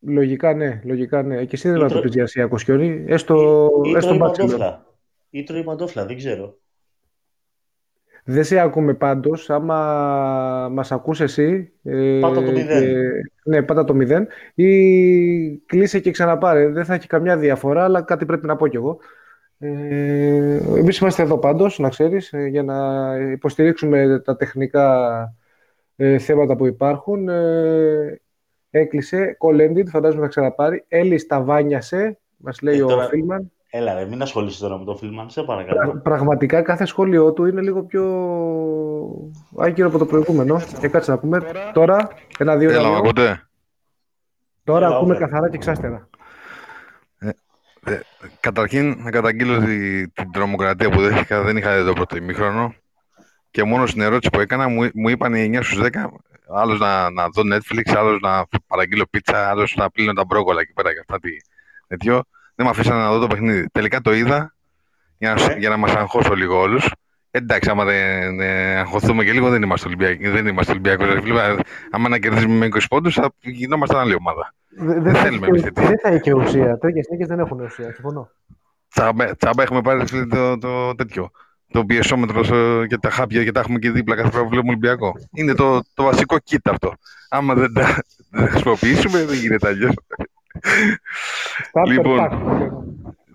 [0.00, 1.44] Λογικά ναι, λογικά ναι.
[1.44, 4.86] Και εσύ δεν θα το πεις για εσύ Ακοσιόνι, έστω, ή, έστω μπάτσελο.
[5.30, 6.58] Ή τρώει παντόφλα, δεν ξέρω.
[8.24, 9.50] Δεν σε ακούμε πάντως.
[9.50, 11.72] Άμα μας ακούς εσύ...
[11.82, 12.84] Ε, πάτα το μηδέν.
[13.44, 14.26] ναι, πάτα το μηδέν.
[14.54, 16.68] Ή κλείσε και ξαναπάρε.
[16.68, 18.98] Δεν θα έχει καμιά διαφορά, αλλά κάτι πρέπει να πω κι εγώ.
[19.58, 25.34] Ε, εμείς είμαστε εδώ πάντως, να ξέρεις, ε, για να υποστηρίξουμε τα τεχνικά
[25.96, 27.28] ε, θέματα που υπάρχουν.
[27.28, 28.20] Ε,
[28.70, 29.34] έκλεισε.
[29.38, 30.84] Κολέντιτ, φαντάζομαι θα ξαναπάρει.
[30.88, 33.52] Έλλη Σταβάνιασε, μας λέει ε, ο Φίλμαν.
[33.74, 36.00] Έλα ρε, μην ασχολείσαι τώρα με το Φίλμαν, σε παρακαλώ.
[36.02, 38.04] πραγματικά κάθε σχόλιο του είναι λίγο πιο
[39.58, 40.60] άκυρο από το προηγούμενο.
[40.80, 41.40] Και κάτσε να πούμε
[41.72, 43.48] τώρα, ένα δύο Έλα, ακούτε.
[44.64, 46.08] Τώρα Έλα, ακούμε καθαρά και εξάστερα.
[47.18, 47.28] Ε,
[47.84, 48.00] ε,
[48.40, 51.42] καταρχήν, να καταγγείλω τη, την τρομοκρατία που δέχτηκα.
[51.42, 52.74] Δεν είχα δει το πρώτο ημίχρονο.
[53.50, 55.88] Και μόνος στην ερώτηση που έκανα, μου, μου είπαν οι 9 στους 10
[56.54, 60.72] Άλλος να, να δω Netflix, άλλος να παραγγείλω πίτσα, άλλος να πλύνω τα μπρόκολα εκεί
[60.72, 61.18] πέρα και αυτά.
[61.18, 61.30] Τι,
[61.86, 62.22] τέτοιο.
[62.54, 63.68] Δεν με αφήσανε να δω το παιχνίδι.
[63.72, 64.54] Τελικά το είδα
[65.18, 65.56] για να, ε.
[65.58, 66.90] για να μας αγχώσω λίγο όλους.
[67.30, 70.28] Εντάξει, άμα δεν ε, αγχωθούμε και λίγο, δεν είμαστε Ολυμπιακοί.
[70.28, 71.04] Δεν είμαστε Ολυμπιακοί.
[71.90, 74.54] άμα να κερδίσουμε με 20 πόντους, θα γινόμαστε άλλη ομάδα.
[74.68, 76.78] Δεν, δεν θέλουμε εμείς Δεν θα έχει και ουσία.
[76.78, 77.92] Τέτοιες νίκες δεν έχουν ουσία.
[77.92, 78.30] Συμφωνώ.
[78.88, 81.30] Τσάμπα, τσάμπα έχουμε πάρει το, το, τέτοιο.
[81.72, 82.50] Το πιεσόμετρος
[82.88, 85.12] και τα χάπια και τα έχουμε και δίπλα κάθε φορά που βλέπουμε Ολυμπιακό.
[85.32, 86.92] Είναι το, το βασικό kit αυτό.
[87.28, 89.94] Άμα δεν τα, δεν χρησιμοποιήσουμε, δεν γίνεται αλλιώς.
[91.86, 92.28] Λοιπόν,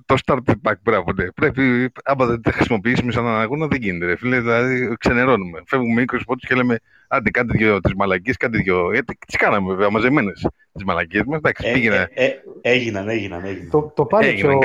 [0.07, 1.31] το starter pack, μπράβο, ναι.
[1.31, 4.05] Πρέπει, άμα δεν τα χρησιμοποιήσουμε σαν αγώνα, δεν γίνεται.
[4.05, 4.15] Ρε.
[4.15, 5.61] Φίλε, δηλαδή, ξενερώνουμε.
[5.65, 8.91] Φεύγουμε 20 πόντους και λέμε, άντε, κάντε δυο τις μαλακίες, κάντε δυο.
[8.91, 11.37] Γιατί τις κάναμε, βέβαια, μαζεμένες τις μαλακίες μας.
[11.37, 12.07] Εντάξει, ε, πήγαινε.
[12.13, 13.69] Ε, ε, έγιναν, έγιναν, έγιναν.
[13.69, 14.59] Το, το πάλεψε ο,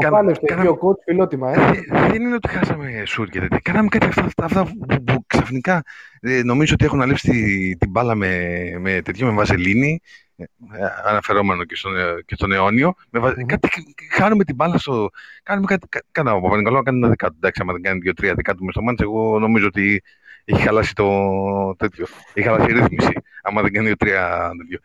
[0.00, 1.52] το πάλεψε και ο coach φιλότιμα.
[1.52, 1.70] Ε.
[1.92, 2.08] ε.
[2.08, 3.60] Δεν είναι ότι χάσαμε σουτ και τέτοια.
[3.62, 5.82] Κάναμε κάτι αυτά, αυτά που, που, που, ξαφνικά
[6.20, 8.38] ε, νομίζω ότι έχουν αλείψει την, την μπάλα με,
[8.78, 10.23] με τέτοιο, με βαζελίνη ε,
[11.04, 12.94] αναφερόμενο και στον, ε, και στον αιώνιο.
[13.10, 13.44] Με, mm-hmm.
[13.46, 13.68] κάτι,
[14.10, 15.08] χάνουμε την μπάλα στο.
[15.42, 15.88] Κάνουμε κάτι.
[16.12, 17.34] Κάνα ο Παπα-Νικολάου κάνει ένα δεκάτο.
[17.36, 20.02] Εντάξει, άμα δεν κάνει δύο-τρία δεκάτου μες στο μάτς, εγώ νομίζω ότι
[20.44, 21.06] έχει χαλάσει το
[21.76, 22.06] τέτοιο.
[22.32, 23.12] Έχει χαλάσει η ρύθμιση.
[23.42, 24.78] Άμα δεν κάνει δύο-τρία τέτοιο.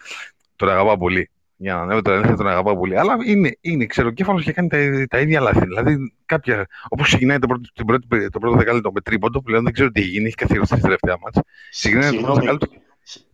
[0.55, 1.29] Τον αγαπάω πολύ.
[1.61, 2.99] Για να ανέβω τώρα, δεν τον αγαπάω πολύ.
[2.99, 5.59] Αλλά είναι, είναι ξεροκέφαλος και κάνει τα, τα ίδια λάθη.
[5.59, 6.67] Δηλαδή, κάποια.
[6.89, 10.09] Όπως ξεκινάει το πρώτο, πρώτη, το πρώτο δεκάλεπτο με τρίποντο, πλέον δεν ξέρω τι έχει
[10.09, 11.43] γίνει, έχει καθιερωθεί στη τελευταία μάτσα.
[11.69, 12.67] Ξεκινάει το πρώτο δεκάλεπτο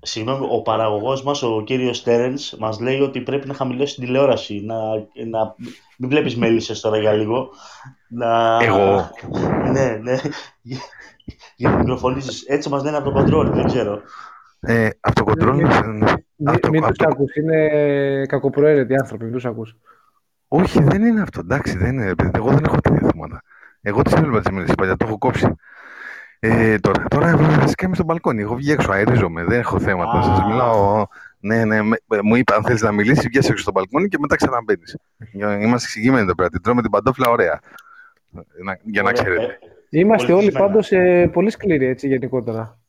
[0.02, 4.62] Συγγνώμη, ο παραγωγός μας, ο κύριος Τέρενς, μας λέει ότι πρέπει να χαμηλώσει την τηλεόραση.
[4.66, 4.76] Να,
[5.26, 5.56] να
[5.98, 7.50] μην βλέπεις μέλισσες τώρα για λίγο.
[8.08, 8.58] Να...
[8.62, 9.12] Εγώ.
[9.72, 10.18] ναι, ναι.
[11.56, 12.42] Για να μικροφωνήσεις.
[12.42, 14.02] Έτσι μας λένε από το κοντρόλ, δεν ξέρω.
[14.60, 15.56] Ε, από το κοντρόλ.
[15.56, 15.68] Μην,
[16.72, 17.36] μην τους ακούς.
[17.36, 19.76] Είναι κακοπροαίρετοι άνθρωποι, μην τους ακούς.
[20.48, 21.40] Όχι, δεν είναι αυτό.
[21.40, 22.14] Εντάξει, δεν είναι.
[22.34, 23.42] Εγώ δεν έχω τέτοια θέματα.
[23.82, 25.56] Εγώ τι θέλω να τι παλιά, το έχω κόψει.
[26.40, 28.42] Ε, τώρα, τώρα βασικά είμαι στο μπαλκόνι.
[28.42, 29.44] Εγώ βγαίνω έξω, αερίζομαι.
[29.44, 30.22] Δεν έχω θέματα.
[30.22, 31.06] Σας μιλάω.
[31.40, 31.82] Ναι, ναι,
[32.24, 34.98] μου είπα αν θέλεις να μιλήσεις, βγαίνει έξω στο μπαλκόνι και μετά ξαναμπαίνεις.
[35.34, 36.50] Είμαστε εξηγημένοι εδώ πέρα.
[36.50, 37.60] Την τρώμε την παντόφλα, ωραία.
[38.84, 39.60] Για να ξέρετε.
[39.90, 42.80] Είμαστε όλοι πάντως ε, πολύ σκληροί έτσι γενικότερα.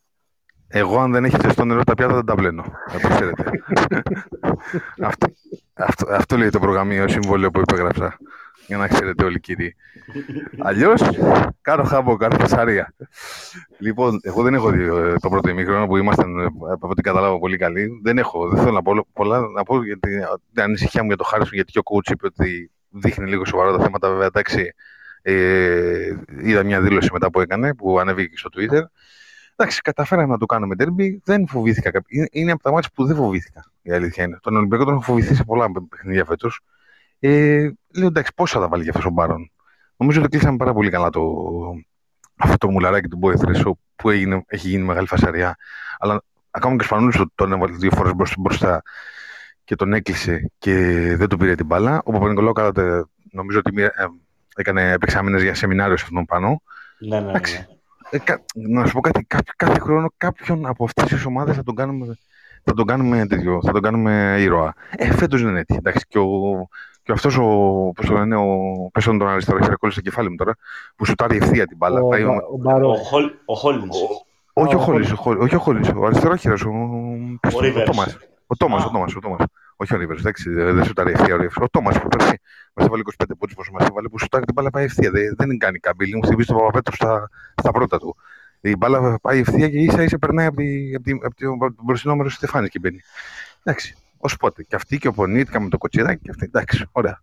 [0.68, 2.64] Εγώ, αν δεν έχει ζεστό νερό, τα πιάτα δεν τα βλένω.
[2.92, 3.44] Να το ξέρετε.
[5.08, 5.26] αυτό,
[5.74, 8.18] αυτό, αυτό λέει το προγραμμίο συμβόλαιο που υπέγραψα
[8.66, 9.76] για να ξέρετε όλοι κύριοι.
[10.58, 11.02] Αλλιώς,
[11.60, 12.94] κάνω χάμπο, κάνω φασαρία.
[13.78, 17.38] λοιπόν, εγώ δεν έχω δει ε, το πρώτο ημίχρονο που ήμασταν, ε, από ό,τι καταλάβω,
[17.38, 18.00] πολύ καλή.
[18.02, 19.40] Δεν έχω, δεν θέλω να πω πολλά.
[19.40, 20.08] Να πω γιατί
[20.52, 23.76] την ανησυχία μου για το Χάρισον, γιατί και ο coach είπε ότι δείχνει λίγο σοβαρά
[23.76, 24.08] τα θέματα.
[24.08, 24.74] Βέβαια, εντάξει,
[25.22, 28.82] ε, είδα μια δήλωση μετά που έκανε, που ανέβηκε στο Twitter.
[29.56, 31.16] Εντάξει, καταφέραμε να το κάνουμε derby.
[31.24, 31.90] Δεν φοβήθηκα.
[32.30, 33.64] Είναι από τα μάτια που δεν φοβήθηκα.
[33.82, 34.38] Η αλήθεια είναι.
[34.42, 36.60] Τον Ολυμπιακό τον έχω φοβηθεί σε πολλά παιχνίδια φέτος.
[37.20, 39.50] Ε, λέω εντάξει, πόσα θα βάλει για αυτό ο Μπάρον.
[39.96, 41.22] Νομίζω ότι κλείσαμε πάρα πολύ καλά το,
[42.36, 43.62] αυτό το μουλαράκι του Μπόεθρε
[43.96, 45.56] που έγινε, έχει γίνει μεγάλη φασαριά.
[45.98, 48.82] Αλλά ακόμα και ο Σπανούλη τον έβαλε δύο φορές μπροστά
[49.64, 50.74] και τον έκλεισε και
[51.16, 52.02] δεν του πήρε την μπάλα.
[52.04, 52.52] Ο Παπα-Νικολάου
[53.32, 53.88] νομίζω ότι ε,
[54.56, 56.62] έκανε επεξάμενε για σεμινάριο σε αυτόν πάνω.
[56.98, 57.66] Ναι, ναι, ναι.
[58.10, 58.18] Ε,
[58.54, 62.16] να σου πω κάτι, κάθε, κάθε χρόνο κάποιον από αυτές τις ομάδες θα τον κάνουμε
[62.68, 64.74] θα τον κάνουμε τέτοιο, θα τον κάνουμε ήρωα.
[64.90, 65.74] Ε, φέτος δεν είναι έτσι.
[65.78, 66.68] Εντάξει, και ο,
[67.06, 67.44] και αυτός ο.
[67.94, 68.46] Πώς το λένε, ο.
[68.92, 70.56] Πέσω τον αριστερό, έχει ρεκόλει στο κεφάλι μου τώρα.
[70.96, 72.00] Που σουτάρει ευθεία την μπάλα.
[72.00, 72.92] Ο, πάει, ο, ο,
[73.44, 73.88] ο Χόλιν.
[74.52, 75.02] Όχι ο Χόλιν,
[75.40, 75.96] όχι ο Χόλιν.
[75.96, 76.54] Ο αριστερόχειρα.
[76.54, 76.70] Ο,
[77.42, 78.16] ο Τόμας.
[78.46, 79.16] Ο Τόμας, ο Τόμας.
[79.16, 79.44] Ο Τόμας.
[79.76, 81.50] Όχι ο Ρίβερ, εντάξει, δεν σουτάρει ευθεία.
[81.60, 82.40] Ο Τόμας που πέρσι
[82.74, 85.10] μας έβαλε 25 πόντους πόσο μας έβαλε που σουτάρει την μπάλα πάει ευθεία.
[85.10, 86.16] Δεν, δεν κάνει καμπύλη.
[86.16, 88.16] Μου θυμίζει τον Παπαπέτρου στα, στα πρώτα του.
[88.60, 91.58] Η μπάλα πάει ευθεία και ίσα ίσα περνάει από, τη, από, τη, από, τη, από
[91.58, 93.00] τον μπροστινό μέρο τη Στεφάνη και μπαίνει.
[93.62, 93.96] Εντάξει,
[94.26, 94.62] ως πότε.
[94.62, 96.44] Και αυτή και ο Πονίτικα με το κοτσιδάκι και αυτή.
[96.44, 97.22] Εντάξει, ωραία.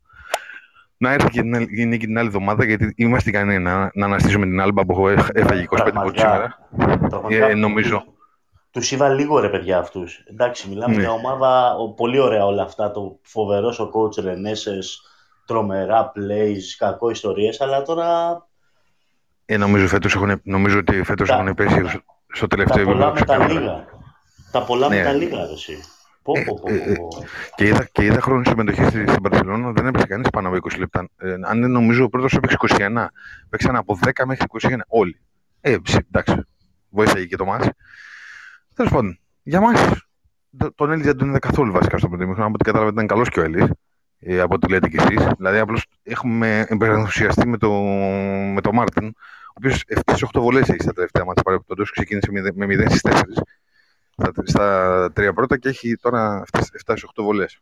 [0.97, 4.62] Να έρθει και την νίκη την άλλη εβδομάδα, γιατί είμαστε ικανοί να, να αναστήσουμε την
[4.62, 6.70] άλμπα που έφαγε 25 πόντου σήμερα.
[7.30, 8.04] Ε, νομίζω.
[8.72, 10.24] Τους είδα λίγο ρε παιδιά αυτούς.
[10.30, 11.01] Εντάξει, μιλάμε ναι.
[11.01, 12.91] για ομάδα πολύ ωραία όλα αυτά.
[12.91, 14.80] Το φοβερός ο coach Ρενέσε,
[15.45, 18.41] τρομερά plays, κακό ιστορίες, αλλά τώρα
[19.45, 23.12] ε, νομίζω, φέτος έχουν, νομίζω ότι φέτος τα, έχουν πέσει στο τελευταίο επίπεδο.
[23.12, 23.86] Τα πολλά με τα λίγα.
[24.51, 24.95] Τα πολλά ναι.
[24.95, 25.84] με τα λίγα, εσύ.
[26.24, 26.95] Πω, πω, πω, ε,
[27.55, 30.78] και, είδα, και είδα χρόνο συμμετοχής στην, στην Παρσελόνα, δεν έπαιξε κανείς πάνω από 20
[30.78, 31.09] λεπτά.
[31.17, 33.05] Ε, αν δεν νομίζω, ο πρώτος έπαιξε 21.
[33.49, 35.19] Παίξαν από 10 μέχρι 21 όλοι.
[35.61, 35.78] Ε,
[36.11, 36.36] εντάξει,
[36.89, 37.69] βοήθησε και το μάτι.
[38.76, 40.07] Τέλος πάντων, για μας,
[40.76, 43.39] τον Έλλης δεν τον είδα καθόλου βασικά στο πρώτο Από ό,τι κατάλαβα ήταν καλός και
[43.39, 43.65] ο Έλλης.
[44.19, 45.28] Ε, από ό,τι λέτε κι εσείς.
[45.38, 47.71] Δηλαδή, απλώς έχουμε ενθουσιαστεί με, το,
[48.53, 51.84] με τον Μάρτιν, ο οποίος 7-8 βολές έχει στα τελευταία μάτια παρεμπιπτόντω.
[51.84, 53.11] Ξεκίνησε με 0 στις 4
[54.18, 56.43] στα, στα τρία πρώτα και έχει τώρα
[56.86, 57.59] 7-8 βολές.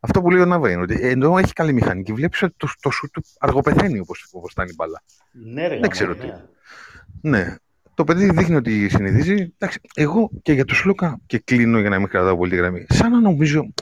[0.00, 2.90] Αυτό που λέει ο Ναβέ είναι ότι ενώ έχει καλή μηχανική, βλέπεις ότι το, το
[2.90, 4.14] σου του αργοπεθαίνει όπω
[4.50, 5.02] ήταν η μπάλα.
[5.30, 6.26] Ναι, ρε, Δεν ξέρω τι.
[7.20, 7.56] Ναι.
[7.94, 9.54] το παιδί δείχνει ότι συνηθίζει.
[9.58, 12.86] Εντάξει, εγώ και για το Σλούκα και κλείνω για να μην κρατάω πολύ τη γραμμή.
[12.88, 13.72] Σαν να νομίζω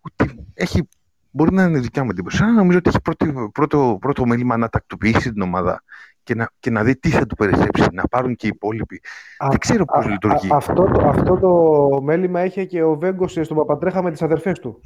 [0.00, 0.88] ότι έχει.
[1.32, 2.36] Μπορεί να είναι δικιά μου εντύπωση.
[2.36, 5.82] Σαν να νομίζω ότι έχει πρώτο, πρώτο, πρώτο μέλημα να τακτοποιήσει την ομάδα
[6.22, 9.00] και να, και να δει τι θα του περισσέψει, να πάρουν και οι υπόλοιποι.
[9.38, 10.48] Α, δεν ξέρω πώς λειτουργεί.
[10.52, 14.80] αυτό, το, αυτό το μέλημα είχε και ο Βέγκος στον Παπαντρέχα με τις αδερφές του.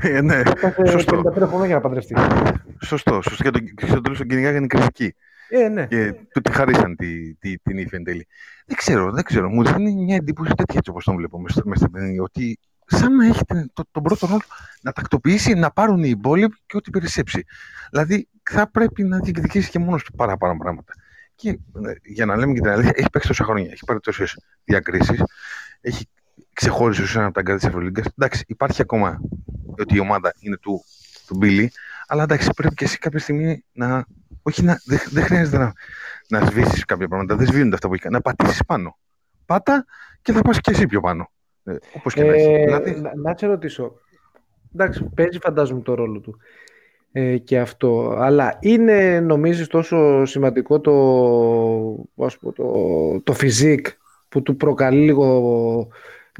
[0.00, 0.42] ε, ναι,
[0.88, 1.22] σωστό.
[1.34, 2.14] 53 χρόνια για να παντρευτεί.
[2.84, 3.42] Σωστό, σωστό.
[3.42, 5.14] Και, το, και στο τέλο τον κυνηγάγανε είναι κριτική.
[5.48, 5.86] Ε, ναι.
[5.86, 8.26] Και του τη χαρίσαν τη, τη, την ύφη εν τέλει.
[8.66, 9.48] Δεν ξέρω, δεν ξέρω.
[9.48, 12.20] Μου δίνει μια εντύπωση τέτοια έτσι όπως τον βλέπω μέσα στην παιχνίδι.
[12.20, 12.58] Ότι
[12.88, 14.42] σαν να έχει τον, τον πρώτο ρόλο
[14.80, 17.44] να τακτοποιήσει, να πάρουν οι υπόλοιποι και ό,τι περισσέψει.
[17.90, 20.92] Δηλαδή θα πρέπει να διεκδικήσει και μόνος του παραπάνω πράγματα.
[21.34, 21.58] Και ε,
[22.02, 25.22] για να λέμε και την αλήθεια, έχει παίξει τόσα χρόνια, έχει πάρει τόσες διακρίσεις,
[25.80, 26.08] έχει
[26.52, 28.06] ξεχώρισε ως ένα από τα γκάρια της Ευρωλίγκας.
[28.18, 29.20] Εντάξει, υπάρχει ακόμα
[29.78, 30.84] ότι η ομάδα είναι του,
[31.26, 31.72] του Μπίλι,
[32.06, 34.04] αλλά εντάξει, πρέπει και εσύ κάποια στιγμή να.
[34.42, 34.80] Όχι να.
[34.84, 35.72] Δεν, δεν χρειάζεται να,
[36.28, 37.36] να σβήσεις κάποια πράγματα.
[37.36, 38.98] Δεν σβήνονται αυτά που έχει Να πατήσεις πάνω.
[39.46, 39.84] Πάτα
[40.22, 41.30] και θα πας και εσύ πιο πάνω.
[41.68, 42.46] Ε, όπως και ε, να έχεις.
[42.46, 43.00] Δηλαδή...
[43.00, 43.94] Να, να σε ρωτήσω.
[44.74, 46.38] Εντάξει, παίζει φαντάζομαι το ρόλο του
[47.12, 48.14] ε, και αυτό.
[48.18, 53.86] Αλλά είναι νομίζεις τόσο σημαντικό το, ας πω, το, το φιζίκ
[54.28, 55.88] που του προκαλεί λίγο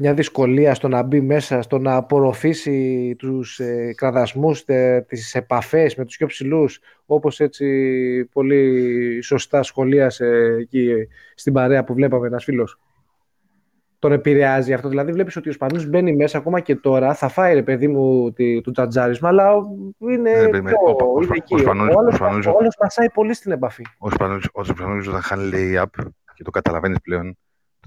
[0.01, 5.95] μια δυσκολία στο να μπει μέσα, στο να απορροφήσει τους ε, κραδασμούς, τε, τις επαφές
[5.95, 12.43] με τους πιο ψηλούς, όπως έτσι πολύ σωστά σχολίασε εκεί στην παρέα που βλέπαμε ένας
[12.43, 12.79] φίλος
[13.99, 14.89] τον επηρεάζει αυτό.
[14.89, 17.13] Δηλαδή, βλέπεις ότι ο Σπανού μπαίνει μέσα ακόμα και τώρα.
[17.13, 19.53] Θα φάει ρε παιδί μου το τζατζάρισμα, αλλά
[19.97, 20.31] είναι.
[20.31, 20.77] Ναι, πιο,
[21.15, 21.53] ο, είναι εκεί.
[21.53, 23.85] Ο όλο πασάει πολύ στην επαφή.
[23.97, 24.09] Ο
[24.63, 26.03] Σπανού όταν χάνει lay-up
[26.33, 27.37] και το καταλαβαίνεις πλέον,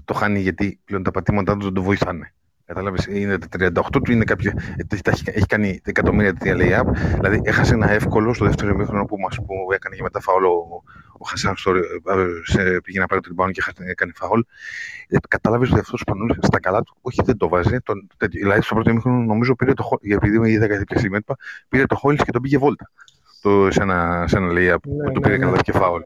[0.05, 2.33] το χάνει γιατί πλέον τα πατήματά του δεν το βοηθάνε.
[2.65, 4.53] Κατάλαβες, είναι τα 38 του, είναι κάποια,
[5.25, 6.93] έχει κάνει εκατομμύρια τέτοια lay-up.
[7.15, 10.83] Δηλαδή, έχασε ένα εύκολο στο δεύτερο ημίχρονο που, μας, που έκανε και μετά φαόλο
[11.23, 11.73] ο, ο Χασάν στο,
[12.43, 14.43] σε, πήγε να πάρει το rebound και έκανε φαόλ.
[15.07, 17.79] Ε, Κατάλαβες ότι αυτός ο στα καλά του, όχι δεν το βάζει.
[17.79, 21.23] Τον, δηλαδή, στο πρώτο ημίχρονο νομίζω πήρε το επειδή είδα κάτι τέτοια σημεία,
[21.67, 22.91] πήρε το Χόλι και τον πήγε βόλτα.
[23.41, 25.57] Το, σε ένα, σε ένα lay-up ναι, που το πήρε ναι, ναι.
[25.57, 26.01] και φαόλ.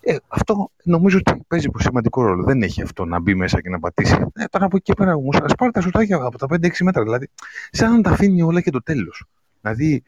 [0.00, 2.44] Ε, αυτό νομίζω ότι παίζει σημαντικό ρόλο.
[2.44, 4.14] Δεν έχει αυτό να μπει μέσα και να πατήσει.
[4.34, 7.02] Ε, τώρα από εκεί και πέρα όμω, α πάρει τα σουτάκια από τα 5-6 μέτρα.
[7.02, 7.28] Δηλαδή,
[7.70, 9.24] σαν να τα αφήνει όλα και το τέλος.
[9.60, 10.02] Δηλαδή,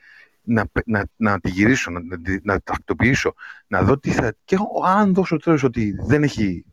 [0.46, 3.34] να, να, να τη γυρίσω, να, να, να τακτοποιήσω,
[3.66, 4.34] να δω τι θα.
[4.44, 4.56] Και
[4.86, 6.64] αν δώσω τέλο ότι δεν έχει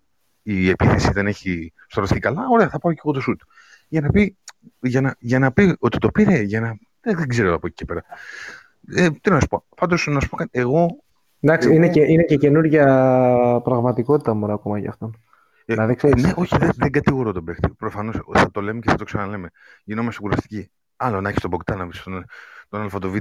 [0.44, 3.42] η επίθεση, δεν έχει στρωθεί καλά, ωραία, θα πάω και εγώ το σουτ.
[3.88, 4.38] Για να πει,
[4.80, 6.78] για να, για να πει ότι το πήρε, για να.
[7.02, 8.04] Δεν, δεν ξέρω από εκεί και πέρα.
[8.88, 9.66] Ε, τι να σου πω.
[9.76, 10.60] Πάντως, να σου πω κάτι.
[10.60, 11.04] Εγώ
[11.46, 12.86] Εντάξει, είναι, και, είναι και καινούργια
[13.64, 15.18] πραγματικότητα μόνο ακόμα για αυτόν.
[15.66, 16.24] Ε, δηλαδή, ξέρεις...
[16.24, 17.70] Ναι, όχι, δεν, δεν κατηγορώ τον παίχτη.
[17.70, 19.50] Προφανώς θα το λέμε και θα το ξαναλέμε.
[19.84, 20.72] Γινόμαστε κουραστικοί.
[20.96, 22.26] Άλλο να έχεις τον Μποκτάναβιτ, τον,
[22.74, 23.18] τον Α, το Β,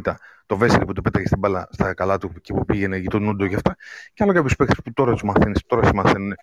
[0.47, 3.23] το Βέσελη που του πέταγε στην μπάλα στα καλά του και που πήγαινε για τον
[3.23, 3.77] Νούντο και αυτά.
[4.15, 6.35] Και άλλο κάποιους παίχτες που τώρα τους μαθαίνεις, τώρα σε μαθαίνουν.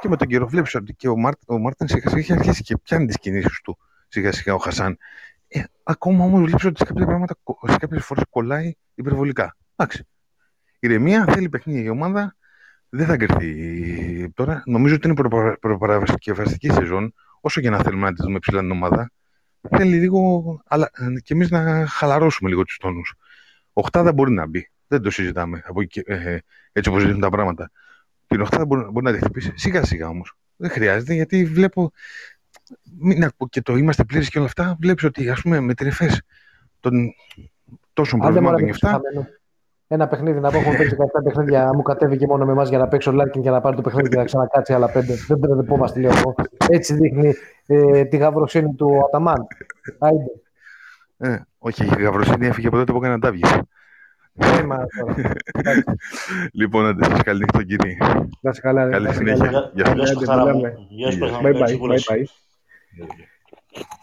[0.00, 2.62] Και με τον καιρό βλέπεις ότι και ο, Μάρτ, ο Μάρτιν σιγά σιγά έχει αρχίσει
[2.62, 3.78] και πιάνει τις κινήσεις του
[4.08, 4.96] σιγά σιγά ο Χασάν.
[5.48, 7.34] Ε, ακόμα όμως βλέπεις ότι σε κάποια πράγματα,
[7.66, 9.56] σε κάποιες φορές κολλάει υπερβολικά.
[9.76, 10.06] Εντάξει,
[10.78, 12.36] ηρεμία, θέλει παιχνίδι η ομάδα.
[12.88, 14.62] Δεν θα κρυφτεί τώρα.
[14.66, 17.14] Νομίζω ότι είναι προπαρασκευαστική σεζόν.
[17.40, 19.10] Όσο και να θέλουμε να τη δούμε ψηλά την ομάδα,
[19.70, 20.90] θέλει λίγο αλλά,
[21.22, 23.14] και εμείς να χαλαρώσουμε λίγο τους τόνους.
[23.72, 24.70] Οχτάδα μπορεί να μπει.
[24.86, 26.38] Δεν το συζητάμε από, ε,
[26.72, 27.70] έτσι όπως δείχνουν τα πράγματα.
[28.26, 30.36] Την οχτάδα μπορεί, μπορεί να τη χτυπήσει σιγά σιγά όμως.
[30.56, 31.92] Δεν χρειάζεται γιατί βλέπω.
[32.98, 34.76] Μην, και το είμαστε πλήρες και όλα αυτά.
[34.80, 36.20] Βλέπεις ότι ας πούμε με την Εφές
[36.80, 37.14] των
[37.92, 39.00] τόσων προβλημάτων και αυτά
[39.94, 41.70] ένα παιχνίδι να πω: Έχω παίξει 17 παιχνίδια.
[41.74, 44.16] Μου κατέβηκε μόνο με εμάς για να παίξω Λάρκιν και να πάρει το παιχνίδι και
[44.16, 45.14] να ξανακάτσει άλλα πέντε.
[45.26, 46.34] Δεν πρέπει να πω, λέω εγώ.
[46.68, 47.34] Έτσι δείχνει
[47.66, 49.46] ε, τη γαυροσύνη του Αταμάν.
[49.98, 50.30] Άιντε.
[51.18, 53.46] Ε, όχι, η γαυροσύνη έφυγε από τότε που έκανε τάβγε.
[54.36, 54.62] Ε,
[56.60, 57.96] λοιπόν, άντε, σας καλή νύχτα, κύριε.
[58.40, 58.90] Να σε καλά.
[58.90, 59.70] Καλή συνέχεια.
[59.74, 60.12] Γεια σας.
[60.88, 61.18] Γεια
[61.98, 62.44] σας.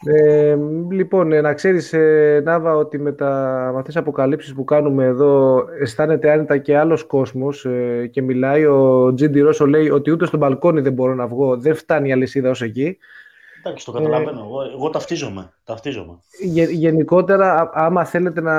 [0.06, 0.58] Ε,
[0.92, 5.06] λοιπόν, ε, να ξέρεις, ε, Νάβα, ότι με, τα, με αυτές τις αποκαλύψεις που κάνουμε
[5.06, 8.66] εδώ αισθάνεται άνετα και άλλος κόσμος ε, και μιλάει.
[8.66, 12.12] Ο Τζίντι Ρώσο λέει ότι ούτε στο μπαλκόνι δεν μπορώ να βγω, δεν φτάνει η
[12.12, 12.98] αλυσίδα ως εκεί.
[13.64, 14.40] Εντάξει, το καταλαβαίνω.
[14.40, 15.52] Ε, εγώ, εγώ ταυτίζομαι.
[15.64, 16.20] ταυτίζομαι.
[16.72, 18.56] γενικότερα, άμα θέλετε να,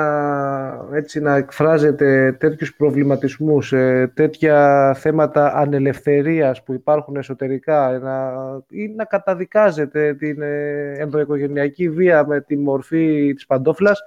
[0.93, 8.33] έτσι, να εκφράζετε τέτοιους προβληματισμούς, ε, τέτοια θέματα ανελευθερίας που υπάρχουν εσωτερικά να,
[8.69, 14.03] ή να καταδικάζετε την ε, ενδοοικογενειακή βία με τη μορφή της παντόφλας,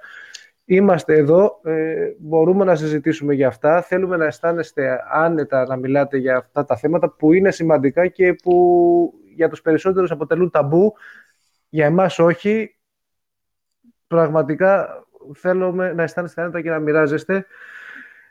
[0.69, 3.81] Είμαστε εδώ, ε, μπορούμε να συζητήσουμε για αυτά.
[3.81, 9.13] Θέλουμε να αισθάνεστε άνετα να μιλάτε για αυτά τα θέματα που είναι σημαντικά και που
[9.37, 10.93] για τους περισσότερους αποτελούν ταμπού.
[11.69, 12.75] Για εμάς όχι.
[14.07, 14.87] Πραγματικά
[15.33, 17.45] θέλουμε να αισθάνεστε άνετα και να μοιράζεστε.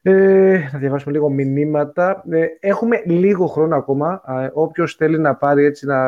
[0.03, 2.25] Ε, να διαβάσουμε λίγο μηνύματα.
[2.31, 4.23] Ε, έχουμε λίγο χρόνο ακόμα.
[4.29, 5.99] Ε, όποιος θέλει να πάρει έτσι να,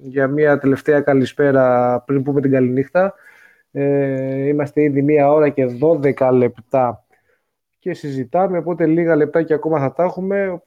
[0.00, 3.14] για μια τελευταία καλησπέρα πριν πούμε την καληνύχτα.
[3.72, 5.66] Ε, είμαστε ήδη μία ώρα και
[6.18, 7.04] 12 λεπτά
[7.78, 10.62] και συζητάμε, οπότε λίγα λεπτά και ακόμα θα τα έχουμε.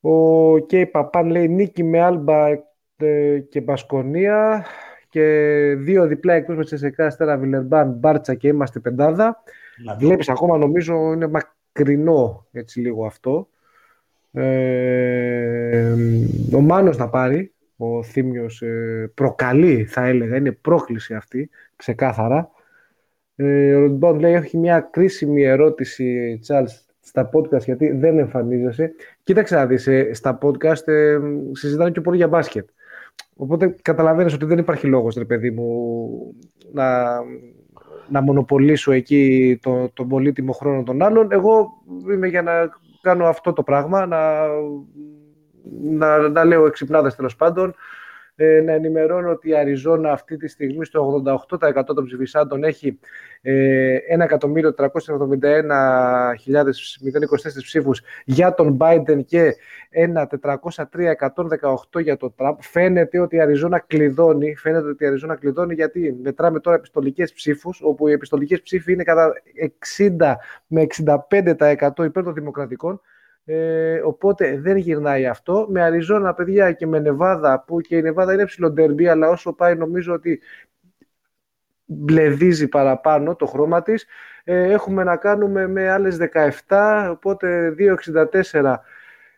[0.00, 2.48] Ο Κέι Παπάν λέει νίκη με Άλμπα
[2.96, 4.64] ε, και Μπασκονία
[5.08, 5.24] και
[5.78, 9.42] δύο διπλά εκτός με Τσεσεκά, Στέρα Βιλερμπάν, Μπάρτσα και είμαστε πεντάδα.
[9.84, 13.48] Να Βλέπεις ακόμα νομίζω είναι μακρινό έτσι λίγο αυτό.
[14.32, 15.92] Ε,
[16.54, 22.50] ο Μάνος να πάρει, ο Θήμιος ε, προκαλεί θα έλεγα, είναι πρόκληση αυτή ξεκάθαρα.
[23.36, 28.92] Ε, ο Ροντμπόν λέει έχει μια κρίσιμη ερώτηση Τσάλς στα podcast γιατί δεν εμφανίζεσαι.
[29.22, 31.18] Κοίταξε να δεις, ε, στα podcast ε,
[31.52, 32.68] συζητάνε και πολύ για μπάσκετ.
[33.36, 36.10] Οπότε καταλαβαίνεις ότι δεν υπάρχει λόγος, ρε παιδί μου,
[36.72, 37.04] να,
[38.08, 41.32] να μονοπολίσω εκεί το, τον πολύτιμο χρόνο των άλλων.
[41.32, 41.68] Εγώ
[42.12, 42.52] είμαι για να
[43.02, 44.46] κάνω αυτό το πράγμα, να,
[45.82, 47.74] να, να λέω εξυπνάδες τέλος πάντων,
[48.42, 52.98] ε, να ενημερώνω ότι η Αριζόνα αυτή τη στιγμή στο 88% των ψηφισάντων έχει
[53.42, 54.28] ε, 1.371.024
[57.62, 59.54] ψήφους για τον Biden και
[61.92, 62.56] 1.403.118 για τον Τραμπ.
[62.60, 67.80] Φαίνεται ότι η Αριζόνα κλειδώνει, φαίνεται ότι η Αριζόνα κλειδώνει γιατί μετράμε τώρα επιστολικές ψήφους,
[67.82, 69.32] όπου οι επιστολικές ψήφοι είναι κατά
[70.18, 70.34] 60
[70.66, 73.00] με 65% υπέρ των δημοκρατικών
[73.52, 75.66] ε, οπότε δεν γυρνάει αυτό.
[75.70, 79.52] Με Αριζόνα, παιδιά, και με Νεβάδα, που και η Νεβάδα είναι ψηλό ντερμπι, αλλά όσο
[79.52, 80.40] πάει νομίζω ότι
[81.84, 84.06] μπλεδίζει παραπάνω το χρώμα της.
[84.44, 86.18] Ε, έχουμε να κάνουμε με άλλες
[86.66, 88.80] 17, οπότε 2,64,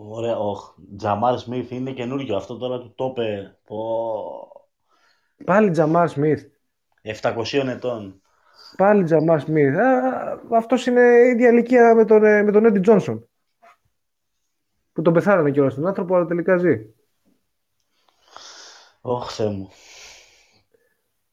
[0.00, 0.56] Ωραία, ο
[0.96, 2.36] Τζαμάρ Σμιθ είναι καινούργιο.
[2.36, 3.56] Αυτό τώρα του το είπε.
[5.44, 6.44] Πάλι Τζαμάρ Σμιθ.
[7.02, 8.22] 700 ετών.
[8.76, 9.76] Πάλι Τζαμάρ Σμιθ.
[10.50, 13.28] Αυτός είναι η ίδια ηλικία με τον, ε, με τον Έντι Τζόνσον.
[14.92, 16.86] Που τον πεθάρανε κιόλας τον άνθρωπο, αλλά τελικά ζει.
[19.00, 19.68] Ωχ, Θεέ μου.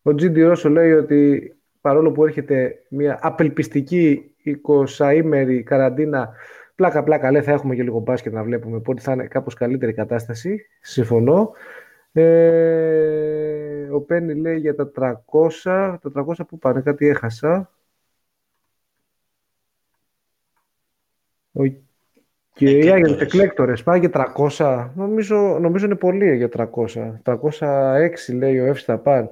[0.02, 4.36] Ο Τζίντι Ρώσο λέει ότι παρόλο που έρχεται μια απελπιστική
[4.98, 6.34] 20ημερη καραντίνα
[6.76, 9.94] Πλάκα, πλάκα, λέει, θα έχουμε και λίγο μπάσκετ να βλέπουμε, οπότε θα είναι κάπως καλύτερη
[9.94, 10.68] κατάσταση.
[10.82, 11.52] Συμφωνώ.
[12.12, 15.98] Ε, ο Πένι λέει για τα 300.
[16.02, 17.72] Τα 300 που πάνε, κάτι έχασα.
[21.52, 21.64] Ο...
[22.54, 24.90] Και για τους εκλέκτορες πάει για 300.
[24.96, 27.22] Νομίζω, νομίζω είναι πολύ για 300.
[27.24, 29.30] 306 λέει ο Εύστα Παν.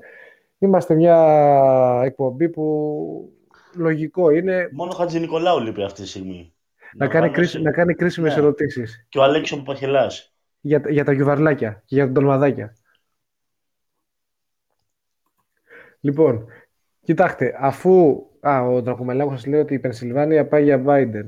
[0.57, 3.33] Είμαστε μια εκπομπή που
[3.75, 4.69] λογικό είναι.
[4.71, 6.53] Μόνο Χατζη Νικολάου λείπει αυτή τη στιγμή
[6.95, 8.41] να, κάνει, κρίση, να κάνει κρίσιμες ναι.
[8.41, 9.05] ερωτήσεις.
[9.09, 10.33] Και ο Αλέξιο Παπαχελάς.
[10.61, 12.75] Για, για τα γιουβαρλάκια και για τα τολμαδάκια.
[15.99, 16.45] Λοιπόν,
[17.03, 21.27] κοιτάξτε, αφού α, ο Δρακομελάκος σας λέει ότι η Πενσιλβάνια πάει για Biden.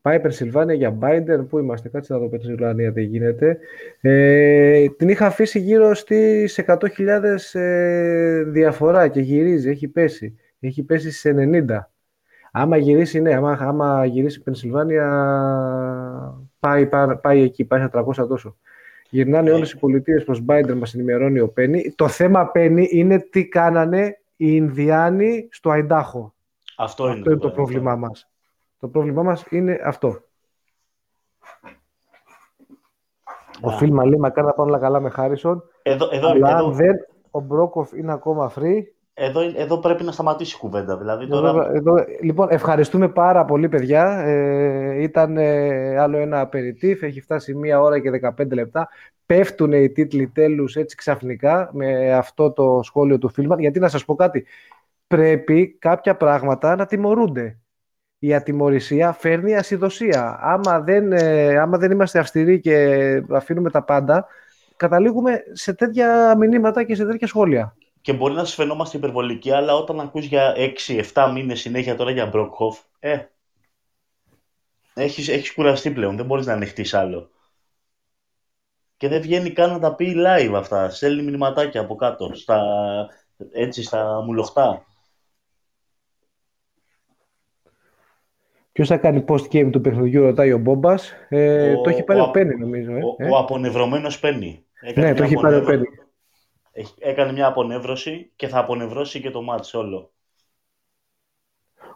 [0.00, 1.46] Πάει η Πενσιλβάνια για Biden.
[1.48, 3.58] Πού είμαστε, κάτσε να δω Πενσιλβάνια τι γίνεται.
[4.00, 10.38] Ε, την είχα αφήσει γύρω στις 100.000 ε, διαφορά και γυρίζει, έχει πέσει.
[10.60, 11.78] Έχει πέσει στις 90.
[12.56, 15.06] Άμα γυρίσει, ναι, άμα, άμα γυρίσει η Πενσιλβάνια,
[16.60, 18.56] πάει, πάει, πάει εκεί, πάει στα 300 τόσο.
[19.10, 21.92] Γυρνάνε όλες οι πολιτείες προς Biden, μας ενημερώνει ο Πένι.
[21.96, 26.34] Το θέμα Πένι είναι τι κάνανε οι Ινδιάνοι στο Αϊντάχο.
[26.76, 28.30] Αυτό είναι, αυτό είναι το, πρόβλημά μας.
[28.80, 30.20] Το πρόβλημά μας είναι αυτό.
[33.60, 35.62] Ο Φίλμα λέει μακάρι να πάνε όλα καλά με Χάρισον.
[35.82, 36.70] Εδώ, εδώ, αλλά εδώ.
[36.70, 36.94] δεν
[37.30, 38.82] ο Μπρόκοφ είναι ακόμα free,
[39.16, 40.96] εδώ, εδώ πρέπει να σταματήσει η κουβέντα.
[40.96, 41.70] Δηλαδή, τώρα...
[41.72, 44.18] εδώ, λοιπόν, ευχαριστούμε πάρα πολύ, παιδιά.
[44.18, 47.02] Ε, ήταν ε, άλλο ένα απεριτήφ.
[47.02, 48.88] Έχει φτάσει μία ώρα και 15 λεπτά.
[49.26, 53.58] Πέφτουν οι τίτλοι τέλους έτσι ξαφνικά με αυτό το σχόλιο του Φίλμαν.
[53.58, 54.46] Γιατί να σας πω κάτι.
[55.06, 57.58] Πρέπει κάποια πράγματα να τιμωρούνται.
[58.18, 60.38] Η ατιμορρησία φέρνει ασυδοσία.
[60.40, 64.26] Άμα δεν, ε, άμα δεν είμαστε αυστηροί και αφήνουμε τα πάντα,
[64.76, 67.74] καταλήγουμε σε τέτοια μηνύματα και σε τέτοια σχόλια
[68.04, 70.54] και μπορεί να σα φαινόμαστε υπερβολικοί, αλλά όταν ακούς για
[71.12, 73.18] 6-7 μήνες συνέχεια τώρα για Μπρόκχοφ, ε,
[74.94, 77.30] έχεις, έχεις κουραστεί πλέον, δεν μπορείς να ανοιχτείς άλλο.
[78.96, 82.60] Και δεν βγαίνει καν να τα πει live αυτά, στέλνει μηνυματάκια από κάτω, στα,
[83.52, 84.84] έτσι, στα μουλοχτά.
[88.72, 91.12] Ποιος θα κάνει post-game του παιχνιδιού, ρωτάει ο Μπόμπας.
[91.28, 92.92] Ε, το έχει πάρει ο, ο Πένι, νομίζω.
[92.92, 93.30] Ε, ο, ε.
[93.30, 94.64] ο απονευρωμένος Πένι.
[94.94, 95.86] Ναι, το έχει πάρει ο Πένι
[96.98, 100.12] έκανε μια απονεύρωση και θα απονευρώσει και το μάτς όλο.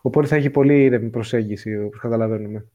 [0.03, 2.69] Οπότε θα έχει πολύ ήρεμη προσέγγιση, όπως καταλαβαίνουμε.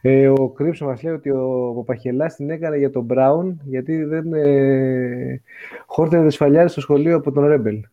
[0.00, 4.32] Ε, ο Κρύψος μας λέει ότι ο Παπαχελάς την έκανε για τον Μπράουν γιατί δεν
[4.32, 5.42] ε,
[5.86, 7.84] χόρτανε σφαλιάρι στο σχολείο από τον Ρέμπελ.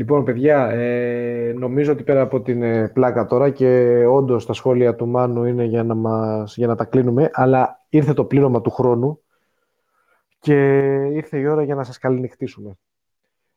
[0.00, 4.94] Λοιπόν, παιδιά, ε, νομίζω ότι πέρα από την ε, πλάκα τώρα και όντως τα σχόλια
[4.94, 8.70] του Μάνου είναι για να, μας, για να τα κλείνουμε, αλλά ήρθε το πλήρωμα του
[8.70, 9.20] χρόνου
[10.38, 10.54] και
[11.12, 12.78] ήρθε η ώρα για να σας καληνυχτήσουμε.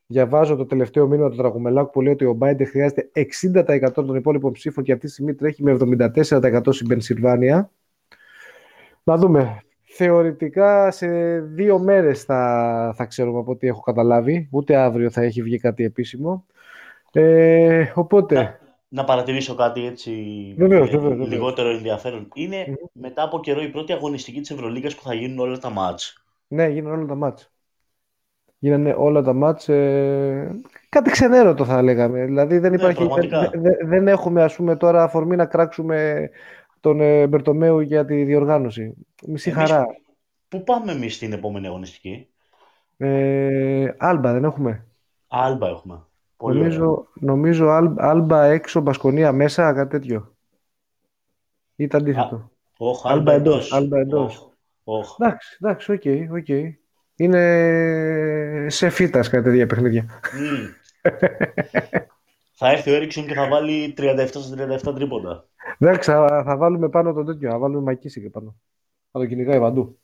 [0.08, 4.52] Διαβάζω το τελευταίο μήνυμα του Τραγουμελάκου που λέει ότι ο Μπάιντε χρειάζεται 60% των υπόλοιπων
[4.52, 7.72] ψήφων και αυτή τη στιγμή τρέχει με 74% στην Πενσιλβάνια.
[9.04, 9.62] Να δούμε.
[9.96, 14.48] Θεωρητικά σε δύο μέρες θα, θα ξέρουμε από ό,τι έχω καταλάβει.
[14.52, 16.46] Ούτε αύριο θα έχει βγει κάτι επίσημο.
[17.12, 18.36] Ε, οπότε...
[18.36, 20.12] Να, να παρατηρήσω κάτι έτσι
[20.58, 22.28] βεβαίως, ε, βεβαίως, λιγότερο ενδιαφέρον.
[22.34, 26.24] Είναι μετά από καιρό η πρώτη αγωνιστική της Ευρωλίγκας που θα γίνουν όλα τα μάτς.
[26.48, 27.52] Ναι, γίνουν όλα τα μάτς.
[28.60, 29.70] Γίνανε όλα τα μάτς.
[29.70, 30.60] Ε,
[30.90, 32.26] κάτι ξενέρωτο θα λέγαμε.
[32.26, 33.40] Δηλαδή δεν, Ναι, υπάρχει, πραγματικά.
[33.40, 36.30] δεν, δεν- δεν έχουμε ας πούμε τώρα αφορμή να κράξουμε
[36.84, 38.94] τον ε, Μπερτομέου για τη διοργάνωση.
[39.28, 39.86] Μισή Εμείς χαρά.
[40.48, 42.28] Πού πάμε εμείς στην επόμενη αγωνιστική;
[42.98, 44.86] Ε, Άλμπα δεν έχουμε.
[45.28, 46.06] Άλμπα έχουμε.
[46.38, 46.70] Πολύ ωραία.
[46.72, 50.36] Νομίζω, νομίζω Άλ- Άλμπα έξω, Μπασκονία μέσα, κάτι τέτοιο.
[51.76, 52.52] Ή το αντίθετο.
[52.78, 53.72] Όχ, Άλμπα Άλμπα εντός, εντός.
[53.72, 54.50] Άλμπα εντός.
[54.84, 55.18] Όχ, όχ.
[55.20, 56.48] Εντάξει, εντάξει, OK, OK.
[57.16, 60.06] Είναι σε φύτας κάτι τέτοια παιχνίδια.
[60.34, 60.66] Μμμ.
[62.54, 64.56] θα έρθει ο Έριξον και θα βάλει 37 στα
[64.92, 65.46] 37 τρίποντα.
[65.78, 68.56] Εντάξει, θα, θα βάλουμε πάνω το τέτοιο, θα βάλουμε μακίση και πάνω.
[69.12, 69.98] Θα το κυνηγάει παντού.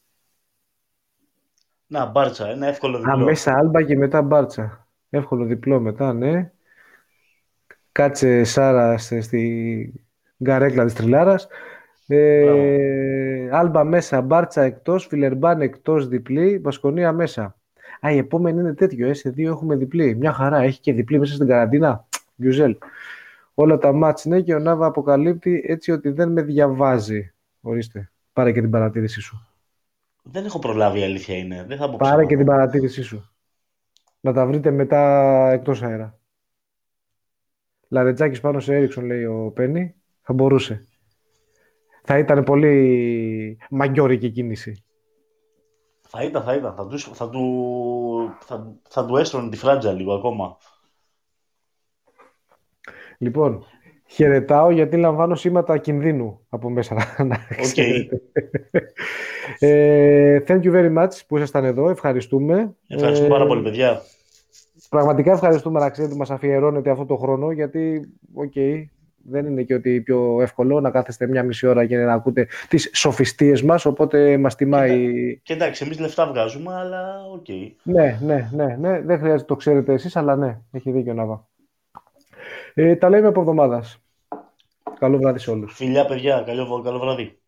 [1.88, 3.18] Να, μπάρτσα, ένα εύκολο Α, διπλό.
[3.18, 4.88] μέσα Άλμπα και μετά Μπάρτσα.
[5.10, 6.52] Εύκολο διπλό μετά, ναι.
[7.92, 9.94] Κάτσε Σάρα στη, στη
[10.44, 11.48] γκαρέκλα της Τριλάρας.
[12.08, 17.58] Ε, Άλμπα μέσα, Μπάρτσα εκτός, Φιλερμπάν εκτός διπλή, Βασκονία μέσα.
[18.06, 20.16] Α, η επόμενη είναι τέτοιο, ε, σε δύο έχουμε διπλή.
[20.16, 22.08] Μια χαρά, έχει και διπλή μέσα στην καραντίνα.
[22.36, 22.78] Γιουζέλ.
[23.62, 27.34] Όλα τα μάτς ναι και ο Νάβα αποκαλύπτει έτσι ότι δεν με διαβάζει.
[27.62, 29.48] Ορίστε, πάρε και την παρατήρησή σου.
[30.24, 31.66] Δεν έχω προλάβει η αλήθεια είναι.
[31.68, 32.28] Δεν θα πω Πάρε ψέματα.
[32.28, 33.32] και την παρατήρησή σου.
[34.20, 35.02] Να τα βρείτε μετά
[35.52, 36.20] εκτός αέρα.
[37.88, 39.96] Λαρετζάκης πάνω σε Έριξον, λέει ο Πένι.
[40.22, 40.88] Θα μπορούσε.
[42.04, 44.84] Θα ήταν πολύ μαγκιόρικη κίνηση.
[46.02, 46.76] Θα ήταν, θα ήταν.
[46.76, 50.58] Θα του, θα του, θα, θα του έστρωνε τη φράτζα λίγο ακόμα.
[53.22, 53.64] Λοιπόν,
[54.06, 56.96] χαιρετάω γιατί λαμβάνω σήματα κινδύνου από μέσα.
[57.26, 57.62] να Οκ.
[57.62, 58.22] ξέρετε.
[59.60, 61.90] ε, thank you very much που ήσασταν εδώ.
[61.90, 62.76] Ευχαριστούμε.
[62.88, 64.02] Ευχαριστούμε Ε, πάρα πολύ, παιδιά.
[64.90, 68.54] Πραγματικά ευχαριστούμε να ξέρετε ότι μας αφιερώνετε αυτό το χρόνο γιατί, οκ,
[69.24, 72.90] δεν είναι και ό,τι πιο εύκολο να κάθεστε μια μισή ώρα και να ακούτε τις
[72.94, 75.14] σοφιστίες μας, οπότε μας τιμάει...
[75.44, 77.48] Και εντάξει, εμείς λεφτά βγάζουμε, αλλά οκ.
[77.84, 81.49] Ναι, ναι, ναι, ναι, δεν χρειάζεται το ξέρετε εσείς, αλλά ναι, έχει δίκιο Ναβά.
[82.82, 84.02] Ε, τα λέμε από εβδομάδας.
[85.00, 85.76] Καλό βράδυ σε όλους.
[85.76, 86.44] Φιλιά, παιδιά.
[86.46, 87.40] Καλό, καλό βράδυ.